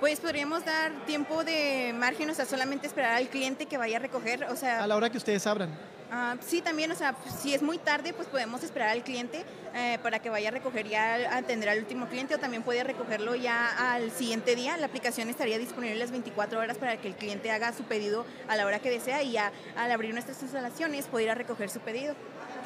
Pues 0.00 0.20
podríamos 0.20 0.64
dar 0.64 0.90
tiempo 1.04 1.44
de 1.44 1.92
margen, 1.94 2.30
o 2.30 2.34
sea, 2.34 2.46
solamente 2.46 2.86
esperar 2.86 3.12
al 3.12 3.28
cliente 3.28 3.66
que 3.66 3.76
vaya 3.76 3.98
a 3.98 4.00
recoger, 4.00 4.44
o 4.44 4.56
sea... 4.56 4.82
A 4.82 4.86
la 4.86 4.96
hora 4.96 5.10
que 5.10 5.18
ustedes 5.18 5.46
abran. 5.46 5.68
Ah, 6.10 6.36
sí, 6.40 6.62
también, 6.62 6.90
o 6.90 6.94
sea, 6.94 7.14
si 7.42 7.52
es 7.52 7.60
muy 7.60 7.76
tarde, 7.76 8.14
pues 8.14 8.26
podemos 8.26 8.64
esperar 8.64 8.88
al 8.88 9.04
cliente 9.04 9.44
eh, 9.74 9.98
para 10.02 10.18
que 10.18 10.30
vaya 10.30 10.48
a 10.48 10.52
recoger 10.52 10.88
ya, 10.88 11.30
a 11.30 11.36
atender 11.36 11.68
al 11.68 11.78
último 11.78 12.08
cliente 12.08 12.34
o 12.34 12.38
también 12.38 12.62
puede 12.62 12.82
recogerlo 12.82 13.34
ya 13.34 13.92
al 13.92 14.10
siguiente 14.10 14.56
día. 14.56 14.78
La 14.78 14.86
aplicación 14.86 15.28
estaría 15.28 15.58
disponible 15.58 15.96
las 15.96 16.10
24 16.10 16.58
horas 16.58 16.78
para 16.78 16.96
que 16.96 17.06
el 17.06 17.14
cliente 17.14 17.50
haga 17.50 17.74
su 17.74 17.84
pedido 17.84 18.24
a 18.48 18.56
la 18.56 18.64
hora 18.64 18.78
que 18.78 18.90
desea 18.90 19.22
y 19.22 19.32
ya 19.32 19.52
al 19.76 19.92
abrir 19.92 20.14
nuestras 20.14 20.42
instalaciones 20.42 21.06
puede 21.06 21.24
ir 21.24 21.30
a 21.30 21.34
recoger 21.34 21.68
su 21.68 21.80
pedido 21.80 22.16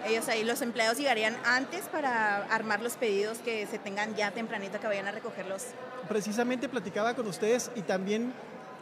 ellos 0.06 0.28
ahí, 0.28 0.44
los 0.44 0.62
empleados 0.62 0.98
llegarían 0.98 1.36
antes 1.44 1.82
para 1.86 2.44
armar 2.44 2.82
los 2.82 2.94
pedidos 2.94 3.38
que 3.38 3.66
se 3.66 3.78
tengan 3.78 4.14
ya 4.14 4.30
tempranito 4.30 4.80
que 4.80 4.86
vayan 4.86 5.06
a 5.06 5.12
recogerlos. 5.12 5.66
Precisamente 6.08 6.68
platicaba 6.68 7.14
con 7.14 7.26
ustedes 7.26 7.70
y 7.74 7.82
también 7.82 8.32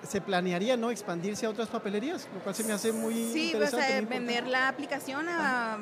se 0.06 0.20
planearía 0.20 0.76
no 0.76 0.90
expandirse 0.90 1.46
a 1.46 1.50
otras 1.50 1.68
papelerías, 1.68 2.28
lo 2.34 2.40
cual 2.40 2.54
se 2.54 2.64
me 2.64 2.72
hace 2.72 2.92
muy 2.92 3.14
sí, 3.14 3.52
interesante. 3.52 4.00
Sí, 4.00 4.04
vender 4.06 4.46
la 4.46 4.68
aplicación 4.68 5.26
a, 5.28 5.78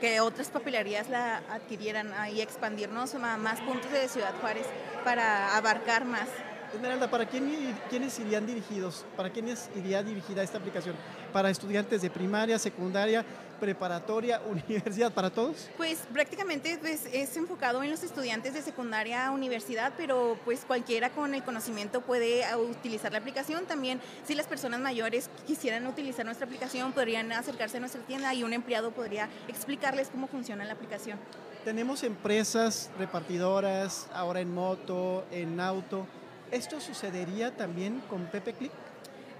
que 0.00 0.20
otras 0.20 0.48
papelerías 0.48 1.08
la 1.08 1.38
adquirieran 1.50 2.12
y 2.32 2.40
expandirnos 2.40 3.14
a 3.14 3.36
más 3.36 3.60
puntos 3.60 3.90
de 3.90 4.08
Ciudad 4.08 4.34
Juárez 4.40 4.66
para 5.04 5.56
abarcar 5.56 6.04
más. 6.04 6.28
Esmeralda, 6.74 7.08
¿para 7.08 7.26
quién, 7.26 7.74
quiénes 7.88 8.18
irían 8.18 8.44
dirigidos? 8.44 9.06
¿Para 9.16 9.30
quiénes 9.30 9.70
iría 9.76 10.02
dirigida 10.02 10.42
esta 10.42 10.58
aplicación? 10.58 10.94
¿Para 11.32 11.48
estudiantes 11.48 12.02
de 12.02 12.10
primaria, 12.10 12.58
secundaria, 12.58 13.24
preparatoria, 13.58 14.40
universidad, 14.50 15.12
para 15.12 15.30
todos? 15.30 15.68
Pues 15.76 15.98
prácticamente 16.12 16.78
pues, 16.80 17.06
es 17.12 17.36
enfocado 17.36 17.82
en 17.82 17.90
los 17.90 18.02
estudiantes 18.02 18.54
de 18.54 18.62
secundaria, 18.62 19.30
universidad, 19.30 19.92
pero 19.96 20.38
pues 20.44 20.64
cualquiera 20.66 21.10
con 21.10 21.34
el 21.34 21.42
conocimiento 21.42 22.00
puede 22.00 22.44
utilizar 22.56 23.12
la 23.12 23.18
aplicación. 23.18 23.66
También 23.66 24.00
si 24.24 24.34
las 24.34 24.46
personas 24.46 24.80
mayores 24.80 25.30
quisieran 25.46 25.86
utilizar 25.86 26.24
nuestra 26.24 26.46
aplicación, 26.46 26.92
podrían 26.92 27.32
acercarse 27.32 27.78
a 27.78 27.80
nuestra 27.80 28.02
tienda 28.02 28.32
y 28.34 28.42
un 28.42 28.52
empleado 28.52 28.90
podría 28.90 29.28
explicarles 29.48 30.08
cómo 30.08 30.26
funciona 30.26 30.64
la 30.64 30.72
aplicación. 30.72 31.18
Tenemos 31.64 32.04
empresas 32.04 32.90
repartidoras, 32.98 34.08
ahora 34.14 34.40
en 34.40 34.54
moto, 34.54 35.24
en 35.32 35.58
auto. 35.58 36.06
¿Esto 36.52 36.80
sucedería 36.80 37.56
también 37.56 38.00
con 38.08 38.26
Pepe 38.26 38.52
Click? 38.52 38.85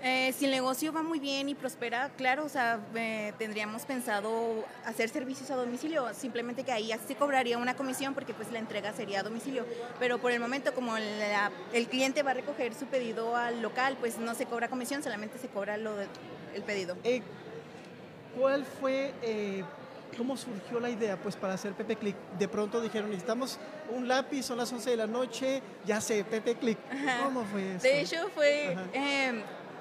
Eh, 0.08 0.32
si 0.38 0.44
el 0.44 0.52
negocio 0.52 0.92
va 0.92 1.02
muy 1.02 1.18
bien 1.18 1.48
y 1.48 1.56
prospera, 1.56 2.10
claro, 2.16 2.44
o 2.44 2.48
sea, 2.48 2.78
eh, 2.94 3.32
tendríamos 3.38 3.82
pensado 3.82 4.64
hacer 4.84 5.08
servicios 5.08 5.50
a 5.50 5.56
domicilio, 5.56 6.14
simplemente 6.14 6.62
que 6.62 6.70
ahí 6.70 6.92
se 7.08 7.16
cobraría 7.16 7.58
una 7.58 7.74
comisión 7.74 8.14
porque 8.14 8.32
pues 8.32 8.52
la 8.52 8.60
entrega 8.60 8.92
sería 8.92 9.18
a 9.18 9.22
domicilio, 9.24 9.66
pero 9.98 10.18
por 10.18 10.30
el 10.30 10.38
momento 10.38 10.72
como 10.74 10.96
el 10.96 11.88
cliente 11.88 12.22
va 12.22 12.30
a 12.30 12.34
recoger 12.34 12.72
su 12.74 12.86
pedido 12.86 13.34
al 13.34 13.60
local, 13.60 13.96
pues 13.98 14.16
no 14.18 14.36
se 14.36 14.46
cobra 14.46 14.68
comisión, 14.68 15.02
solamente 15.02 15.38
se 15.38 15.48
cobra 15.48 15.76
lo 15.76 15.96
el 16.54 16.62
pedido. 16.62 16.96
Eh, 17.02 17.22
¿Cuál 18.38 18.64
fue, 18.64 19.12
cómo 20.16 20.36
surgió 20.36 20.78
la 20.78 20.88
idea 20.88 21.16
pues 21.16 21.34
para 21.34 21.54
hacer 21.54 21.72
Pepe 21.72 21.96
Click? 21.96 22.14
De 22.38 22.46
pronto 22.46 22.80
dijeron, 22.80 23.10
necesitamos 23.10 23.58
un 23.92 24.06
lápiz, 24.06 24.44
son 24.44 24.58
las 24.58 24.72
11 24.72 24.88
de 24.88 24.96
la 24.98 25.08
noche, 25.08 25.62
ya 25.84 26.00
sé, 26.00 26.22
Pepe 26.22 26.54
Click. 26.54 26.78
¿Cómo 27.24 27.44
fue 27.46 27.74
eso? 27.74 27.82
De 27.82 28.02
hecho 28.02 28.28
fue 28.32 28.76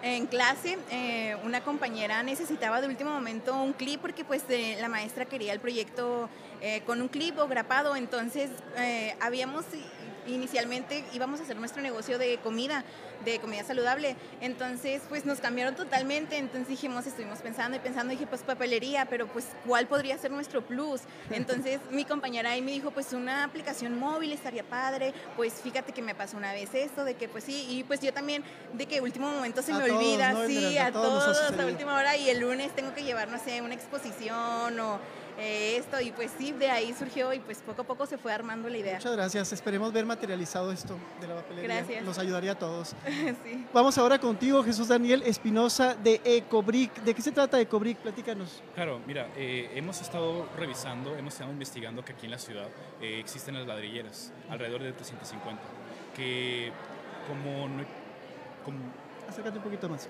en 0.05 0.27
clase 0.27 0.77
eh, 0.91 1.35
una 1.43 1.61
compañera 1.61 2.21
necesitaba 2.21 2.79
de 2.79 2.87
último 2.87 3.09
momento 3.09 3.59
un 3.59 3.73
clip 3.73 3.99
porque 3.99 4.23
pues 4.23 4.43
eh, 4.49 4.77
la 4.79 4.87
maestra 4.87 5.25
quería 5.25 5.51
el 5.51 5.59
proyecto 5.59 6.29
eh, 6.61 6.81
con 6.85 7.01
un 7.01 7.07
clip 7.07 7.39
o 7.39 7.47
grapado, 7.47 7.95
entonces 7.95 8.51
habíamos 9.19 9.65
inicialmente 10.27 11.03
íbamos 11.13 11.39
a 11.39 11.43
hacer 11.43 11.57
nuestro 11.57 11.81
negocio 11.81 12.17
de 12.17 12.37
comida, 12.37 12.83
de 13.23 13.39
comida 13.39 13.63
saludable. 13.63 14.15
Entonces, 14.41 15.01
pues 15.09 15.25
nos 15.25 15.39
cambiaron 15.39 15.75
totalmente. 15.75 16.37
Entonces 16.37 16.67
dijimos, 16.67 17.05
estuvimos 17.05 17.39
pensando 17.39 17.77
y 17.77 17.79
pensando, 17.79 18.11
dije, 18.11 18.27
pues 18.27 18.41
papelería, 18.41 19.05
pero 19.05 19.27
pues 19.27 19.47
¿cuál 19.65 19.87
podría 19.87 20.17
ser 20.17 20.31
nuestro 20.31 20.65
plus? 20.65 21.01
Entonces 21.29 21.79
mi 21.91 22.05
compañera 22.05 22.51
ahí 22.51 22.61
me 22.61 22.71
dijo, 22.71 22.91
pues 22.91 23.13
una 23.13 23.43
aplicación 23.43 23.97
móvil 23.97 24.31
estaría 24.31 24.63
padre. 24.63 25.13
Pues 25.35 25.53
fíjate 25.53 25.91
que 25.91 26.01
me 26.01 26.15
pasó 26.15 26.37
una 26.37 26.53
vez 26.53 26.73
esto, 26.73 27.03
de 27.03 27.15
que 27.15 27.27
pues 27.27 27.43
sí, 27.43 27.67
y 27.69 27.83
pues 27.83 27.99
yo 28.01 28.13
también, 28.13 28.43
de 28.73 28.85
que 28.85 29.01
último 29.01 29.31
momento 29.31 29.61
se 29.61 29.73
me 29.73 29.83
olvida, 29.83 30.33
sí, 30.47 30.77
a 30.77 30.91
todos, 30.91 31.51
a 31.51 31.65
última 31.65 31.95
hora 31.95 32.15
y 32.17 32.29
el 32.29 32.39
lunes 32.39 32.73
tengo 32.75 32.93
que 32.93 33.03
llevar, 33.03 33.29
no 33.29 33.39
sé, 33.39 33.61
una 33.61 33.73
exposición 33.73 34.79
o 34.79 34.99
eh, 35.37 35.77
esto 35.77 35.99
y 35.99 36.11
pues 36.11 36.31
sí, 36.37 36.53
de 36.53 36.69
ahí 36.69 36.93
surgió 36.97 37.33
y 37.33 37.39
pues 37.39 37.59
poco 37.59 37.81
a 37.81 37.85
poco 37.85 38.05
se 38.05 38.17
fue 38.17 38.31
armando 38.31 38.69
la 38.69 38.77
idea. 38.77 38.95
Muchas 38.95 39.15
gracias, 39.15 39.51
esperemos 39.51 39.91
ver 39.91 40.05
materializado 40.05 40.71
esto 40.71 40.97
de 41.19 41.27
la 41.27 41.35
papelería. 41.35 41.75
Gracias. 41.75 42.03
Nos 42.05 42.17
ayudaría 42.17 42.53
a 42.53 42.55
todos. 42.55 42.95
Vamos 43.73 43.97
ahora 43.97 44.19
contigo, 44.19 44.63
Jesús 44.63 44.87
Daniel 44.87 45.23
Espinosa 45.25 45.95
de 45.95 46.21
Ecobrick. 46.23 47.01
¿De 47.01 47.13
qué 47.13 47.21
se 47.21 47.31
trata 47.31 47.59
Ecobrick? 47.59 47.97
Platícanos. 47.97 48.63
Claro, 48.73 49.01
mira, 49.05 49.29
eh, 49.35 49.71
hemos 49.75 50.01
estado 50.01 50.47
revisando, 50.57 51.15
hemos 51.17 51.33
estado 51.33 51.51
investigando 51.51 52.03
que 52.05 52.13
aquí 52.13 52.25
en 52.25 52.31
la 52.31 52.39
ciudad 52.39 52.67
eh, 53.01 53.19
existen 53.19 53.55
las 53.55 53.67
ladrilleras, 53.67 54.31
alrededor 54.49 54.83
de 54.83 54.93
350, 54.93 55.61
que 56.15 56.71
como... 57.27 57.67
como 58.63 59.05
Acércate 59.27 59.57
un 59.57 59.63
poquito 59.63 59.89
más. 59.89 60.07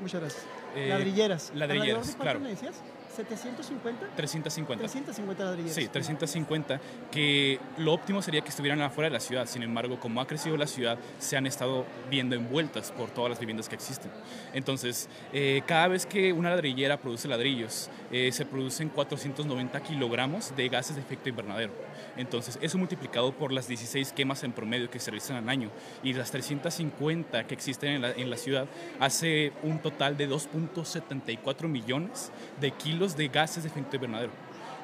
Muchas 0.00 0.20
gracias. 0.20 0.46
ladrilleras. 0.76 1.52
Ladrilleras, 1.52 2.14
claro. 2.14 2.38
me 2.38 2.50
decías? 2.50 2.80
750? 3.14 4.16
350. 4.16 4.82
350 4.82 5.44
ladrilleras. 5.44 5.74
Sí, 5.74 5.88
350, 5.88 6.80
que 7.10 7.60
lo 7.78 7.92
óptimo 7.92 8.22
sería 8.22 8.40
que 8.40 8.48
estuvieran 8.48 8.80
afuera 8.80 9.08
de 9.08 9.12
la 9.12 9.20
ciudad. 9.20 9.46
Sin 9.46 9.62
embargo, 9.62 10.00
como 10.00 10.20
ha 10.20 10.26
crecido 10.26 10.56
la 10.56 10.66
ciudad, 10.66 10.98
se 11.18 11.36
han 11.36 11.46
estado 11.46 11.84
viendo 12.10 12.34
envueltas 12.34 12.92
por 12.92 13.10
todas 13.10 13.30
las 13.30 13.38
viviendas 13.38 13.68
que 13.68 13.74
existen. 13.74 14.10
Entonces, 14.52 15.08
eh, 15.32 15.62
cada 15.66 15.88
vez 15.88 16.06
que 16.06 16.32
una 16.32 16.50
ladrillera 16.50 16.98
produce 16.98 17.28
ladrillos, 17.28 17.90
eh, 18.10 18.32
se 18.32 18.46
producen 18.46 18.88
490 18.88 19.80
kilogramos 19.82 20.54
de 20.56 20.68
gases 20.68 20.96
de 20.96 21.02
efecto 21.02 21.28
invernadero. 21.28 21.72
Entonces, 22.16 22.58
eso 22.60 22.78
multiplicado 22.78 23.32
por 23.32 23.52
las 23.52 23.68
16 23.68 24.12
quemas 24.12 24.44
en 24.44 24.52
promedio 24.52 24.90
que 24.90 24.98
se 24.98 25.10
realizan 25.10 25.36
al 25.36 25.48
año 25.48 25.70
y 26.02 26.12
las 26.12 26.30
350 26.30 27.46
que 27.46 27.54
existen 27.54 28.04
en 28.04 28.30
la, 28.30 28.36
ciudad, 28.36 28.66
hace 29.00 29.52
un 29.62 29.78
total 29.78 30.16
de 30.16 30.28
2.74 30.28 31.68
millones 31.68 32.30
de 32.60 32.70
kilos 32.72 33.16
de 33.16 33.28
gases 33.28 33.62
de 33.62 33.70
efecto 33.70 33.96
invernadero. 33.96 34.32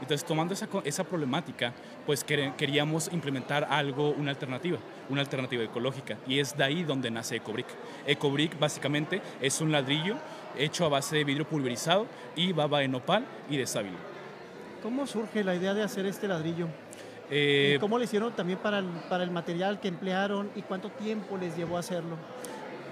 Entonces, 0.01 0.25
tomando 0.25 0.55
esa, 0.55 0.69
esa 0.85 1.05
problemática, 1.05 1.73
pues 2.07 2.23
queríamos 2.23 3.11
implementar 3.13 3.67
algo, 3.69 4.11
una 4.11 4.31
alternativa, 4.31 4.79
una 5.09 5.23
alternativa 5.23 5.65
ecológica. 5.65 6.17
Y 6.27 6.39
es 6.39 6.57
de 6.57 6.63
ahí 6.63 6.85
donde 6.85 7.11
nace 7.11 7.37
Ecobrick. 7.37 7.67
Ecobrick 8.07 8.59
básicamente 8.59 9.21
es 9.41 9.61
un 9.61 9.73
ladrillo 9.73 10.17
hecho 10.57 10.85
a 10.85 10.89
base 10.89 11.17
de 11.17 11.25
vidrio 11.25 11.49
pulverizado 11.49 12.07
y 12.37 12.53
baba 12.53 12.79
de 12.79 12.89
nopal 12.89 13.25
y 13.51 13.57
de 13.57 13.67
sábilo. 13.67 13.97
¿Cómo 14.83 15.07
surge 15.07 15.43
la 15.43 15.57
idea 15.57 15.75
de 15.75 15.83
hacer 15.83 16.07
este 16.07 16.29
ladrillo? 16.29 16.69
Eh, 17.31 17.75
¿Y 17.77 17.79
cómo 17.79 17.99
le 17.99 18.05
hicieron 18.05 18.33
también 18.35 18.59
para 18.59 18.79
el, 18.79 18.87
para 19.09 19.23
el 19.25 19.31
material 19.31 19.81
que 19.81 19.89
emplearon 19.89 20.51
y 20.57 20.63
cuánto 20.63 20.91
tiempo 20.91 21.37
les 21.37 21.57
llevó 21.57 21.77
a 21.77 21.81
hacerlo? 21.81 22.17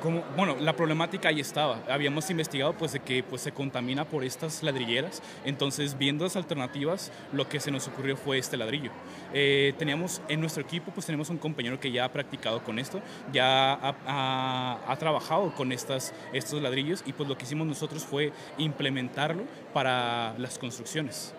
como, 0.02 0.22
bueno, 0.36 0.56
la 0.60 0.76
problemática 0.76 1.30
ahí 1.30 1.40
estaba. 1.40 1.80
Habíamos 1.88 2.28
investigado 2.30 2.74
pues, 2.74 2.92
de 2.92 3.00
que 3.00 3.22
pues, 3.24 3.40
se 3.40 3.50
contamina 3.52 4.04
por 4.04 4.24
estas 4.24 4.62
ladrilleras. 4.62 5.22
Entonces, 5.44 5.96
viendo 5.96 6.24
las 6.24 6.36
alternativas, 6.36 7.10
lo 7.32 7.48
que 7.48 7.58
se 7.60 7.70
nos 7.70 7.88
ocurrió 7.88 8.14
fue 8.16 8.36
este 8.36 8.58
ladrillo. 8.58 8.90
Eh, 9.32 9.72
teníamos 9.78 10.20
en 10.28 10.40
nuestro 10.40 10.62
equipo, 10.62 10.92
pues 10.92 11.06
tenemos 11.06 11.30
un 11.30 11.38
compañero 11.38 11.80
que 11.80 11.90
ya 11.90 12.04
ha 12.04 12.12
practicado 12.12 12.62
con 12.62 12.78
esto, 12.78 13.00
ya 13.32 13.72
ha, 13.72 13.94
ha- 14.06 14.78
ha 14.86 14.96
trabajado 14.98 15.52
con 15.54 15.72
estas, 15.72 16.12
estos 16.34 16.60
ladrillos 16.60 17.02
y 17.06 17.12
pues 17.14 17.26
lo 17.26 17.36
que 17.36 17.44
hicimos 17.44 17.66
nosotros 17.66 18.04
fue 18.04 18.32
implementarlo 18.58 19.44
para 19.72 20.34
las 20.38 20.58
construcciones. 20.58 21.34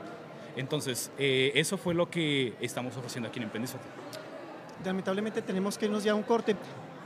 Entonces, 0.58 1.12
eh, 1.18 1.52
eso 1.56 1.78
fue 1.78 1.94
lo 1.94 2.10
que 2.10 2.54
estamos 2.60 2.96
ofreciendo 2.98 3.30
aquí 3.30 3.40
en 3.40 3.44
Emprendizate. 3.44 3.84
Lamentablemente 4.84 5.42
tenemos 5.42 5.78
que 5.78 5.86
irnos 5.86 6.04
ya 6.04 6.12
a 6.12 6.16
un 6.16 6.24
corte. 6.24 6.56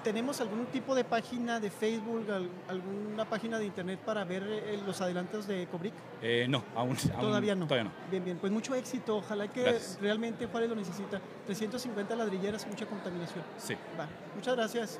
¿Tenemos 0.04 0.42
algún 0.42 0.66
tipo 0.66 0.96
de 0.96 1.04
página 1.04 1.60
de 1.60 1.70
Facebook, 1.70 2.26
al- 2.32 2.50
alguna 2.68 3.24
página 3.30 3.60
de 3.60 3.66
internet 3.66 4.00
para 4.04 4.24
ver 4.24 4.42
eh, 4.44 4.80
los 4.84 5.00
adelantos 5.00 5.46
de 5.48 5.68
Cobric? 5.68 5.94
Eh, 6.24 6.48
no, 6.50 6.64
aún, 6.76 6.98
aún- 7.14 7.22
Todavía 7.22 7.54
no. 7.54 7.68
Todavía 7.68 7.84
no. 7.84 7.92
Bien, 8.10 8.26
bien. 8.26 8.38
Pues 8.40 8.52
mucho 8.52 8.74
éxito. 8.74 9.18
Ojalá 9.18 9.48
que 9.48 9.62
Gracias. 9.62 10.00
realmente 10.02 10.48
Juárez 10.48 10.70
lo 10.72 10.76
necesita. 10.76 11.22
350 11.46 12.16
ladrilleras, 12.16 12.66
mucha 12.66 12.88
contaminación. 12.88 13.44
Sí. 13.60 13.76
Va. 14.00 14.08
Muchas 14.36 14.56
gracias. 14.56 15.00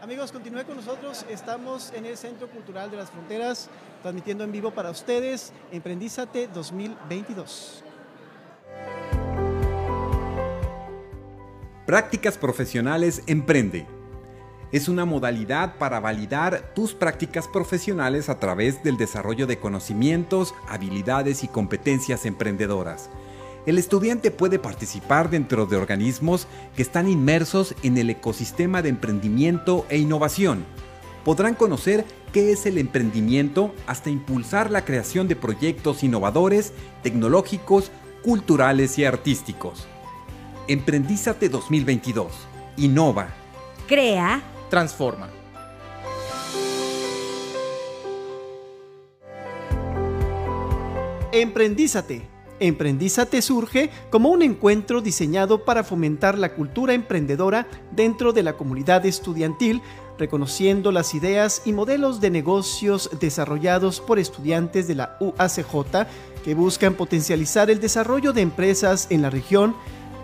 Amigos, 0.00 0.30
continúe 0.30 0.64
con 0.64 0.76
nosotros. 0.76 1.26
Estamos 1.28 1.92
en 1.92 2.06
el 2.06 2.16
Centro 2.16 2.48
Cultural 2.48 2.88
de 2.88 2.96
las 2.96 3.10
Fronteras, 3.10 3.68
transmitiendo 4.00 4.44
en 4.44 4.52
vivo 4.52 4.70
para 4.70 4.90
ustedes 4.90 5.52
Emprendízate 5.72 6.46
2022. 6.46 7.82
Prácticas 11.84 12.38
profesionales 12.38 13.24
Emprende. 13.26 13.86
Es 14.70 14.88
una 14.88 15.04
modalidad 15.04 15.78
para 15.78 15.98
validar 15.98 16.74
tus 16.76 16.94
prácticas 16.94 17.48
profesionales 17.48 18.28
a 18.28 18.38
través 18.38 18.84
del 18.84 18.98
desarrollo 18.98 19.48
de 19.48 19.58
conocimientos, 19.58 20.54
habilidades 20.68 21.42
y 21.42 21.48
competencias 21.48 22.24
emprendedoras. 22.24 23.10
El 23.68 23.76
estudiante 23.76 24.30
puede 24.30 24.58
participar 24.58 25.28
dentro 25.28 25.66
de 25.66 25.76
organismos 25.76 26.46
que 26.74 26.80
están 26.80 27.06
inmersos 27.06 27.74
en 27.82 27.98
el 27.98 28.08
ecosistema 28.08 28.80
de 28.80 28.88
emprendimiento 28.88 29.84
e 29.90 29.98
innovación. 29.98 30.64
Podrán 31.22 31.54
conocer 31.54 32.06
qué 32.32 32.50
es 32.50 32.64
el 32.64 32.78
emprendimiento 32.78 33.74
hasta 33.86 34.08
impulsar 34.08 34.70
la 34.70 34.86
creación 34.86 35.28
de 35.28 35.36
proyectos 35.36 36.02
innovadores, 36.02 36.72
tecnológicos, 37.02 37.90
culturales 38.24 38.96
y 38.96 39.04
artísticos. 39.04 39.86
Emprendízate 40.66 41.50
2022. 41.50 42.32
Innova. 42.78 43.34
Crea. 43.86 44.40
Transforma. 44.70 45.28
Emprendízate. 51.32 52.37
Emprendízate 52.60 53.40
surge 53.40 53.90
como 54.10 54.30
un 54.30 54.42
encuentro 54.42 55.00
diseñado 55.00 55.64
para 55.64 55.84
fomentar 55.84 56.36
la 56.36 56.54
cultura 56.54 56.92
emprendedora 56.94 57.68
dentro 57.92 58.32
de 58.32 58.42
la 58.42 58.54
comunidad 58.54 59.06
estudiantil, 59.06 59.80
reconociendo 60.18 60.90
las 60.90 61.14
ideas 61.14 61.62
y 61.64 61.72
modelos 61.72 62.20
de 62.20 62.30
negocios 62.30 63.10
desarrollados 63.20 64.00
por 64.00 64.18
estudiantes 64.18 64.88
de 64.88 64.96
la 64.96 65.16
UACJ 65.20 66.06
que 66.44 66.54
buscan 66.54 66.94
potencializar 66.94 67.70
el 67.70 67.80
desarrollo 67.80 68.32
de 68.32 68.40
empresas 68.40 69.06
en 69.10 69.22
la 69.22 69.30
región. 69.30 69.76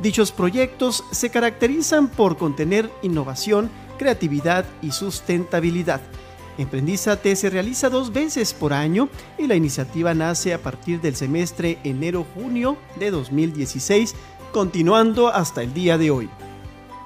Dichos 0.02 0.32
proyectos 0.32 1.04
se 1.12 1.30
caracterizan 1.30 2.08
por 2.08 2.36
contener 2.36 2.90
innovación, 3.02 3.70
creatividad 3.96 4.64
y 4.82 4.90
sustentabilidad. 4.90 6.00
Emprendízate 6.56 7.34
se 7.34 7.50
realiza 7.50 7.90
dos 7.90 8.12
veces 8.12 8.54
por 8.54 8.72
año 8.72 9.08
y 9.38 9.46
la 9.46 9.56
iniciativa 9.56 10.14
nace 10.14 10.54
a 10.54 10.62
partir 10.62 11.00
del 11.00 11.16
semestre 11.16 11.78
enero-junio 11.82 12.76
de 12.98 13.10
2016, 13.10 14.14
continuando 14.52 15.28
hasta 15.28 15.62
el 15.62 15.74
día 15.74 15.98
de 15.98 16.10
hoy. 16.10 16.30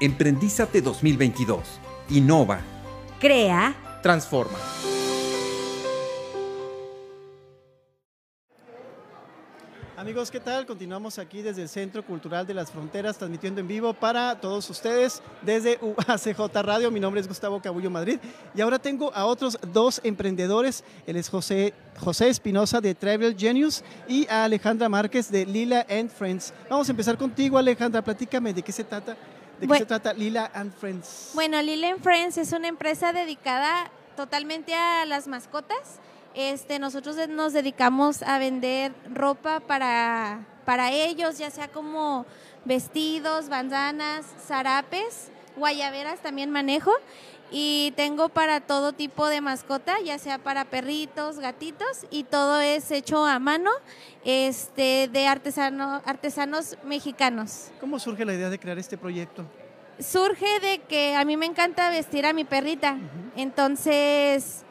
Emprendízate 0.00 0.82
2022. 0.82 1.80
Innova. 2.10 2.60
Crea. 3.20 3.74
Transforma. 4.02 4.58
Amigos, 9.98 10.30
¿qué 10.30 10.38
tal? 10.38 10.64
Continuamos 10.64 11.18
aquí 11.18 11.42
desde 11.42 11.62
el 11.62 11.68
Centro 11.68 12.06
Cultural 12.06 12.46
de 12.46 12.54
las 12.54 12.70
Fronteras, 12.70 13.18
transmitiendo 13.18 13.60
en 13.60 13.66
vivo 13.66 13.92
para 13.92 14.40
todos 14.40 14.70
ustedes 14.70 15.20
desde 15.42 15.76
UACJ 15.82 16.38
Radio. 16.62 16.92
Mi 16.92 17.00
nombre 17.00 17.20
es 17.20 17.26
Gustavo 17.26 17.60
Cabullo 17.60 17.90
Madrid 17.90 18.20
y 18.54 18.60
ahora 18.60 18.78
tengo 18.78 19.12
a 19.12 19.24
otros 19.24 19.58
dos 19.72 20.00
emprendedores. 20.04 20.84
Él 21.04 21.16
es 21.16 21.28
José 21.28 21.74
José 21.98 22.28
Espinosa 22.28 22.80
de 22.80 22.94
Travel 22.94 23.36
Genius 23.36 23.82
y 24.06 24.24
a 24.28 24.44
Alejandra 24.44 24.88
Márquez 24.88 25.32
de 25.32 25.44
Lila 25.44 25.84
and 25.90 26.10
Friends. 26.10 26.54
Vamos 26.70 26.88
a 26.88 26.92
empezar 26.92 27.18
contigo, 27.18 27.58
Alejandra. 27.58 28.00
Platícame 28.00 28.54
de 28.54 28.62
qué 28.62 28.70
se 28.70 28.84
trata, 28.84 29.14
de 29.14 29.16
qué 29.62 29.66
Bueno. 29.66 29.80
se 29.82 29.86
trata 29.86 30.12
Lila 30.12 30.48
and 30.54 30.72
Friends. 30.76 31.32
Bueno, 31.34 31.60
Lily 31.60 31.86
and 31.86 32.00
Friends 32.04 32.38
es 32.38 32.52
una 32.52 32.68
empresa 32.68 33.12
dedicada 33.12 33.90
totalmente 34.14 34.76
a 34.76 35.04
las 35.06 35.26
mascotas. 35.26 35.98
Este, 36.38 36.78
nosotros 36.78 37.16
nos 37.28 37.52
dedicamos 37.52 38.22
a 38.22 38.38
vender 38.38 38.92
ropa 39.12 39.58
para, 39.58 40.46
para 40.64 40.92
ellos, 40.92 41.36
ya 41.36 41.50
sea 41.50 41.66
como 41.66 42.26
vestidos, 42.64 43.48
bandanas, 43.48 44.24
zarapes, 44.46 45.32
guayaberas 45.56 46.20
también 46.20 46.52
manejo. 46.52 46.92
Y 47.50 47.92
tengo 47.96 48.28
para 48.28 48.60
todo 48.60 48.92
tipo 48.92 49.26
de 49.26 49.40
mascota, 49.40 49.96
ya 50.04 50.16
sea 50.18 50.38
para 50.38 50.64
perritos, 50.66 51.40
gatitos, 51.40 52.06
y 52.08 52.22
todo 52.22 52.60
es 52.60 52.88
hecho 52.92 53.26
a 53.26 53.40
mano 53.40 53.72
este, 54.24 55.10
de 55.12 55.26
artesano, 55.26 56.02
artesanos 56.04 56.78
mexicanos. 56.84 57.72
¿Cómo 57.80 57.98
surge 57.98 58.24
la 58.24 58.34
idea 58.34 58.48
de 58.48 58.60
crear 58.60 58.78
este 58.78 58.96
proyecto? 58.96 59.44
surge 59.98 60.60
de 60.60 60.78
que 60.82 61.16
a 61.16 61.24
mí 61.24 61.36
me 61.36 61.46
encanta 61.46 61.90
vestir 61.90 62.24
a 62.26 62.32
mi 62.32 62.44
perrita. 62.44 62.96
Entonces, 63.34 64.64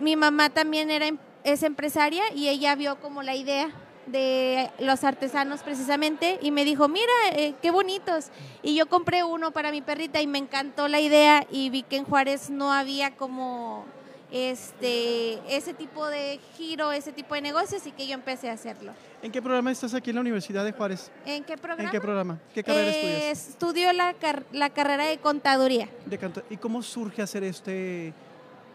mi 0.00 0.16
mamá 0.16 0.50
también 0.50 0.90
era, 0.90 1.06
em- 1.06 1.18
es 1.44 1.62
empresaria 1.62 2.22
y 2.34 2.48
ella 2.48 2.74
vio 2.74 2.96
como 3.00 3.22
la 3.22 3.34
idea 3.36 3.70
de 4.06 4.70
los 4.80 5.04
artesanos 5.04 5.62
precisamente 5.62 6.38
y 6.42 6.50
me 6.50 6.64
dijo, 6.64 6.88
mira, 6.88 7.12
eh, 7.32 7.54
qué 7.62 7.70
bonitos. 7.70 8.26
Y 8.62 8.74
yo 8.74 8.86
compré 8.86 9.22
uno 9.24 9.52
para 9.52 9.70
mi 9.70 9.82
perrita 9.82 10.20
y 10.20 10.26
me 10.26 10.38
encantó 10.38 10.88
la 10.88 11.00
idea 11.00 11.46
y 11.50 11.70
vi 11.70 11.82
que 11.84 11.96
en 11.96 12.04
Juárez 12.04 12.50
no 12.50 12.72
había 12.72 13.14
como 13.16 13.84
este 14.32 15.38
ese 15.54 15.74
tipo 15.74 16.06
de 16.06 16.40
giro, 16.56 16.92
ese 16.92 17.12
tipo 17.12 17.34
de 17.34 17.40
negocios 17.42 17.86
y 17.86 17.92
que 17.92 18.06
yo 18.06 18.14
empecé 18.14 18.48
a 18.48 18.52
hacerlo. 18.54 18.92
¿En 19.22 19.30
qué 19.32 19.42
programa 19.42 19.70
estás 19.70 19.92
aquí 19.94 20.10
en 20.10 20.16
la 20.16 20.22
Universidad 20.22 20.64
de 20.64 20.72
Juárez? 20.72 21.10
¿En 21.26 21.44
qué 21.44 21.56
programa? 21.56 21.84
¿En 21.84 21.90
qué 21.90 22.00
programa? 22.00 22.38
¿Qué 22.54 22.64
carrera 22.64 22.90
Eh, 22.90 23.30
estudias? 23.30 23.48
Estudio 23.50 23.92
la, 23.92 24.14
car- 24.14 24.44
la 24.52 24.70
carrera 24.70 25.04
de 25.06 25.18
contaduría. 25.18 25.88
De 26.06 26.18
¿Y 26.48 26.56
cómo 26.56 26.82
surge 26.82 27.22
hacer 27.22 27.44
este, 27.44 28.14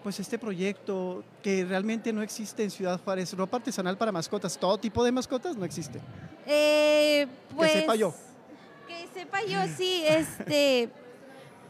pues 0.05 0.19
este 0.19 0.37
proyecto 0.37 1.23
que 1.41 1.65
realmente 1.65 2.13
no 2.13 2.21
existe 2.21 2.61
en 2.63 2.69
Ciudad 2.69 3.01
Juárez? 3.03 3.33
Ropa 3.35 3.57
artesanal 3.57 3.97
para 3.97 4.11
mascotas, 4.11 4.55
todo 4.55 4.77
tipo 4.77 5.03
de 5.03 5.11
mascotas 5.11 5.57
no 5.57 5.65
existe. 5.65 5.99
Eh, 6.45 7.25
pues, 7.55 7.71
que 7.71 7.79
sepa 7.79 7.95
yo. 7.95 8.13
Que 8.87 9.07
sepa 9.19 9.43
yo, 9.45 9.61
sí, 9.75 10.03
este, 10.05 10.89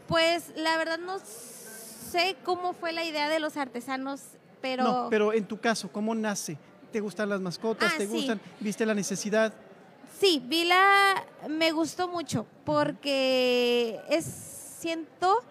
pues 0.06 0.52
la 0.54 0.76
verdad 0.76 0.98
no 0.98 1.18
sé 1.18 2.36
cómo 2.44 2.74
fue 2.74 2.92
la 2.92 3.04
idea 3.04 3.30
de 3.30 3.40
los 3.40 3.56
artesanos, 3.56 4.20
pero, 4.60 4.84
No, 4.84 5.06
pero 5.08 5.32
en 5.32 5.46
tu 5.46 5.58
caso, 5.58 5.90
¿cómo 5.90 6.14
nace? 6.14 6.58
¿Te 6.92 7.00
gustan 7.00 7.30
las 7.30 7.40
mascotas? 7.40 7.90
Ah, 7.94 7.96
¿Te 7.96 8.06
sí. 8.06 8.12
gustan? 8.12 8.38
¿Viste 8.60 8.84
la 8.84 8.92
necesidad? 8.92 9.54
Sí, 10.20 10.42
vi 10.44 10.66
la... 10.66 11.24
me 11.48 11.72
gustó 11.72 12.06
mucho 12.06 12.44
porque 12.66 13.98
es, 14.10 14.26
siento 14.78 15.42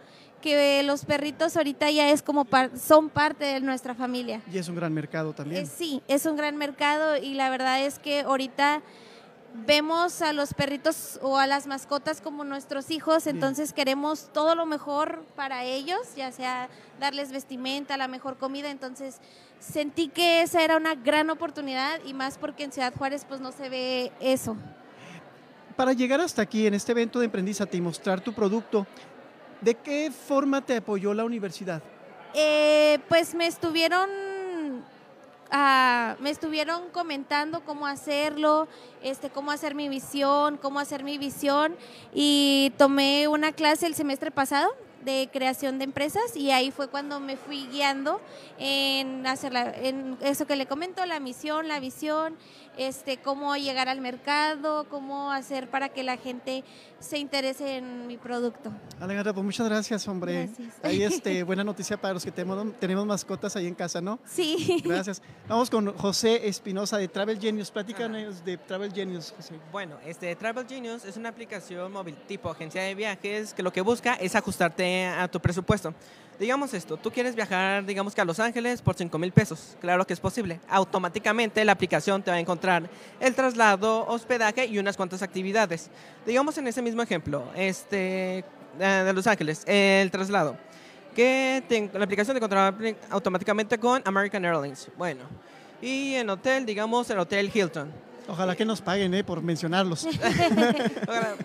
que 0.46 0.84
los 0.84 1.06
perritos 1.06 1.58
ahorita 1.58 1.90
ya 1.90 2.12
es 2.12 2.22
como 2.22 2.46
par- 2.46 2.78
son 2.78 3.10
parte 3.10 3.46
de 3.46 3.60
nuestra 3.62 3.96
familia. 3.96 4.44
Y 4.54 4.60
es 4.60 4.70
un 4.70 4.76
gran 4.76 4.94
mercado 4.94 5.34
también. 5.34 5.64
Eh, 5.64 5.66
sí, 5.66 6.04
es 6.08 6.28
un 6.28 6.36
gran 6.38 6.56
mercado 6.56 7.18
y 7.18 7.34
la 7.34 7.50
verdad 7.50 7.82
es 7.84 7.98
que 7.98 8.20
ahorita 8.22 8.84
vemos 9.66 10.22
a 10.22 10.34
los 10.34 10.54
perritos 10.54 11.18
o 11.24 11.40
a 11.40 11.48
las 11.48 11.66
mascotas 11.66 12.22
como 12.22 12.44
nuestros 12.44 12.92
hijos, 12.92 13.26
entonces 13.26 13.74
queremos 13.74 14.30
todo 14.34 14.54
lo 14.54 14.68
mejor 14.68 15.26
para 15.36 15.64
ellos, 15.64 16.02
ya 16.16 16.32
sea 16.32 16.70
darles 17.00 17.32
vestimenta, 17.32 17.98
la 17.98 18.08
mejor 18.08 18.38
comida, 18.38 18.70
entonces 18.70 19.18
sentí 19.60 20.10
que 20.10 20.44
esa 20.44 20.62
era 20.62 20.78
una 20.78 20.94
gran 20.94 21.32
oportunidad 21.32 22.00
y 22.06 22.14
más 22.14 22.38
porque 22.38 22.66
en 22.66 22.72
Ciudad 22.72 22.94
Juárez 22.96 23.26
pues 23.28 23.42
no 23.42 23.52
se 23.52 23.70
ve 23.70 24.12
eso. 24.20 24.56
Para 25.76 25.94
llegar 25.94 26.22
hasta 26.22 26.44
aquí 26.44 26.68
en 26.68 26.76
este 26.76 26.92
evento 26.92 27.18
de 27.18 27.26
Emprendízate 27.26 27.78
y 27.78 27.82
mostrar 27.82 28.22
tu 28.22 28.32
producto, 28.34 28.86
¿de 29.62 29.76
qué 29.76 30.12
forma 30.12 30.62
te 30.62 30.78
apoyó 30.78 31.14
la 31.14 31.26
universidad? 31.26 31.82
Eh, 32.34 33.00
pues 33.08 33.34
me 33.34 33.48
estuvieron 33.48 34.10
ah, 35.52 36.16
me 36.20 36.30
estuvieron 36.30 36.90
comentando 36.92 37.62
cómo 37.64 37.88
hacerlo, 37.88 38.68
este, 39.02 39.30
cómo 39.30 39.52
hacer 39.52 39.76
mi 39.76 39.90
visión, 39.90 40.58
cómo 40.58 40.80
hacer 40.80 41.04
mi 41.04 41.18
visión 41.18 41.76
y 42.14 42.74
tomé 42.78 43.28
una 43.28 43.52
clase 43.52 43.88
el 43.88 43.96
semestre 43.96 44.32
pasado 44.32 44.76
de 45.06 45.30
creación 45.32 45.78
de 45.78 45.86
empresas 45.86 46.36
y 46.36 46.52
ahí 46.52 46.72
fue 46.72 46.90
cuando 46.90 47.20
me 47.20 47.38
fui 47.38 47.68
guiando 47.68 48.20
en 48.58 49.26
hacer 49.28 49.56
en 49.56 50.18
eso 50.22 50.48
que 50.48 50.56
le 50.56 50.66
comento, 50.66 51.06
la 51.06 51.20
misión, 51.20 51.68
la 51.68 51.80
visión, 51.80 52.36
este, 52.78 53.18
cómo 53.18 53.56
llegar 53.56 53.90
al 53.90 54.02
mercado, 54.02 54.88
cómo 54.90 55.32
hacer 55.32 55.70
para 55.70 55.90
que 55.90 56.04
la 56.04 56.18
gente 56.18 56.64
se 57.00 57.18
interese 57.18 57.78
en 57.78 58.08
mi 58.08 58.18
producto. 58.18 58.72
Alejandra, 59.00 59.34
pues 59.34 59.46
muchas 59.46 59.68
gracias, 59.68 60.08
hombre. 60.08 60.48
Gracias. 60.48 60.74
Ahí 60.84 61.04
este, 61.04 61.44
buena 61.44 61.64
noticia 61.64 61.98
para 61.98 62.14
los 62.14 62.24
que 62.24 62.32
tenemos, 62.32 62.74
tenemos 62.80 63.06
mascotas 63.06 63.56
ahí 63.56 63.68
en 63.68 63.76
casa, 63.76 64.02
¿no? 64.02 64.20
Sí. 64.26 64.82
Gracias. 64.84 65.22
Vamos 65.48 65.70
con 65.70 65.96
José 65.98 66.48
Espinosa 66.48 66.98
de 66.98 67.08
Travel 67.08 67.40
Genius. 67.40 67.72
Platícanos 67.72 68.44
de 68.44 68.58
Travel 68.58 68.92
Genius, 68.94 69.34
José. 69.36 69.60
Bueno, 69.72 69.98
este 70.06 70.36
Travel 70.36 70.68
Genius 70.68 71.06
es 71.06 71.18
una 71.18 71.30
aplicación 71.30 71.92
móvil 71.92 72.16
tipo 72.28 72.50
agencia 72.50 72.82
de 72.82 72.96
viajes 72.96 73.54
que 73.54 73.64
lo 73.64 73.72
que 73.72 73.82
busca 73.82 74.16
es 74.16 74.36
ajustarte 74.36 75.06
a 75.06 75.28
tu 75.28 75.40
presupuesto. 75.40 75.94
Digamos 76.40 76.74
esto, 76.74 76.98
tú 76.98 77.12
quieres 77.12 77.34
viajar, 77.34 77.86
digamos 77.86 78.14
que 78.14 78.20
a 78.20 78.26
Los 78.26 78.40
Ángeles 78.42 78.82
por 78.82 78.96
5 78.96 79.18
mil 79.18 79.32
pesos. 79.32 79.78
Claro 79.80 80.06
que 80.06 80.12
es 80.14 80.20
posible. 80.20 80.60
Automáticamente 80.68 81.64
la 81.64 81.72
aplicación 81.72 82.22
te 82.22 82.30
va 82.30 82.36
a 82.38 82.40
encontrar 82.42 82.90
el 83.22 83.34
traslado, 83.36 84.06
hospedaje 84.08 84.66
y 84.66 84.78
unas 84.78 84.98
cuantas 84.98 85.22
actividades. 85.22 85.90
Digamos 86.26 86.58
en 86.58 86.68
ese 86.68 86.82
mismo 86.82 87.02
ejemplo, 87.02 87.46
este, 87.56 88.40
eh, 88.40 88.44
de 89.06 89.14
Los 89.14 89.26
Ángeles, 89.28 89.64
el 89.66 90.12
traslado. 90.12 90.58
Que 91.16 91.64
te- 91.70 91.90
la 91.98 92.04
aplicación 92.04 92.34
te 92.36 92.40
encontrará 92.40 92.76
automáticamente 93.10 93.78
con 93.78 94.02
American 94.06 94.44
Airlines. 94.44 94.90
Bueno, 94.98 95.22
y 95.82 96.16
en 96.16 96.30
hotel, 96.30 96.66
digamos 96.66 97.10
el 97.10 97.20
Hotel 97.20 97.50
Hilton. 97.54 97.90
Ojalá 98.28 98.56
que 98.56 98.66
nos 98.66 98.82
paguen, 98.82 99.14
¿eh? 99.14 99.24
Por 99.24 99.42
mencionarlos. 99.42 100.06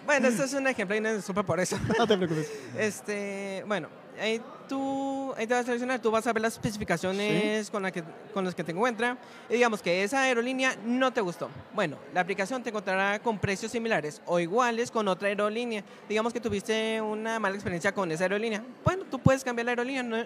Bueno, 0.07 0.29
esto 0.29 0.45
es 0.45 0.55
un 0.55 0.67
ejemplo 0.67 0.97
y 0.97 1.01
no 1.01 1.15
disculpa 1.15 1.43
por 1.45 1.61
eso. 1.61 1.79
No 1.99 2.07
te 2.07 2.17
preocupes. 2.17 2.51
Este, 2.77 3.63
bueno, 3.69 3.89
ahí 4.21 4.41
tú 4.69 5.35
ahí 5.37 5.47
te 5.47 5.55
vas 5.55 5.63
a 5.63 5.67
seleccionar, 5.67 6.01
tú 6.01 6.11
vas 6.11 6.27
a 6.27 6.33
ver 6.33 6.43
las 6.43 6.53
especificaciones 6.55 7.71
con, 7.71 7.83
la 7.83 7.91
que, 7.91 8.05
con 8.33 8.45
las 8.45 8.55
que 8.55 8.63
te 8.63 8.73
encuentra 8.73 9.17
y 9.49 9.55
digamos 9.55 9.83
que 9.83 10.05
esa 10.05 10.23
aerolínea 10.23 10.77
no 10.85 11.13
te 11.13 11.21
gustó. 11.21 11.49
Bueno, 11.75 11.97
la 12.15 12.21
aplicación 12.21 12.63
te 12.63 12.71
encontrará 12.71 13.19
con 13.21 13.39
precios 13.39 13.73
similares 13.73 14.21
o 14.27 14.39
iguales 14.39 14.91
con 14.91 15.09
otra 15.09 15.29
aerolínea. 15.29 15.85
Digamos 16.09 16.33
que 16.33 16.41
tuviste 16.41 17.01
una 17.01 17.39
mala 17.39 17.55
experiencia 17.55 17.93
con 17.93 18.11
esa 18.13 18.25
aerolínea. 18.25 18.63
Bueno, 18.85 19.05
tú 19.11 19.19
puedes 19.19 19.43
cambiar 19.43 19.67
la 19.67 19.73
aerolínea, 19.73 20.03
no, 20.03 20.19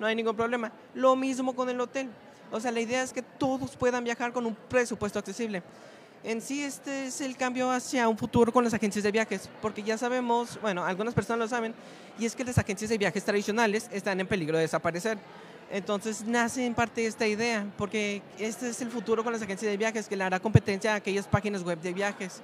no 0.00 0.06
hay 0.06 0.16
ningún 0.16 0.34
problema. 0.34 0.72
Lo 0.94 1.14
mismo 1.14 1.54
con 1.54 1.68
el 1.68 1.80
hotel. 1.80 2.08
O 2.50 2.60
sea, 2.60 2.70
la 2.70 2.80
idea 2.80 3.02
es 3.02 3.12
que 3.12 3.22
todos 3.22 3.76
puedan 3.76 4.04
viajar 4.04 4.32
con 4.32 4.46
un 4.46 4.54
presupuesto 4.54 5.18
accesible. 5.18 5.62
En 6.24 6.40
sí, 6.40 6.62
este 6.62 7.06
es 7.06 7.20
el 7.20 7.36
cambio 7.36 7.70
hacia 7.70 8.08
un 8.08 8.16
futuro 8.16 8.50
con 8.50 8.64
las 8.64 8.72
agencias 8.72 9.02
de 9.02 9.12
viajes, 9.12 9.50
porque 9.60 9.82
ya 9.82 9.98
sabemos, 9.98 10.58
bueno, 10.62 10.82
algunas 10.82 11.12
personas 11.12 11.38
lo 11.38 11.48
saben, 11.48 11.74
y 12.18 12.24
es 12.24 12.34
que 12.34 12.44
las 12.44 12.56
agencias 12.56 12.88
de 12.88 12.96
viajes 12.96 13.22
tradicionales 13.22 13.90
están 13.92 14.18
en 14.20 14.26
peligro 14.26 14.56
de 14.56 14.62
desaparecer. 14.62 15.18
Entonces 15.70 16.24
nace 16.24 16.64
en 16.64 16.72
parte 16.72 17.04
esta 17.04 17.26
idea, 17.26 17.66
porque 17.76 18.22
este 18.38 18.70
es 18.70 18.80
el 18.80 18.90
futuro 18.90 19.22
con 19.22 19.34
las 19.34 19.42
agencias 19.42 19.70
de 19.70 19.76
viajes, 19.76 20.08
que 20.08 20.16
le 20.16 20.24
hará 20.24 20.40
competencia 20.40 20.94
a 20.94 20.96
aquellas 20.96 21.28
páginas 21.28 21.62
web 21.62 21.78
de 21.82 21.92
viajes. 21.92 22.40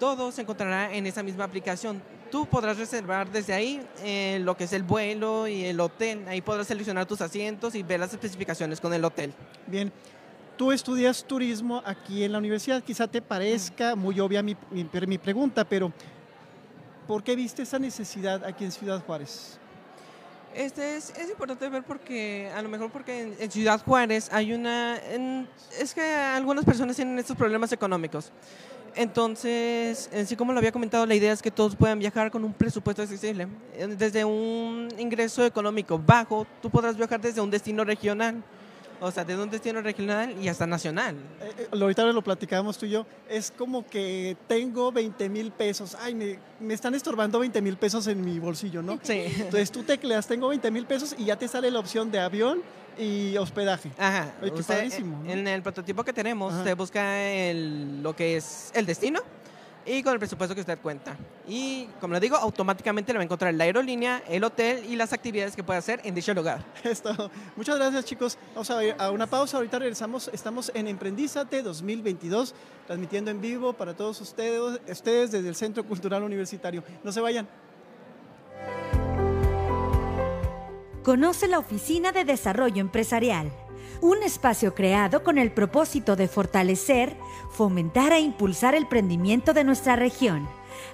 Todo 0.00 0.32
se 0.32 0.40
encontrará 0.40 0.94
en 0.94 1.06
esa 1.06 1.22
misma 1.22 1.44
aplicación. 1.44 2.00
Tú 2.30 2.46
podrás 2.46 2.78
reservar 2.78 3.30
desde 3.30 3.52
ahí 3.52 3.86
eh, 4.02 4.38
lo 4.40 4.56
que 4.56 4.64
es 4.64 4.72
el 4.72 4.82
vuelo 4.82 5.46
y 5.46 5.66
el 5.66 5.78
hotel. 5.78 6.24
Ahí 6.26 6.40
podrás 6.40 6.68
seleccionar 6.68 7.04
tus 7.04 7.20
asientos 7.20 7.74
y 7.74 7.82
ver 7.82 8.00
las 8.00 8.12
especificaciones 8.12 8.80
con 8.80 8.94
el 8.94 9.04
hotel. 9.04 9.34
Bien. 9.66 9.92
Tú 10.56 10.70
estudias 10.70 11.24
turismo 11.24 11.82
aquí 11.84 12.22
en 12.22 12.32
la 12.32 12.38
universidad. 12.38 12.82
Quizá 12.82 13.08
te 13.08 13.20
parezca 13.20 13.96
muy 13.96 14.18
obvia 14.20 14.42
mi, 14.42 14.56
mi- 14.70 14.88
mi 15.06 15.18
pregunta, 15.18 15.64
pero 15.64 15.92
¿por 17.08 17.22
qué 17.24 17.34
viste 17.34 17.62
esa 17.62 17.78
necesidad 17.78 18.44
aquí 18.44 18.64
en 18.64 18.70
Ciudad 18.70 19.02
Juárez? 19.04 19.58
Este 20.54 20.96
es, 20.96 21.10
es 21.18 21.28
importante 21.30 21.68
ver 21.68 21.82
porque, 21.82 22.48
a 22.54 22.62
lo 22.62 22.68
mejor 22.68 22.90
porque 22.92 23.34
en, 23.40 23.50
Ciudad 23.50 23.82
Juárez 23.84 24.28
hay 24.32 24.52
una... 24.52 24.96
en- 25.10 25.48
es 25.80 25.92
que 25.92 26.02
algunas 26.14 26.64
personas 26.64 26.94
tienen 26.94 27.18
estos 27.18 27.36
problemas 27.36 27.72
económicos. 27.72 28.30
Entonces, 28.94 30.08
en 30.12 30.24
sí 30.28 30.36
como 30.36 30.52
lo 30.52 30.58
había 30.60 30.70
comentado, 30.70 31.04
la 31.04 31.16
idea 31.16 31.32
es 31.32 31.42
que 31.42 31.50
todos 31.50 31.74
puedan 31.74 31.98
viajar 31.98 32.30
con 32.30 32.44
un 32.44 32.52
presupuesto 32.52 33.02
accesible. 33.02 33.48
Eh, 33.74 33.88
Desde 33.98 34.24
un 34.24 34.86
ingreso 34.98 35.44
económico 35.44 35.98
bajo, 35.98 36.46
tú 36.62 36.70
podrás 36.70 36.96
viajar 36.96 37.20
desde 37.20 37.40
un 37.40 37.50
destino 37.50 37.82
regional. 37.82 38.40
O 39.04 39.10
sea, 39.10 39.22
desde 39.24 39.42
un 39.42 39.50
destino 39.50 39.82
regional 39.82 40.34
y 40.40 40.48
hasta 40.48 40.66
nacional. 40.66 41.14
Eh, 41.40 41.52
eh, 41.58 41.68
ahorita 41.72 42.04
lo 42.06 42.22
platicábamos 42.22 42.78
tú 42.78 42.86
y 42.86 42.90
yo. 42.90 43.06
Es 43.28 43.50
como 43.50 43.86
que 43.86 44.36
tengo 44.48 44.90
20 44.92 45.28
mil 45.28 45.52
pesos. 45.52 45.94
Ay, 46.00 46.14
me, 46.14 46.38
me 46.58 46.72
están 46.72 46.94
estorbando 46.94 47.38
20 47.38 47.60
mil 47.60 47.76
pesos 47.76 48.06
en 48.06 48.24
mi 48.24 48.38
bolsillo, 48.38 48.80
¿no? 48.82 48.98
Sí. 49.02 49.24
Entonces 49.38 49.70
tú 49.70 49.82
tecleas, 49.82 50.26
tengo 50.26 50.48
20 50.48 50.70
mil 50.70 50.86
pesos 50.86 51.14
y 51.18 51.26
ya 51.26 51.36
te 51.36 51.46
sale 51.48 51.70
la 51.70 51.80
opción 51.80 52.10
de 52.10 52.18
avión 52.20 52.62
y 52.98 53.36
hospedaje. 53.36 53.90
Ajá. 53.98 54.32
Ay, 54.40 54.50
qué 54.52 54.60
Usted, 54.60 54.74
padrísimo, 54.74 55.22
¿no? 55.22 55.30
En 55.30 55.46
el 55.48 55.60
prototipo 55.62 56.02
que 56.02 56.12
tenemos, 56.12 56.52
Ajá. 56.52 56.62
usted 56.62 56.76
busca 56.76 57.20
el- 57.22 58.02
lo 58.02 58.16
que 58.16 58.36
es 58.38 58.70
el 58.74 58.86
destino 58.86 59.20
y 59.86 60.02
con 60.02 60.12
el 60.12 60.18
presupuesto 60.18 60.54
que 60.54 60.60
usted 60.60 60.78
cuenta. 60.80 61.16
Y 61.46 61.86
como 62.00 62.14
le 62.14 62.20
digo, 62.20 62.36
automáticamente 62.36 63.12
le 63.12 63.18
va 63.18 63.22
a 63.22 63.24
encontrar 63.24 63.52
la 63.54 63.64
aerolínea, 63.64 64.22
el 64.28 64.44
hotel 64.44 64.84
y 64.88 64.96
las 64.96 65.12
actividades 65.12 65.54
que 65.54 65.62
puede 65.62 65.78
hacer 65.78 66.00
en 66.04 66.14
dicho 66.14 66.32
lugar. 66.34 66.64
Esto. 66.84 67.30
Muchas 67.56 67.76
gracias, 67.76 68.04
chicos. 68.04 68.38
Vamos 68.54 68.70
a 68.70 68.84
ir 68.84 68.94
a 68.98 69.10
una 69.10 69.26
pausa. 69.26 69.56
Ahorita 69.56 69.78
regresamos. 69.78 70.30
Estamos 70.32 70.70
en 70.74 70.88
Emprendízate 70.88 71.62
2022, 71.62 72.54
transmitiendo 72.86 73.30
en 73.30 73.40
vivo 73.40 73.72
para 73.72 73.94
todos 73.94 74.20
ustedes, 74.20 74.80
ustedes 74.88 75.30
desde 75.32 75.48
el 75.48 75.54
Centro 75.54 75.84
Cultural 75.84 76.22
Universitario. 76.22 76.82
No 77.02 77.12
se 77.12 77.20
vayan. 77.20 77.48
Conoce 81.02 81.48
la 81.48 81.58
Oficina 81.58 82.12
de 82.12 82.24
Desarrollo 82.24 82.80
Empresarial, 82.80 83.52
un 84.04 84.22
espacio 84.22 84.74
creado 84.74 85.22
con 85.22 85.38
el 85.38 85.50
propósito 85.50 86.14
de 86.14 86.28
fortalecer, 86.28 87.16
fomentar 87.50 88.12
e 88.12 88.20
impulsar 88.20 88.74
el 88.74 88.82
emprendimiento 88.82 89.54
de 89.54 89.64
nuestra 89.64 89.96
región 89.96 90.46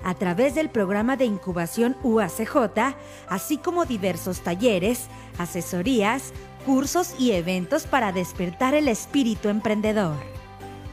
a 0.04 0.14
través 0.14 0.54
del 0.54 0.70
programa 0.70 1.16
de 1.16 1.24
incubación 1.24 1.96
UACJ, 2.04 2.94
así 3.28 3.58
como 3.58 3.84
diversos 3.84 4.42
talleres, 4.42 5.08
asesorías, 5.38 6.32
cursos 6.64 7.16
y 7.18 7.32
eventos 7.32 7.88
para 7.88 8.12
despertar 8.12 8.74
el 8.74 8.86
espíritu 8.86 9.48
emprendedor. 9.48 10.16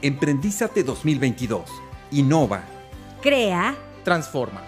Emprendízate 0.02 0.84
2022. 0.84 1.70
Innova. 2.10 2.64
Crea, 3.22 3.76
Transforma. 4.04 4.64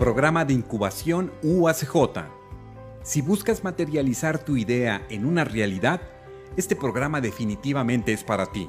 Programa 0.00 0.46
de 0.46 0.54
incubación 0.54 1.30
UACJ. 1.42 2.24
Si 3.02 3.20
buscas 3.20 3.62
materializar 3.62 4.42
tu 4.42 4.56
idea 4.56 5.04
en 5.10 5.26
una 5.26 5.44
realidad, 5.44 6.00
este 6.56 6.74
programa 6.74 7.20
definitivamente 7.20 8.14
es 8.14 8.24
para 8.24 8.46
ti. 8.46 8.66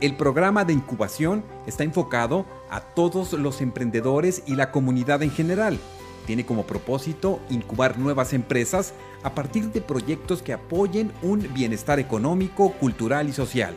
El 0.00 0.16
programa 0.16 0.64
de 0.64 0.72
incubación 0.72 1.44
está 1.66 1.84
enfocado 1.84 2.46
a 2.70 2.80
todos 2.80 3.34
los 3.34 3.60
emprendedores 3.60 4.44
y 4.46 4.56
la 4.56 4.70
comunidad 4.70 5.22
en 5.22 5.30
general. 5.30 5.78
Tiene 6.24 6.46
como 6.46 6.64
propósito 6.64 7.38
incubar 7.50 7.98
nuevas 7.98 8.32
empresas 8.32 8.94
a 9.22 9.34
partir 9.34 9.72
de 9.72 9.82
proyectos 9.82 10.40
que 10.40 10.54
apoyen 10.54 11.12
un 11.20 11.52
bienestar 11.52 12.00
económico, 12.00 12.72
cultural 12.80 13.28
y 13.28 13.34
social. 13.34 13.76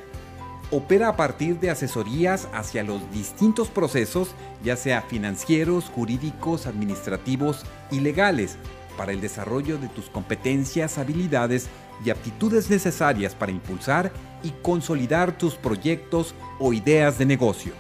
Opera 0.76 1.07
a 1.07 1.15
partir 1.15 1.57
de 1.61 1.69
asesorías 1.69 2.49
hacia 2.51 2.84
los 2.84 3.09
distintos 3.09 3.69
procesos, 3.69 4.36
ya 4.61 4.76
sea 4.76 5.03
financieros, 5.03 5.86
jurídicos, 5.86 6.67
administrativos 6.67 7.63
y 7.91 8.01
legales, 8.01 8.57
para 8.97 9.13
el 9.13 9.21
desarrollo 9.21 9.78
de 9.78 9.88
tus 9.88 10.09
competencias, 10.09 10.97
habilidades 10.97 11.69
y 12.03 12.09
aptitudes 12.09 12.69
necesarias 12.69 13.36
para 13.36 13.53
impulsar 13.53 14.11
y 14.43 14.49
consolidar 14.61 15.38
tus 15.38 15.55
proyectos 15.55 16.36
o 16.59 16.73
ideas 16.73 17.17
de 17.17 17.26
negocio. 17.26 17.71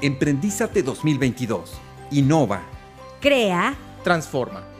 Emprendízate 0.00 0.82
2022. 0.82 1.74
Innova. 2.12 2.62
Crea. 3.20 3.74
Transforma. 4.02 4.71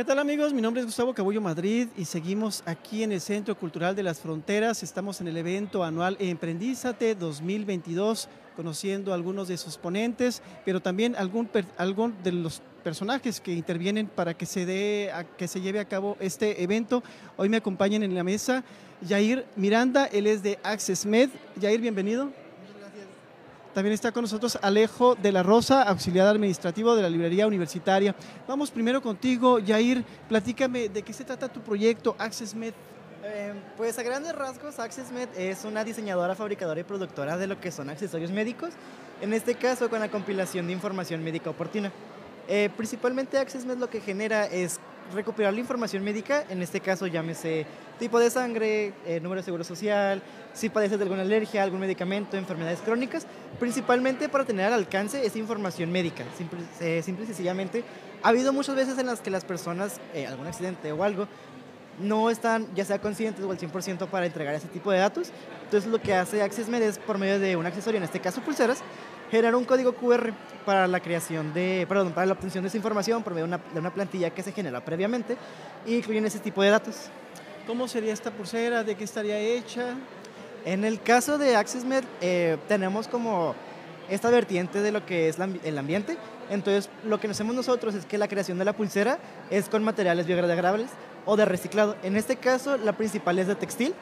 ¿Qué 0.00 0.04
tal 0.06 0.18
amigos? 0.18 0.54
Mi 0.54 0.62
nombre 0.62 0.80
es 0.80 0.86
Gustavo 0.86 1.12
Cabullo 1.12 1.42
Madrid 1.42 1.88
y 1.94 2.06
seguimos 2.06 2.62
aquí 2.64 3.02
en 3.02 3.12
el 3.12 3.20
Centro 3.20 3.54
Cultural 3.54 3.94
de 3.94 4.02
las 4.02 4.18
Fronteras. 4.18 4.82
Estamos 4.82 5.20
en 5.20 5.28
el 5.28 5.36
evento 5.36 5.84
anual 5.84 6.16
Emprendízate 6.18 7.14
2022, 7.14 8.30
conociendo 8.56 9.12
a 9.12 9.14
algunos 9.14 9.46
de 9.46 9.58
sus 9.58 9.76
ponentes, 9.76 10.40
pero 10.64 10.80
también 10.80 11.14
algún, 11.16 11.50
algún 11.76 12.14
de 12.22 12.32
los 12.32 12.62
personajes 12.82 13.42
que 13.42 13.52
intervienen 13.52 14.06
para 14.06 14.32
que 14.32 14.46
se, 14.46 14.64
dé, 14.64 15.10
a, 15.12 15.24
que 15.24 15.46
se 15.46 15.60
lleve 15.60 15.80
a 15.80 15.84
cabo 15.84 16.16
este 16.18 16.62
evento. 16.62 17.02
Hoy 17.36 17.50
me 17.50 17.58
acompañan 17.58 18.02
en 18.02 18.14
la 18.14 18.24
mesa 18.24 18.64
Jair 19.06 19.44
Miranda, 19.54 20.06
él 20.06 20.26
es 20.26 20.42
de 20.42 20.58
Access 20.62 21.04
Med. 21.04 21.28
Jair, 21.60 21.78
bienvenido. 21.78 22.32
También 23.74 23.94
está 23.94 24.10
con 24.10 24.22
nosotros 24.22 24.58
Alejo 24.62 25.14
de 25.14 25.30
la 25.30 25.44
Rosa, 25.44 25.84
auxiliar 25.84 26.26
administrativo 26.26 26.96
de 26.96 27.02
la 27.02 27.08
librería 27.08 27.46
universitaria. 27.46 28.16
Vamos 28.48 28.68
primero 28.70 29.00
contigo, 29.00 29.60
Jair. 29.64 30.04
Platícame 30.28 30.88
de 30.88 31.02
qué 31.02 31.12
se 31.12 31.24
trata 31.24 31.48
tu 31.48 31.60
proyecto 31.60 32.16
AccessMed. 32.18 32.74
Eh, 33.22 33.52
pues 33.76 33.96
a 33.98 34.02
grandes 34.02 34.34
rasgos, 34.34 34.80
AccessMed 34.80 35.28
es 35.36 35.64
una 35.64 35.84
diseñadora, 35.84 36.34
fabricadora 36.34 36.80
y 36.80 36.84
productora 36.84 37.36
de 37.36 37.46
lo 37.46 37.60
que 37.60 37.70
son 37.70 37.90
accesorios 37.90 38.32
médicos, 38.32 38.70
en 39.20 39.32
este 39.34 39.54
caso 39.54 39.88
con 39.88 40.00
la 40.00 40.10
compilación 40.10 40.66
de 40.66 40.72
información 40.72 41.22
médica 41.22 41.50
oportuna. 41.50 41.92
Eh, 42.48 42.70
principalmente 42.76 43.38
AccessMed 43.38 43.78
lo 43.78 43.88
que 43.88 44.00
genera 44.00 44.46
es 44.46 44.80
recuperar 45.12 45.52
la 45.52 45.60
información 45.60 46.02
médica, 46.04 46.44
en 46.48 46.62
este 46.62 46.80
caso 46.80 47.06
llámese 47.06 47.66
tipo 47.98 48.18
de 48.18 48.30
sangre, 48.30 48.92
eh, 49.06 49.20
número 49.20 49.40
de 49.40 49.44
seguro 49.44 49.64
social, 49.64 50.22
si 50.52 50.68
padeces 50.68 50.98
de 50.98 51.04
alguna 51.04 51.22
alergia, 51.22 51.62
algún 51.62 51.80
medicamento, 51.80 52.36
enfermedades 52.36 52.80
crónicas, 52.80 53.26
principalmente 53.58 54.28
para 54.28 54.44
tener 54.44 54.66
al 54.66 54.72
alcance 54.72 55.24
esa 55.24 55.38
información 55.38 55.92
médica. 55.92 56.24
Simple, 56.36 56.60
eh, 56.80 57.02
simple 57.02 57.24
y 57.24 57.26
sencillamente, 57.26 57.84
ha 58.22 58.28
habido 58.28 58.52
muchas 58.52 58.76
veces 58.76 58.98
en 58.98 59.06
las 59.06 59.20
que 59.20 59.30
las 59.30 59.44
personas, 59.44 60.00
eh, 60.14 60.26
algún 60.26 60.46
accidente 60.46 60.92
o 60.92 61.04
algo, 61.04 61.26
no 62.00 62.30
están 62.30 62.66
ya 62.74 62.84
sea 62.84 62.98
conscientes 62.98 63.44
o 63.44 63.50
al 63.50 63.58
100% 63.58 64.06
para 64.06 64.26
entregar 64.26 64.54
ese 64.54 64.68
tipo 64.68 64.90
de 64.90 64.98
datos. 64.98 65.30
Entonces 65.64 65.90
lo 65.90 66.00
que 66.00 66.14
hace 66.14 66.42
AccessMed 66.42 66.82
es 66.82 66.98
por 66.98 67.18
medio 67.18 67.38
de 67.38 67.56
un 67.56 67.66
accesorio, 67.66 67.98
en 67.98 68.04
este 68.04 68.20
caso 68.20 68.40
pulseras, 68.40 68.82
generar 69.30 69.54
un 69.54 69.64
código 69.64 69.94
QR 69.94 70.32
para 70.64 70.86
la 70.86 71.00
creación 71.00 71.54
de, 71.54 71.86
perdón, 71.88 72.12
para 72.12 72.26
la 72.26 72.32
obtención 72.32 72.62
de 72.62 72.68
esa 72.68 72.76
información 72.76 73.22
por 73.22 73.32
medio 73.32 73.46
de 73.46 73.54
una, 73.54 73.60
de 73.72 73.80
una 73.80 73.92
plantilla 73.92 74.30
que 74.30 74.42
se 74.42 74.52
genera 74.52 74.84
previamente 74.84 75.36
y 75.86 75.96
incluyen 75.96 76.24
ese 76.26 76.38
tipo 76.38 76.62
de 76.62 76.70
datos. 76.70 77.08
¿Cómo 77.66 77.86
sería 77.88 78.12
esta 78.12 78.30
pulsera? 78.30 78.82
¿De 78.82 78.96
qué 78.96 79.04
estaría 79.04 79.38
hecha? 79.38 79.94
En 80.64 80.84
el 80.84 81.00
caso 81.00 81.38
de 81.38 81.56
AccessMed 81.56 82.04
eh, 82.20 82.58
tenemos 82.68 83.08
como 83.08 83.54
esta 84.10 84.28
vertiente 84.30 84.82
de 84.82 84.92
lo 84.92 85.06
que 85.06 85.28
es 85.28 85.38
la, 85.38 85.48
el 85.64 85.78
ambiente. 85.78 86.18
Entonces, 86.50 86.90
lo 87.04 87.20
que 87.20 87.28
hacemos 87.28 87.54
nosotros 87.54 87.94
es 87.94 88.04
que 88.04 88.18
la 88.18 88.28
creación 88.28 88.58
de 88.58 88.64
la 88.64 88.72
pulsera 88.72 89.18
es 89.50 89.68
con 89.68 89.84
materiales 89.84 90.26
biodegradables 90.26 90.90
o 91.24 91.36
de 91.36 91.44
reciclado. 91.44 91.96
En 92.02 92.16
este 92.16 92.36
caso, 92.36 92.76
la 92.76 92.92
principal 92.92 93.38
es 93.38 93.46
de 93.46 93.54
textil. 93.54 93.94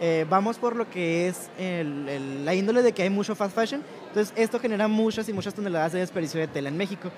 Eh, 0.00 0.26
vamos 0.28 0.58
por 0.58 0.74
lo 0.74 0.88
que 0.90 1.28
es 1.28 1.48
el, 1.58 2.08
el, 2.08 2.44
la 2.44 2.54
índole 2.54 2.82
de 2.82 2.92
que 2.92 3.02
hay 3.02 3.10
mucho 3.10 3.34
fast 3.34 3.54
fashion. 3.54 3.82
Entonces, 4.08 4.32
esto 4.36 4.58
genera 4.58 4.88
muchas 4.88 5.28
y 5.28 5.32
muchas 5.32 5.54
toneladas 5.54 5.92
de 5.92 6.00
desperdicio 6.00 6.40
de 6.40 6.48
tela 6.48 6.68
en 6.68 6.76
México. 6.76 7.10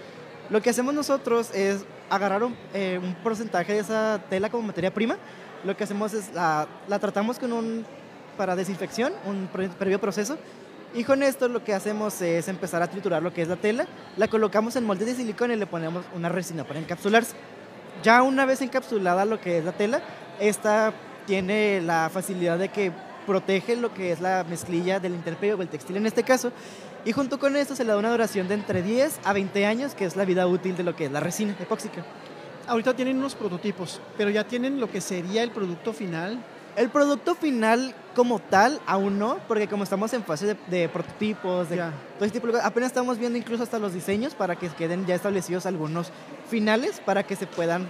Lo 0.51 0.61
que 0.61 0.71
hacemos 0.71 0.93
nosotros 0.93 1.55
es 1.55 1.85
agarrar 2.11 2.45
un, 2.45 2.55
eh, 2.75 3.01
un 3.03 3.15
porcentaje 3.15 3.73
de 3.73 3.79
esa 3.79 4.21
tela 4.29 4.51
como 4.51 4.67
materia 4.67 4.93
prima. 4.93 5.17
Lo 5.65 5.75
que 5.77 5.85
hacemos 5.85 6.13
es 6.13 6.33
la, 6.35 6.69
la 6.89 6.99
tratamos 6.99 7.39
con 7.39 7.53
un 7.53 7.87
para 8.37 8.57
desinfección, 8.57 9.13
un 9.25 9.49
previo 9.79 10.01
proceso. 10.01 10.37
Y 10.93 11.03
con 11.03 11.23
esto 11.23 11.49
lo 11.49 11.65
que 11.65 11.75
hacemos 11.75 12.21
es 12.23 12.47
empezar 12.47 12.83
a 12.83 12.87
triturar 12.89 13.23
lo 13.23 13.33
que 13.33 13.43
es 13.43 13.49
la 13.49 13.57
tela, 13.57 13.87
la 14.17 14.29
colocamos 14.29 14.77
en 14.77 14.85
moldes 14.85 15.07
de 15.07 15.15
silicona 15.15 15.55
y 15.55 15.57
le 15.57 15.67
ponemos 15.67 16.05
una 16.15 16.29
resina 16.29 16.65
para 16.65 16.79
encapsularse. 16.79 17.35
Ya 18.03 18.23
una 18.23 18.45
vez 18.45 18.61
encapsulada 18.61 19.25
lo 19.25 19.41
que 19.41 19.59
es 19.59 19.65
la 19.65 19.73
tela, 19.73 20.03
esta 20.39 20.93
tiene 21.27 21.81
la 21.81 22.11
facilidad 22.13 22.59
de 22.59 22.69
que 22.69 22.93
protege 23.27 23.77
lo 23.77 23.93
que 23.93 24.13
es 24.13 24.21
la 24.21 24.45
mezclilla 24.49 25.01
del 25.01 25.15
interperio 25.15 25.57
o 25.57 25.63
el 25.63 25.69
textil 25.69 25.97
en 25.97 26.07
este 26.07 26.23
caso. 26.23 26.53
Y 27.05 27.13
junto 27.13 27.39
con 27.39 27.57
esto 27.57 27.77
se 27.77 27.85
le 27.85 27.91
da 27.91 27.99
una 27.99 28.11
duración 28.11 28.49
de 28.49 28.55
entre 28.55 28.83
10 28.83 29.21
a 29.25 29.33
20 29.33 29.67
años, 29.67 29.95
que 29.95 30.05
es 30.05 30.17
la 30.17 30.25
vida 30.25 30.47
útil 30.47 30.77
de 30.77 30.85
lo 30.85 30.97
que 30.97 31.07
es 31.07 31.13
la 31.13 31.21
resina 31.21 31.55
epóxica. 31.59 32.05
Ahorita 32.67 32.95
tienen 32.95 33.19
unos 33.19 33.35
prototipos, 33.35 34.01
pero 34.17 34.31
ya 34.31 34.45
tienen 34.45 34.81
lo 34.81 34.91
que 34.91 35.01
sería 35.01 35.43
el 35.43 35.51
producto 35.51 35.93
final. 35.93 36.43
El 36.77 36.89
producto 36.89 37.35
final 37.35 37.95
como 38.17 38.39
tal 38.41 38.81
aún 38.87 39.19
no, 39.19 39.39
porque 39.47 39.69
como 39.69 39.85
estamos 39.85 40.13
en 40.15 40.25
fase 40.25 40.47
de, 40.47 40.57
de 40.69 40.89
prototipos, 40.89 41.69
de 41.69 41.77
todo 41.77 42.25
ese 42.25 42.31
tipo 42.31 42.47
de 42.47 42.55
cosas, 42.55 42.67
apenas 42.67 42.89
estamos 42.89 43.19
viendo 43.19 43.39
incluso 43.39 43.63
hasta 43.63 43.79
los 43.79 43.93
diseños 43.93 44.35
para 44.35 44.57
que 44.57 44.69
queden 44.71 45.07
ya 45.07 45.15
establecidos 45.15 45.67
algunos 45.67 46.11
finales 46.49 47.01
para 47.05 47.23
que 47.23 47.37
se 47.37 47.47
puedan 47.47 47.89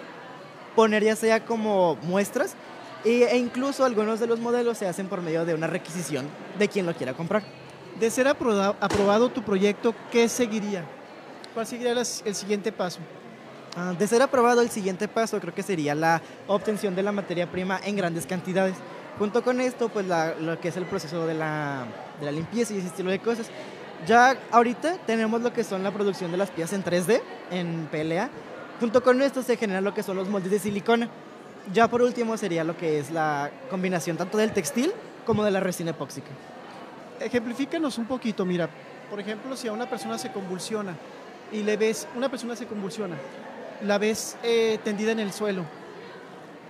poner 0.74 1.05
ya 1.05 1.16
sea 1.16 1.45
como 1.45 1.97
muestras 2.03 2.57
e 3.05 3.37
incluso 3.37 3.85
algunos 3.85 4.19
de 4.21 4.27
los 4.27 4.41
modelos 4.41 4.79
se 4.79 4.87
hacen 4.89 5.09
por 5.09 5.21
medio 5.21 5.45
de 5.45 5.55
una 5.55 5.67
requisición 5.67 6.27
de 6.59 6.69
quien 6.69 6.87
lo 6.87 6.95
quiera 6.95 7.13
comprar. 7.15 7.43
De 8.01 8.11
ser 8.11 8.27
aproba- 8.27 8.75
aprobado 8.81 9.29
tu 9.31 9.43
proyecto, 9.43 9.95
¿qué 10.11 10.29
seguiría? 10.29 10.85
¿Cuál 11.53 11.67
sería 11.67 11.95
las- 11.95 12.23
el 12.25 12.35
siguiente 12.35 12.73
paso? 12.73 13.01
Ah, 13.77 13.93
de 13.99 14.07
ser 14.07 14.23
aprobado, 14.23 14.61
el 14.63 14.71
siguiente 14.71 15.07
paso 15.09 15.39
creo 15.41 15.55
que 15.55 15.63
sería 15.63 15.95
la 15.95 16.23
obtención 16.47 16.95
de 16.95 17.03
la 17.03 17.13
materia 17.13 17.51
prima 17.51 17.81
en 17.85 17.97
grandes 17.97 18.27
cantidades. 18.27 18.75
Junto 19.19 19.43
con 19.45 19.61
esto, 19.61 19.89
pues 19.89 20.07
la- 20.07 20.35
lo 20.35 20.59
que 20.61 20.69
es 20.69 20.77
el 20.77 20.87
proceso 20.87 21.27
de 21.27 21.35
la, 21.35 21.85
de 22.19 22.27
la 22.27 22.33
limpieza 22.33 22.73
y 22.75 22.79
ese 22.79 22.87
estilo 22.89 23.11
de 23.11 23.19
cosas. 23.21 23.47
Ya 24.07 24.37
ahorita 24.51 24.99
tenemos 25.07 25.41
lo 25.43 25.53
que 25.53 25.63
son 25.65 25.83
la 25.83 25.93
producción 25.93 26.31
de 26.31 26.37
las 26.37 26.51
piezas 26.51 26.73
en 26.75 26.83
3D, 26.83 27.23
en 27.51 27.89
PLA. 27.91 28.29
Junto 28.81 29.03
con 29.03 29.23
esto 29.23 29.43
se 29.43 29.57
generan 29.57 29.85
lo 29.85 29.95
que 29.95 30.03
son 30.03 30.17
los 30.17 30.29
moldes 30.29 30.51
de 30.51 30.59
silicona. 30.59 31.09
Ya 31.73 31.89
por 31.89 32.03
último 32.03 32.37
sería 32.37 32.62
lo 32.62 32.77
que 32.77 32.99
es 32.99 33.11
la 33.11 33.51
combinación 33.71 34.17
tanto 34.17 34.37
del 34.37 34.53
textil 34.53 34.93
como 35.25 35.45
de 35.45 35.51
la 35.51 35.61
resina 35.61 35.93
epóxica. 35.93 36.29
Ejemplifícanos 37.21 37.97
un 37.97 38.05
poquito, 38.05 38.45
mira, 38.45 38.69
por 39.09 39.19
ejemplo, 39.19 39.57
si 39.57 39.69
a 39.69 39.73
una 39.73 39.89
persona 39.89 40.19
se 40.19 40.31
convulsiona 40.31 40.95
y 41.53 41.62
le 41.62 41.77
ves, 41.77 42.07
una 42.17 42.29
persona 42.29 42.55
se 42.55 42.67
convulsiona, 42.67 43.17
la 43.83 43.97
ves 43.97 44.37
eh, 44.43 44.79
tendida 44.85 45.12
en 45.12 45.21
el 45.21 45.33
suelo, 45.33 45.62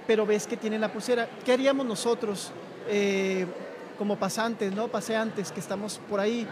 pero 0.07 0.26
ves 0.26 0.47
que 0.47 0.57
tiene 0.57 0.78
la 0.78 0.92
pulsera, 0.92 1.28
¿qué 1.45 1.53
haríamos 1.53 1.86
nosotros 1.86 2.53
eh, 2.88 3.47
como 3.99 4.16
pasantes, 4.16 4.72
no 4.72 4.88
paseantes 4.88 5.51
que 5.51 5.59
estamos 5.59 6.01
por 6.09 6.20
ahí? 6.20 6.47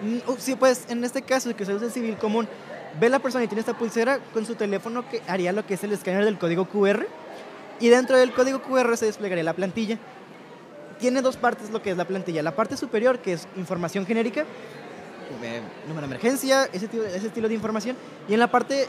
Mm, 0.00 0.30
uh, 0.30 0.36
Sí, 0.38 0.54
pues 0.54 0.86
en 0.88 1.04
este 1.04 1.20
caso, 1.20 1.54
que 1.54 1.64
es 1.64 1.68
el 1.68 1.90
civil 1.90 2.16
común, 2.16 2.48
ve 2.98 3.10
la 3.10 3.18
persona 3.18 3.44
y 3.44 3.48
tiene 3.48 3.60
esta 3.60 3.76
pulsera 3.76 4.20
con 4.32 4.46
su 4.46 4.54
teléfono 4.54 5.06
que 5.08 5.20
haría 5.26 5.52
lo 5.52 5.66
que 5.66 5.74
es 5.74 5.84
el 5.84 5.92
escáner 5.92 6.24
del 6.24 6.38
código 6.38 6.66
QR 6.66 7.06
y 7.82 7.88
dentro 7.88 8.16
del 8.16 8.32
código 8.32 8.62
QR 8.62 8.96
se 8.96 9.06
desplegaría 9.06 9.42
la 9.42 9.54
plantilla. 9.54 9.98
Tiene 11.00 11.20
dos 11.20 11.36
partes 11.36 11.70
lo 11.70 11.82
que 11.82 11.90
es 11.90 11.96
la 11.96 12.06
plantilla. 12.06 12.40
La 12.40 12.54
parte 12.54 12.76
superior, 12.76 13.18
que 13.18 13.32
es 13.32 13.48
información 13.56 14.06
genérica, 14.06 14.42
eh, 15.42 15.60
número 15.88 16.06
de 16.06 16.14
emergencia, 16.14 16.68
ese, 16.72 16.86
estilo 17.16 17.48
de 17.48 17.54
información. 17.54 17.96
Y 18.28 18.34
en 18.34 18.38
la 18.38 18.46
parte 18.46 18.86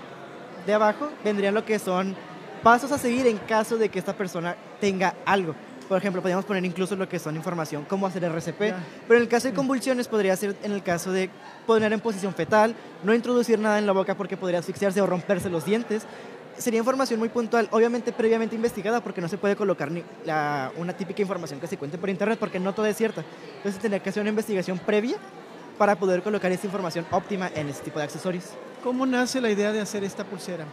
de 0.67 0.73
abajo 0.75 1.09
vendrían 1.23 1.55
lo 1.55 1.65
que 1.65 1.79
son 1.79 2.15
pasos 2.61 2.91
a 2.91 2.99
seguir 2.99 3.25
en 3.25 3.39
caso 3.39 3.77
de 3.77 3.89
que 3.89 3.97
esta 3.97 4.15
persona 4.15 4.55
tenga 4.79 5.15
algo. 5.25 5.55
Por 5.89 5.97
ejemplo, 5.97 6.21
podríamos 6.21 6.45
poner 6.45 6.63
incluso 6.63 6.95
lo 6.95 7.09
que 7.09 7.17
son 7.17 7.35
información, 7.35 7.85
cómo 7.89 8.05
hacer 8.05 8.23
RCP. 8.23 8.61
Ya. 8.61 8.77
Pero 9.07 9.17
en 9.17 9.23
el 9.23 9.27
caso 9.27 9.47
de 9.47 9.55
convulsiones 9.55 10.07
podría 10.07 10.35
ser 10.35 10.55
en 10.61 10.71
el 10.71 10.83
caso 10.83 11.11
de 11.11 11.31
poner 11.65 11.91
en 11.93 11.99
posición 11.99 12.35
fetal, 12.35 12.75
no 13.03 13.13
introducir 13.15 13.57
nada 13.57 13.79
en 13.79 13.87
la 13.87 13.91
boca 13.91 14.15
porque 14.15 14.37
podría 14.37 14.59
asfixiarse 14.59 15.01
o 15.01 15.07
romperse 15.07 15.49
los 15.49 15.65
dientes. 15.65 16.05
Sería 16.57 16.79
información 16.79 17.19
muy 17.19 17.29
puntual, 17.29 17.67
obviamente 17.71 18.11
previamente 18.13 18.55
investigada 18.55 19.01
porque 19.01 19.21
no 19.21 19.27
se 19.27 19.37
puede 19.37 19.55
colocar 19.55 19.89
ni 19.89 20.03
la- 20.23 20.71
una 20.77 20.93
típica 20.93 21.21
información 21.21 21.59
que 21.59 21.65
se 21.67 21.77
cuente 21.77 21.97
por 21.97 22.09
internet 22.09 22.37
porque 22.39 22.59
no 22.59 22.73
todo 22.73 22.85
es 22.85 22.95
cierta. 22.95 23.23
Entonces 23.57 23.81
tendría 23.81 24.01
que 24.03 24.09
hacer 24.09 24.21
una 24.21 24.29
investigación 24.29 24.77
previa 24.77 25.17
para 25.77 25.95
poder 25.95 26.21
colocar 26.21 26.51
esta 26.51 26.67
información 26.67 27.05
óptima 27.11 27.49
en 27.55 27.69
este 27.69 27.85
tipo 27.85 27.97
de 27.97 28.05
accesorios. 28.05 28.45
¿Cómo 28.83 29.05
nace 29.07 29.41
la 29.41 29.49
idea 29.49 29.71
de 29.71 29.81
hacer 29.81 30.03
esta 30.03 30.23
pulsera? 30.25 30.65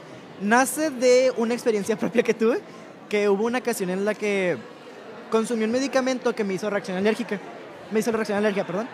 Nace 0.43 0.91
de 0.91 1.33
una 1.39 1.55
experiencia 1.55 1.97
propia 1.99 2.23
que 2.23 2.35
tuve, 2.35 2.61
que 3.09 3.29
hubo 3.31 3.47
una 3.47 3.59
ocasión 3.59 3.89
en 3.89 4.05
la 4.05 4.15
que 4.15 4.59
consumí 5.31 5.65
un 5.65 5.71
medicamento 5.71 6.35
que 6.35 6.45
me 6.45 6.55
hizo 6.55 6.69
reacción 6.69 6.99
alérgica, 6.99 7.41
me 7.91 8.01
hizo 8.01 8.13
reacción 8.13 8.37
alérgica, 8.37 8.67
perdón, 8.67 8.89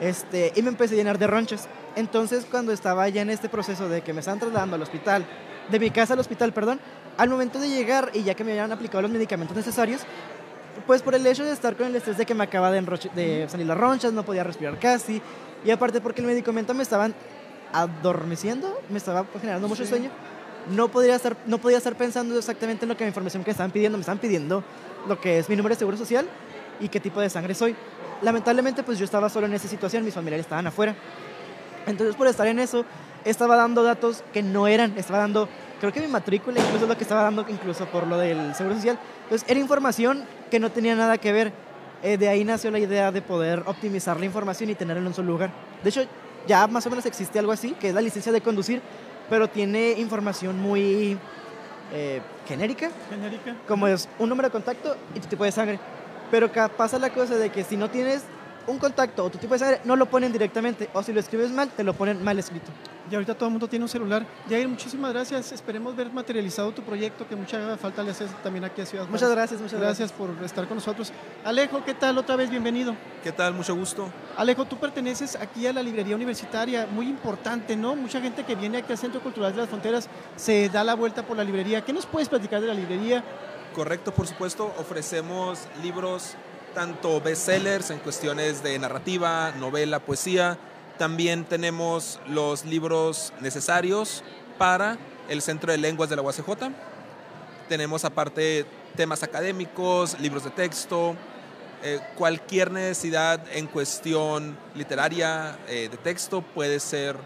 este, 0.00 0.52
y 0.56 0.62
me 0.62 0.68
empecé 0.70 0.94
a 0.94 0.96
llenar 0.96 1.18
de 1.18 1.26
ronchas. 1.26 1.68
Entonces, 1.94 2.46
cuando 2.50 2.72
estaba 2.72 3.06
ya 3.10 3.20
en 3.20 3.28
este 3.30 3.50
proceso 3.50 3.88
de 3.90 4.00
que 4.00 4.14
me 4.14 4.20
estaban 4.20 4.40
trasladando 4.40 4.76
al 4.76 4.82
hospital, 4.82 5.26
de 5.70 5.78
mi 5.78 5.90
casa 5.90 6.14
al 6.14 6.20
hospital, 6.20 6.52
perdón, 6.52 6.80
al 7.16 7.28
momento 7.28 7.58
de 7.60 7.68
llegar 7.68 8.10
y 8.14 8.22
ya 8.22 8.34
que 8.34 8.44
me 8.44 8.52
habían 8.52 8.72
aplicado 8.72 9.02
los 9.02 9.10
medicamentos 9.10 9.56
necesarios, 9.56 10.02
Pues 10.86 11.02
por 11.02 11.14
el 11.14 11.26
hecho 11.26 11.44
de 11.44 11.52
estar 11.52 11.76
con 11.76 11.86
el 11.86 11.94
estrés 11.96 12.16
de 12.16 12.24
que 12.24 12.34
me 12.34 12.44
acaba 12.44 12.70
de, 12.72 12.80
de 13.14 13.46
salir 13.48 13.66
las 13.66 13.76
ronchas, 13.76 14.12
no 14.14 14.24
podía 14.24 14.42
respirar 14.42 14.78
casi. 14.78 15.20
Y 15.66 15.70
aparte 15.70 16.00
porque 16.00 16.22
el 16.22 16.26
medicamento 16.26 16.72
me 16.72 16.82
estaban 16.82 17.14
adormeciendo, 17.72 18.80
me 18.88 18.98
estaba 18.98 19.26
generando 19.38 19.68
mucho 19.68 19.84
Sí. 19.84 19.90
sueño. 19.90 20.10
No 20.70 20.88
podía, 20.88 21.14
estar, 21.16 21.36
no 21.46 21.58
podía 21.58 21.78
estar 21.78 21.94
pensando 21.96 22.38
exactamente 22.38 22.84
en 22.84 22.88
lo 22.88 22.96
que 22.96 23.04
la 23.04 23.08
información 23.08 23.44
que 23.44 23.50
estaban 23.50 23.70
pidiendo. 23.70 23.98
Me 23.98 24.02
estaban 24.02 24.18
pidiendo 24.18 24.62
lo 25.08 25.20
que 25.20 25.38
es 25.38 25.48
mi 25.48 25.56
número 25.56 25.74
de 25.74 25.78
seguro 25.78 25.96
social 25.96 26.26
y 26.80 26.88
qué 26.88 27.00
tipo 27.00 27.20
de 27.20 27.28
sangre 27.28 27.54
soy. 27.54 27.74
Lamentablemente 28.22 28.82
pues 28.82 28.98
yo 28.98 29.04
estaba 29.04 29.28
solo 29.28 29.46
en 29.46 29.52
esa 29.54 29.68
situación, 29.68 30.04
mis 30.04 30.14
familiares 30.14 30.46
estaban 30.46 30.66
afuera. 30.66 30.94
Entonces 31.86 32.14
por 32.16 32.28
estar 32.28 32.46
en 32.46 32.60
eso, 32.60 32.84
estaba 33.24 33.56
dando 33.56 33.82
datos 33.82 34.22
que 34.32 34.42
no 34.42 34.66
eran, 34.66 34.94
estaba 34.96 35.18
dando, 35.18 35.48
creo 35.80 35.92
que 35.92 36.00
mi 36.00 36.08
matrícula 36.08 36.60
incluso 36.60 36.84
es 36.84 36.88
lo 36.88 36.96
que 36.96 37.04
estaba 37.04 37.22
dando 37.22 37.44
incluso 37.48 37.86
por 37.86 38.06
lo 38.06 38.18
del 38.18 38.54
Seguro 38.54 38.76
Social. 38.76 38.98
Entonces 39.24 39.48
era 39.48 39.60
información 39.60 40.24
que 40.50 40.60
no 40.60 40.70
tenía 40.70 40.94
nada 40.94 41.18
que 41.18 41.32
ver. 41.32 41.52
Eh, 42.02 42.16
de 42.18 42.28
ahí 42.28 42.44
nació 42.44 42.70
la 42.72 42.80
idea 42.80 43.12
de 43.12 43.22
poder 43.22 43.62
optimizar 43.66 44.18
la 44.18 44.26
información 44.26 44.70
y 44.70 44.74
tenerla 44.74 45.00
en 45.00 45.06
un 45.06 45.14
solo 45.14 45.28
lugar. 45.28 45.50
De 45.84 45.90
hecho, 45.90 46.02
ya 46.46 46.66
más 46.66 46.84
o 46.86 46.90
menos 46.90 47.06
existe 47.06 47.38
algo 47.38 47.52
así, 47.52 47.72
que 47.72 47.90
es 47.90 47.94
la 47.94 48.00
licencia 48.00 48.32
de 48.32 48.40
conducir, 48.40 48.82
pero 49.30 49.48
tiene 49.48 49.92
información 49.92 50.60
muy 50.60 51.16
eh, 51.92 52.20
genérica, 52.46 52.90
Genérica. 53.08 53.54
como 53.68 53.86
es 53.86 54.08
un 54.18 54.28
número 54.28 54.48
de 54.48 54.52
contacto 54.52 54.96
y 55.14 55.20
tu 55.20 55.28
tipo 55.28 55.44
de 55.44 55.52
sangre. 55.52 55.78
Pero 56.30 56.50
pasa 56.76 56.98
la 56.98 57.10
cosa 57.10 57.36
de 57.36 57.50
que 57.50 57.62
si 57.62 57.76
no 57.76 57.90
tienes 57.90 58.24
un 58.66 58.78
contacto 58.78 59.24
o 59.24 59.30
tu 59.30 59.38
tipo 59.38 59.54
de 59.54 59.58
sangre, 59.58 59.80
no 59.84 59.96
lo 59.96 60.06
ponen 60.06 60.32
directamente. 60.32 60.88
O 60.94 61.02
si 61.02 61.12
lo 61.12 61.20
escribes 61.20 61.50
mal, 61.50 61.68
te 61.68 61.84
lo 61.84 61.94
ponen 61.94 62.22
mal 62.24 62.38
escrito. 62.38 62.72
Y 63.10 63.14
ahorita 63.14 63.34
todo 63.34 63.46
el 63.46 63.52
mundo 63.52 63.68
tiene 63.68 63.84
un 63.84 63.88
celular. 63.88 64.24
Jair, 64.48 64.68
muchísimas 64.68 65.12
gracias. 65.12 65.52
Esperemos 65.52 65.96
ver 65.96 66.10
materializado 66.12 66.72
tu 66.72 66.82
proyecto, 66.82 67.26
que 67.26 67.34
mucha 67.34 67.76
falta 67.76 68.02
le 68.02 68.12
haces 68.12 68.30
también 68.42 68.64
aquí 68.64 68.80
a 68.80 68.86
Ciudad 68.86 69.04
Muchas 69.06 69.22
Juárez. 69.22 69.36
gracias, 69.36 69.60
muchas 69.60 69.80
gracias. 69.80 70.12
por 70.12 70.30
estar 70.44 70.66
con 70.68 70.76
nosotros. 70.76 71.12
Alejo, 71.44 71.84
¿qué 71.84 71.94
tal? 71.94 72.16
Otra 72.18 72.36
vez 72.36 72.48
bienvenido. 72.48 72.94
¿Qué 73.22 73.32
tal? 73.32 73.54
Mucho 73.54 73.74
gusto. 73.74 74.08
Alejo, 74.36 74.64
tú 74.64 74.76
perteneces 74.78 75.36
aquí 75.36 75.66
a 75.66 75.72
la 75.72 75.82
librería 75.82 76.14
universitaria, 76.14 76.86
muy 76.86 77.06
importante, 77.08 77.76
¿no? 77.76 77.96
Mucha 77.96 78.20
gente 78.20 78.44
que 78.44 78.54
viene 78.54 78.78
aquí 78.78 78.92
al 78.92 78.98
Centro 78.98 79.20
Cultural 79.20 79.52
de 79.52 79.58
las 79.58 79.68
Fronteras 79.68 80.08
se 80.36 80.68
da 80.68 80.84
la 80.84 80.94
vuelta 80.94 81.26
por 81.26 81.36
la 81.36 81.44
librería. 81.44 81.84
¿Qué 81.84 81.92
nos 81.92 82.06
puedes 82.06 82.28
platicar 82.28 82.60
de 82.60 82.68
la 82.68 82.74
librería? 82.74 83.24
Correcto, 83.74 84.12
por 84.12 84.26
supuesto. 84.26 84.72
Ofrecemos 84.78 85.60
libros 85.82 86.34
tanto 86.74 87.20
bestsellers 87.20 87.90
en 87.90 87.98
cuestiones 87.98 88.62
de 88.62 88.78
narrativa, 88.78 89.52
novela, 89.58 89.98
poesía. 89.98 90.58
También 90.98 91.44
tenemos 91.44 92.20
los 92.28 92.64
libros 92.64 93.32
necesarios 93.40 94.22
para 94.58 94.98
el 95.28 95.42
Centro 95.42 95.72
de 95.72 95.78
Lenguas 95.78 96.10
de 96.10 96.16
la 96.16 96.22
UACJ. 96.22 96.70
Tenemos 97.68 98.04
aparte 98.04 98.66
temas 98.96 99.22
académicos, 99.22 100.18
libros 100.20 100.44
de 100.44 100.50
texto, 100.50 101.16
eh, 101.82 101.98
cualquier 102.16 102.70
necesidad 102.70 103.40
en 103.52 103.66
cuestión 103.66 104.56
literaria, 104.74 105.58
eh, 105.66 105.88
de 105.90 105.96
texto, 105.96 106.42
puede 106.42 106.78
ser, 106.78 107.16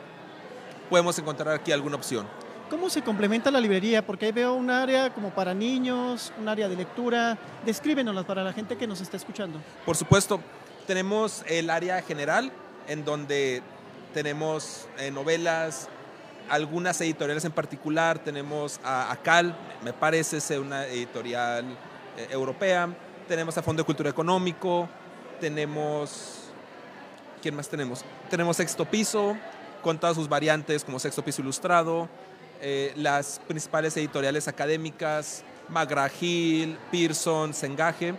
podemos 0.88 1.18
encontrar 1.18 1.54
aquí 1.54 1.72
alguna 1.72 1.96
opción. 1.96 2.26
¿Cómo 2.70 2.88
se 2.88 3.02
complementa 3.02 3.50
la 3.50 3.60
librería? 3.60 4.04
Porque 4.04 4.26
ahí 4.26 4.32
veo 4.32 4.54
un 4.54 4.70
área 4.70 5.12
como 5.12 5.30
para 5.30 5.54
niños, 5.54 6.32
un 6.40 6.48
área 6.48 6.68
de 6.68 6.76
lectura. 6.76 7.38
Descríbenoslas 7.64 8.24
para 8.24 8.42
la 8.42 8.52
gente 8.52 8.76
que 8.76 8.86
nos 8.86 9.00
está 9.00 9.16
escuchando. 9.16 9.60
Por 9.84 9.96
supuesto, 9.96 10.40
tenemos 10.86 11.44
el 11.46 11.70
área 11.70 12.02
general 12.02 12.50
en 12.88 13.04
donde 13.04 13.62
tenemos 14.14 14.86
eh, 14.98 15.10
novelas, 15.10 15.88
algunas 16.48 17.00
editoriales 17.00 17.44
en 17.44 17.52
particular. 17.52 18.18
Tenemos 18.18 18.80
a 18.82 19.10
ACAL, 19.12 19.56
me 19.82 19.92
parece 19.92 20.40
ser 20.40 20.60
una 20.60 20.86
editorial 20.86 21.64
eh, 22.16 22.28
europea. 22.30 22.88
Tenemos 23.28 23.58
a 23.58 23.62
Fondo 23.62 23.82
de 23.82 23.86
Cultura 23.86 24.10
Económico. 24.10 24.88
Tenemos. 25.40 26.44
¿Quién 27.42 27.54
más 27.54 27.68
tenemos? 27.68 28.04
Tenemos 28.30 28.56
Sexto 28.56 28.84
Piso, 28.84 29.36
con 29.82 29.98
todas 29.98 30.16
sus 30.16 30.28
variantes, 30.28 30.84
como 30.84 30.98
Sexto 30.98 31.22
Piso 31.24 31.42
Ilustrado. 31.42 32.08
eh, 32.60 32.92
las 32.96 33.40
principales 33.46 33.96
editoriales 33.96 34.48
académicas, 34.48 35.44
McGraw-Hill, 35.68 36.78
Pearson, 36.90 37.54
Sengaje. 37.54 38.14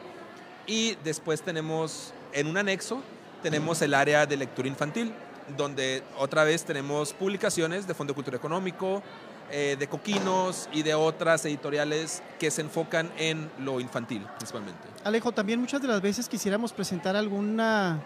Y 0.66 0.96
después 1.04 1.42
tenemos, 1.42 2.14
en 2.34 2.48
un 2.48 2.58
anexo, 2.58 3.02
tenemos 3.50 3.82
el 3.82 3.94
área 3.94 4.26
de 4.26 4.36
lectura 4.36 4.68
infantil, 4.68 5.14
donde 5.56 6.04
otra 6.18 6.44
vez 6.44 6.66
tenemos 6.66 7.14
publicaciones 7.14 7.88
de 7.88 7.94
Fondo 7.94 8.12
de 8.12 8.16
Cultura 8.16 8.36
Económico, 8.36 9.02
eh, 9.50 9.78
de 9.80 9.88
Coquinos 9.88 10.68
y 10.74 10.84
de 10.84 10.94
otras 10.94 11.46
editoriales 11.46 12.22
que 12.40 12.52
se 12.52 12.60
enfocan 12.60 13.10
en 13.18 13.50
lo 13.60 13.80
infantil 13.80 14.28
principalmente. 14.38 14.82
Alejo, 15.06 15.32
también 15.32 15.62
muchas 15.62 15.82
de 15.82 15.88
las 15.88 16.02
veces 16.02 16.28
quisiéramos 16.28 16.74
presentar 16.74 17.16
alguna, 17.16 18.02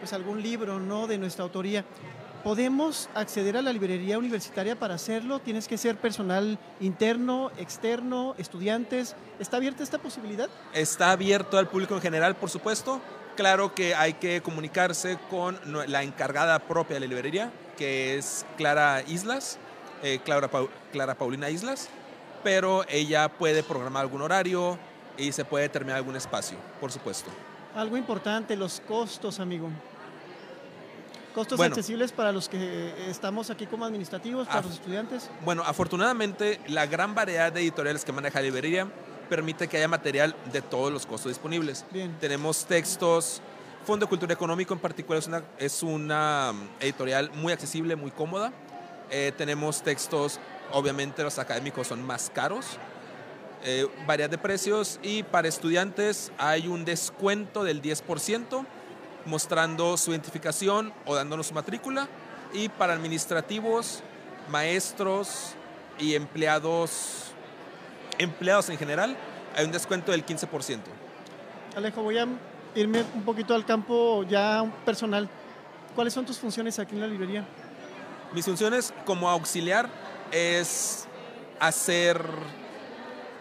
pues 0.00 0.14
algún 0.14 0.40
libro, 0.40 0.80
¿no? 0.80 1.06
De 1.06 1.18
nuestra 1.18 1.44
autoría. 1.44 1.84
¿Podemos 2.42 3.10
acceder 3.14 3.58
a 3.58 3.62
la 3.62 3.74
librería 3.74 4.16
universitaria 4.16 4.74
para 4.78 4.94
hacerlo? 4.94 5.38
¿Tienes 5.38 5.68
que 5.68 5.76
ser 5.76 5.98
personal 5.98 6.58
interno, 6.80 7.50
externo, 7.58 8.34
estudiantes? 8.38 9.16
¿Está 9.38 9.58
abierta 9.58 9.82
esta 9.82 9.98
posibilidad? 9.98 10.48
Está 10.72 11.10
abierto 11.10 11.58
al 11.58 11.68
público 11.68 11.94
en 11.94 12.00
general, 12.00 12.36
por 12.36 12.48
supuesto. 12.48 13.02
Claro 13.36 13.74
que 13.74 13.94
hay 13.94 14.14
que 14.14 14.42
comunicarse 14.42 15.18
con 15.30 15.58
la 15.86 16.02
encargada 16.02 16.58
propia 16.58 16.94
de 16.94 17.00
la 17.00 17.06
librería, 17.06 17.50
que 17.78 18.18
es 18.18 18.44
Clara 18.56 19.02
Islas, 19.06 19.58
eh, 20.02 20.20
Clara, 20.22 20.50
Clara 20.92 21.14
Paulina 21.14 21.48
Islas, 21.48 21.88
pero 22.44 22.84
ella 22.88 23.28
puede 23.30 23.62
programar 23.62 24.02
algún 24.02 24.20
horario 24.20 24.78
y 25.16 25.32
se 25.32 25.44
puede 25.44 25.64
determinar 25.64 25.96
algún 25.96 26.16
espacio, 26.16 26.58
por 26.80 26.92
supuesto. 26.92 27.30
Algo 27.74 27.96
importante, 27.96 28.54
los 28.54 28.80
costos, 28.86 29.40
amigo. 29.40 29.70
Costos 31.34 31.56
Bueno. 31.56 31.74
accesibles 31.74 32.12
para 32.12 32.30
los 32.30 32.50
que 32.50 32.92
estamos 33.08 33.48
aquí 33.48 33.66
como 33.66 33.86
administrativos, 33.86 34.46
para 34.46 34.60
los 34.60 34.74
estudiantes. 34.74 35.30
Bueno, 35.42 35.62
afortunadamente 35.64 36.60
la 36.68 36.84
gran 36.84 37.14
variedad 37.14 37.50
de 37.50 37.62
editoriales 37.62 38.04
que 38.04 38.12
maneja 38.12 38.40
la 38.40 38.44
librería 38.44 38.86
permite 39.32 39.66
que 39.66 39.78
haya 39.78 39.88
material 39.88 40.36
de 40.52 40.60
todos 40.60 40.92
los 40.92 41.06
costos 41.06 41.30
disponibles. 41.30 41.86
Bien. 41.90 42.14
Tenemos 42.20 42.66
textos, 42.66 43.40
Fondo 43.86 44.04
de 44.04 44.10
Cultura 44.10 44.34
Económico 44.34 44.74
en 44.74 44.80
particular 44.80 45.20
es 45.20 45.26
una, 45.26 45.42
es 45.56 45.82
una 45.82 46.52
mm, 46.52 46.68
editorial 46.80 47.30
muy 47.36 47.50
accesible, 47.50 47.96
muy 47.96 48.10
cómoda. 48.10 48.52
Eh, 49.10 49.32
tenemos 49.38 49.80
textos, 49.82 50.38
obviamente 50.70 51.22
los 51.22 51.38
académicos 51.38 51.86
son 51.86 52.04
más 52.06 52.30
caros, 52.34 52.76
eh, 53.64 53.88
variedad 54.06 54.28
de 54.28 54.36
precios 54.36 55.00
y 55.02 55.22
para 55.22 55.48
estudiantes 55.48 56.30
hay 56.36 56.68
un 56.68 56.84
descuento 56.84 57.64
del 57.64 57.80
10% 57.80 58.66
mostrando 59.24 59.96
su 59.96 60.10
identificación 60.10 60.92
o 61.06 61.14
dándonos 61.14 61.46
su 61.46 61.54
matrícula 61.54 62.06
y 62.52 62.68
para 62.68 62.92
administrativos, 62.92 64.02
maestros 64.50 65.54
y 65.98 66.16
empleados, 66.16 67.31
empleados 68.18 68.68
en 68.70 68.78
general 68.78 69.16
hay 69.56 69.64
un 69.64 69.72
descuento 69.72 70.12
del 70.12 70.24
15%. 70.24 70.78
Alejo, 71.76 72.02
voy 72.02 72.18
a 72.18 72.26
irme 72.74 73.04
un 73.14 73.22
poquito 73.22 73.54
al 73.54 73.64
campo 73.64 74.24
ya 74.24 74.64
personal. 74.84 75.28
¿Cuáles 75.94 76.14
son 76.14 76.24
tus 76.24 76.38
funciones 76.38 76.78
aquí 76.78 76.94
en 76.94 77.00
la 77.00 77.06
librería? 77.06 77.44
Mis 78.32 78.44
funciones 78.44 78.94
como 79.04 79.28
auxiliar 79.28 79.88
es 80.30 81.06
hacer 81.60 82.24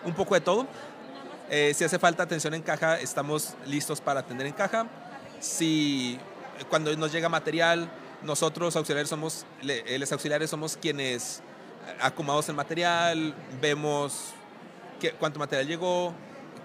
un 0.04 0.14
poco 0.14 0.36
de 0.36 0.42
todo. 0.42 0.68
Eh, 1.50 1.74
si 1.74 1.84
hace 1.84 2.00
falta 2.00 2.24
atención 2.24 2.54
en 2.54 2.62
caja, 2.62 3.00
estamos 3.00 3.56
listos 3.66 4.02
para 4.02 4.22
atender 4.22 4.48
en 4.48 4.54
caja. 4.54 4.88
Si 5.40 6.20
cuando 6.70 6.96
nos 6.96 7.12
llega 7.12 7.30
material, 7.30 7.90
nosotros 8.22 8.76
auxiliares 8.76 9.10
somos, 9.10 9.46
eh, 9.62 9.98
los 10.00 10.12
auxiliares 10.12 10.50
somos 10.50 10.78
quienes 10.78 11.40
eh, 11.40 11.98
acomodamos 12.02 12.48
el 12.50 12.56
material, 12.56 13.34
vemos 13.60 14.34
qué, 15.02 15.12
cuánto 15.12 15.40
material 15.40 15.68
llegó, 15.68 16.14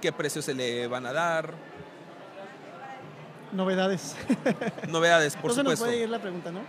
qué 0.01 0.12
precios 0.12 0.45
se 0.45 0.55
le 0.55 0.87
van 0.87 1.07
a 1.07 1.12
dar, 1.12 1.55
Novedades. 3.53 4.16
novedades, 4.89 5.37
por 5.37 5.51
no 5.51 5.55
se 5.55 5.62
nos 5.62 5.72
supuesto. 5.74 5.84
puede 5.87 6.03
ir 6.03 6.09
la 6.09 6.20
pregunta, 6.20 6.51
¿no? 6.51 6.61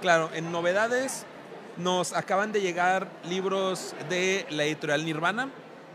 Claro, 0.00 0.30
en 0.34 0.52
novedades 0.52 1.24
nos 1.76 2.12
acaban 2.12 2.52
de 2.52 2.60
llegar 2.60 3.08
libros 3.24 3.94
de 4.08 4.46
la 4.50 4.64
editorial 4.64 5.04
Nirvana, 5.04 5.48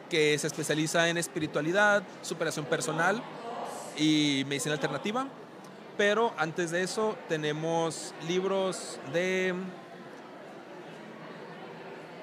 que 0.09 0.37
se 0.39 0.47
especializa 0.47 1.09
en 1.09 1.17
espiritualidad, 1.17 2.03
superación 2.21 2.65
personal 2.65 3.21
y 3.97 4.45
medicina 4.47 4.73
alternativa. 4.73 5.27
Pero 5.97 6.33
antes 6.37 6.71
de 6.71 6.81
eso 6.83 7.15
tenemos 7.29 8.13
libros 8.27 8.99
de... 9.11 9.53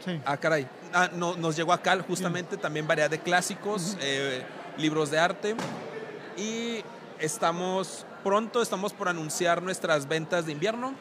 Sí. 0.04 0.20
Ah, 0.24 0.36
caray. 0.36 0.66
Ah, 0.92 1.08
no, 1.12 1.36
nos 1.36 1.56
llegó 1.56 1.72
acá 1.72 1.98
justamente 2.06 2.56
también 2.56 2.86
variedad 2.86 3.10
de 3.10 3.18
clásicos, 3.18 3.96
eh, 4.00 4.42
libros 4.76 5.10
de 5.10 5.18
arte. 5.18 5.54
Y 6.36 6.82
estamos 7.18 8.06
pronto, 8.24 8.62
estamos 8.62 8.92
por 8.92 9.08
anunciar 9.08 9.62
nuestras 9.62 10.08
ventas 10.08 10.46
de 10.46 10.52
invierno, 10.52 10.94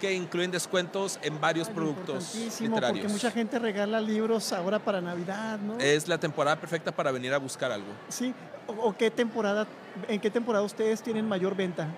que 0.00 0.12
incluyen 0.12 0.50
descuentos 0.50 1.18
en 1.22 1.40
varios 1.40 1.68
productos 1.68 2.34
literarios. 2.60 3.00
porque 3.00 3.08
mucha 3.08 3.30
gente 3.30 3.58
regala 3.58 4.00
libros 4.00 4.52
ahora 4.52 4.78
para 4.78 5.00
Navidad, 5.00 5.58
¿no? 5.58 5.78
Es 5.78 6.08
la 6.08 6.18
temporada 6.18 6.56
perfecta 6.56 6.92
para 6.92 7.10
venir 7.10 7.32
a 7.32 7.38
buscar 7.38 7.72
algo. 7.72 7.88
Sí, 8.08 8.34
o, 8.66 8.72
o 8.72 8.96
qué 8.96 9.10
temporada, 9.10 9.66
¿en 10.08 10.20
qué 10.20 10.30
temporada 10.30 10.64
ustedes 10.64 11.02
tienen 11.02 11.26
mayor 11.28 11.54
venta? 11.56 11.88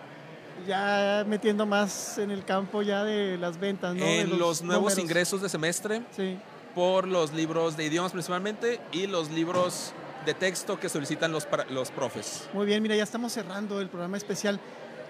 Ya 0.66 1.24
metiendo 1.26 1.66
más 1.66 2.18
en 2.18 2.30
el 2.30 2.44
campo 2.44 2.82
ya 2.82 3.04
de 3.04 3.38
las 3.38 3.58
ventas, 3.58 3.94
¿no? 3.94 4.04
En 4.04 4.38
los, 4.38 4.62
nuevos 4.62 4.92
números. 4.92 4.98
ingresos 4.98 5.42
de 5.42 5.48
semestre, 5.48 6.02
Sí. 6.16 6.38
por 6.74 7.06
los 7.06 7.32
libros 7.32 7.76
de 7.76 7.84
idiomas 7.84 8.12
principalmente 8.12 8.80
y 8.92 9.06
los 9.06 9.30
libros 9.30 9.92
de 10.24 10.34
texto 10.34 10.78
que 10.80 10.88
solicitan 10.88 11.30
los, 11.32 11.46
los 11.70 11.90
profes. 11.90 12.48
Muy 12.52 12.66
bien, 12.66 12.82
mira, 12.82 12.96
ya 12.96 13.04
estamos 13.04 13.32
cerrando 13.32 13.80
el 13.80 13.88
programa 13.88 14.16
especial. 14.16 14.58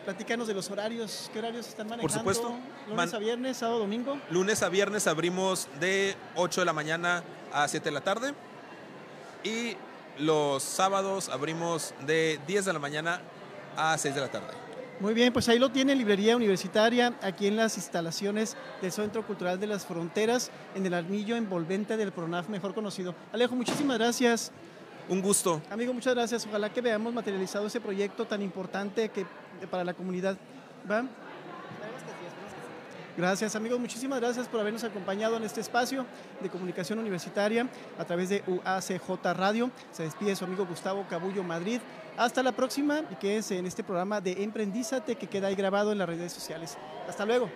Platícanos 0.05 0.47
de 0.47 0.55
los 0.55 0.71
horarios. 0.71 1.31
¿Qué 1.33 1.41
horarios 1.41 1.67
están 1.67 1.89
manejando? 1.89 2.17
supuesto. 2.17 2.55
Lunes 2.89 3.13
a 3.13 3.19
viernes, 3.19 3.57
sábado, 3.57 3.81
domingo. 3.81 4.19
Lunes 4.31 4.63
a 4.63 4.69
viernes 4.69 5.07
abrimos 5.09 5.69
de 5.81 6.15
8 6.37 6.61
de 6.61 6.65
la 6.65 6.73
mañana 6.73 7.25
a 7.53 7.67
7 7.67 7.87
de 7.87 7.91
la 7.91 8.03
tarde 8.03 8.35
y 9.43 9.77
los 10.19 10.63
sábados 10.63 11.29
abrimos 11.29 11.93
de 12.07 12.39
10 12.47 12.67
de 12.67 12.73
la 12.73 12.79
mañana 12.79 13.21
a 13.77 13.99
6 13.99 14.15
de 14.15 14.21
la 14.21 14.29
tarde. 14.31 14.66
Muy 14.99 15.13
bien, 15.13 15.31
pues 15.31 15.47
ahí 15.51 15.59
lo 15.59 15.71
tiene 15.71 15.95
Librería 15.95 16.37
Universitaria, 16.37 17.13
aquí 17.21 17.47
en 17.47 17.57
las 17.57 17.77
instalaciones 17.77 18.57
del 18.81 18.91
Centro 18.91 19.27
Cultural 19.27 19.61
de 19.61 19.67
las 19.67 19.85
Fronteras, 19.85 20.51
en 20.75 20.87
el 20.87 20.95
anillo 20.95 21.37
envolvente 21.37 21.99
del 21.99 22.13
PRONAF, 22.13 22.49
mejor 22.49 22.73
conocido. 22.73 23.15
Alejo, 23.31 23.55
muchísimas 23.55 23.99
gracias. 23.99 24.53
Un 25.11 25.21
gusto. 25.21 25.61
Amigo, 25.71 25.93
muchas 25.93 26.15
gracias. 26.15 26.47
Ojalá 26.47 26.73
que 26.73 26.81
veamos 26.81 27.13
materializado 27.13 27.67
ese 27.67 27.79
proyecto 27.79 28.25
tan 28.25 28.41
importante 28.41 29.11
que, 29.11 29.27
para 29.71 29.85
la 29.85 29.93
comunidad. 29.93 30.39
¿Va? 30.91 31.05
Gracias 33.19 33.57
amigos, 33.57 33.81
muchísimas 33.81 34.21
gracias 34.21 34.47
por 34.47 34.61
habernos 34.61 34.85
acompañado 34.85 35.39
en 35.39 35.43
este 35.43 35.63
espacio 35.63 36.05
de 36.41 36.51
comunicación 36.51 36.99
universitaria 36.99 37.67
a 37.99 38.05
través 38.05 38.29
de 38.29 38.43
UACJ 38.47 39.33
Radio. 39.35 39.71
Se 39.91 40.03
despide 40.03 40.37
su 40.37 40.45
amigo 40.45 40.67
Gustavo 40.67 41.07
Cabullo 41.09 41.43
Madrid. 41.43 41.81
Hasta 42.17 42.43
la 42.43 42.53
próxima 42.53 43.03
y 43.11 43.15
quédense 43.17 43.59
en 43.59 43.67
este 43.67 43.85
programa 43.85 44.21
de 44.21 44.43
Emprendízate 44.43 45.17
que 45.17 45.27
queda 45.27 45.49
ahí 45.49 45.55
grabado 45.55 45.93
en 45.93 45.99
las 45.99 46.09
redes 46.09 46.33
sociales. 46.33 46.77
Hasta 47.09 47.27
luego. 47.27 47.51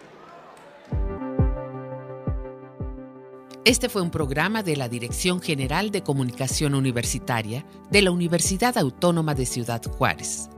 Este 3.64 3.88
fue 3.88 4.02
un 4.02 4.11
programa 4.11 4.62
de 4.62 4.76
la 4.76 4.88
Dirección 4.88 5.40
General 5.40 5.90
de 5.90 6.02
Comunicación 6.02 6.74
Universitaria 6.74 7.64
de 7.90 8.02
la 8.02 8.11
Universidad 8.11 8.76
Autónoma 8.78 9.34
de 9.34 9.46
Ciudad 9.46 9.82
Juárez. 9.82 10.50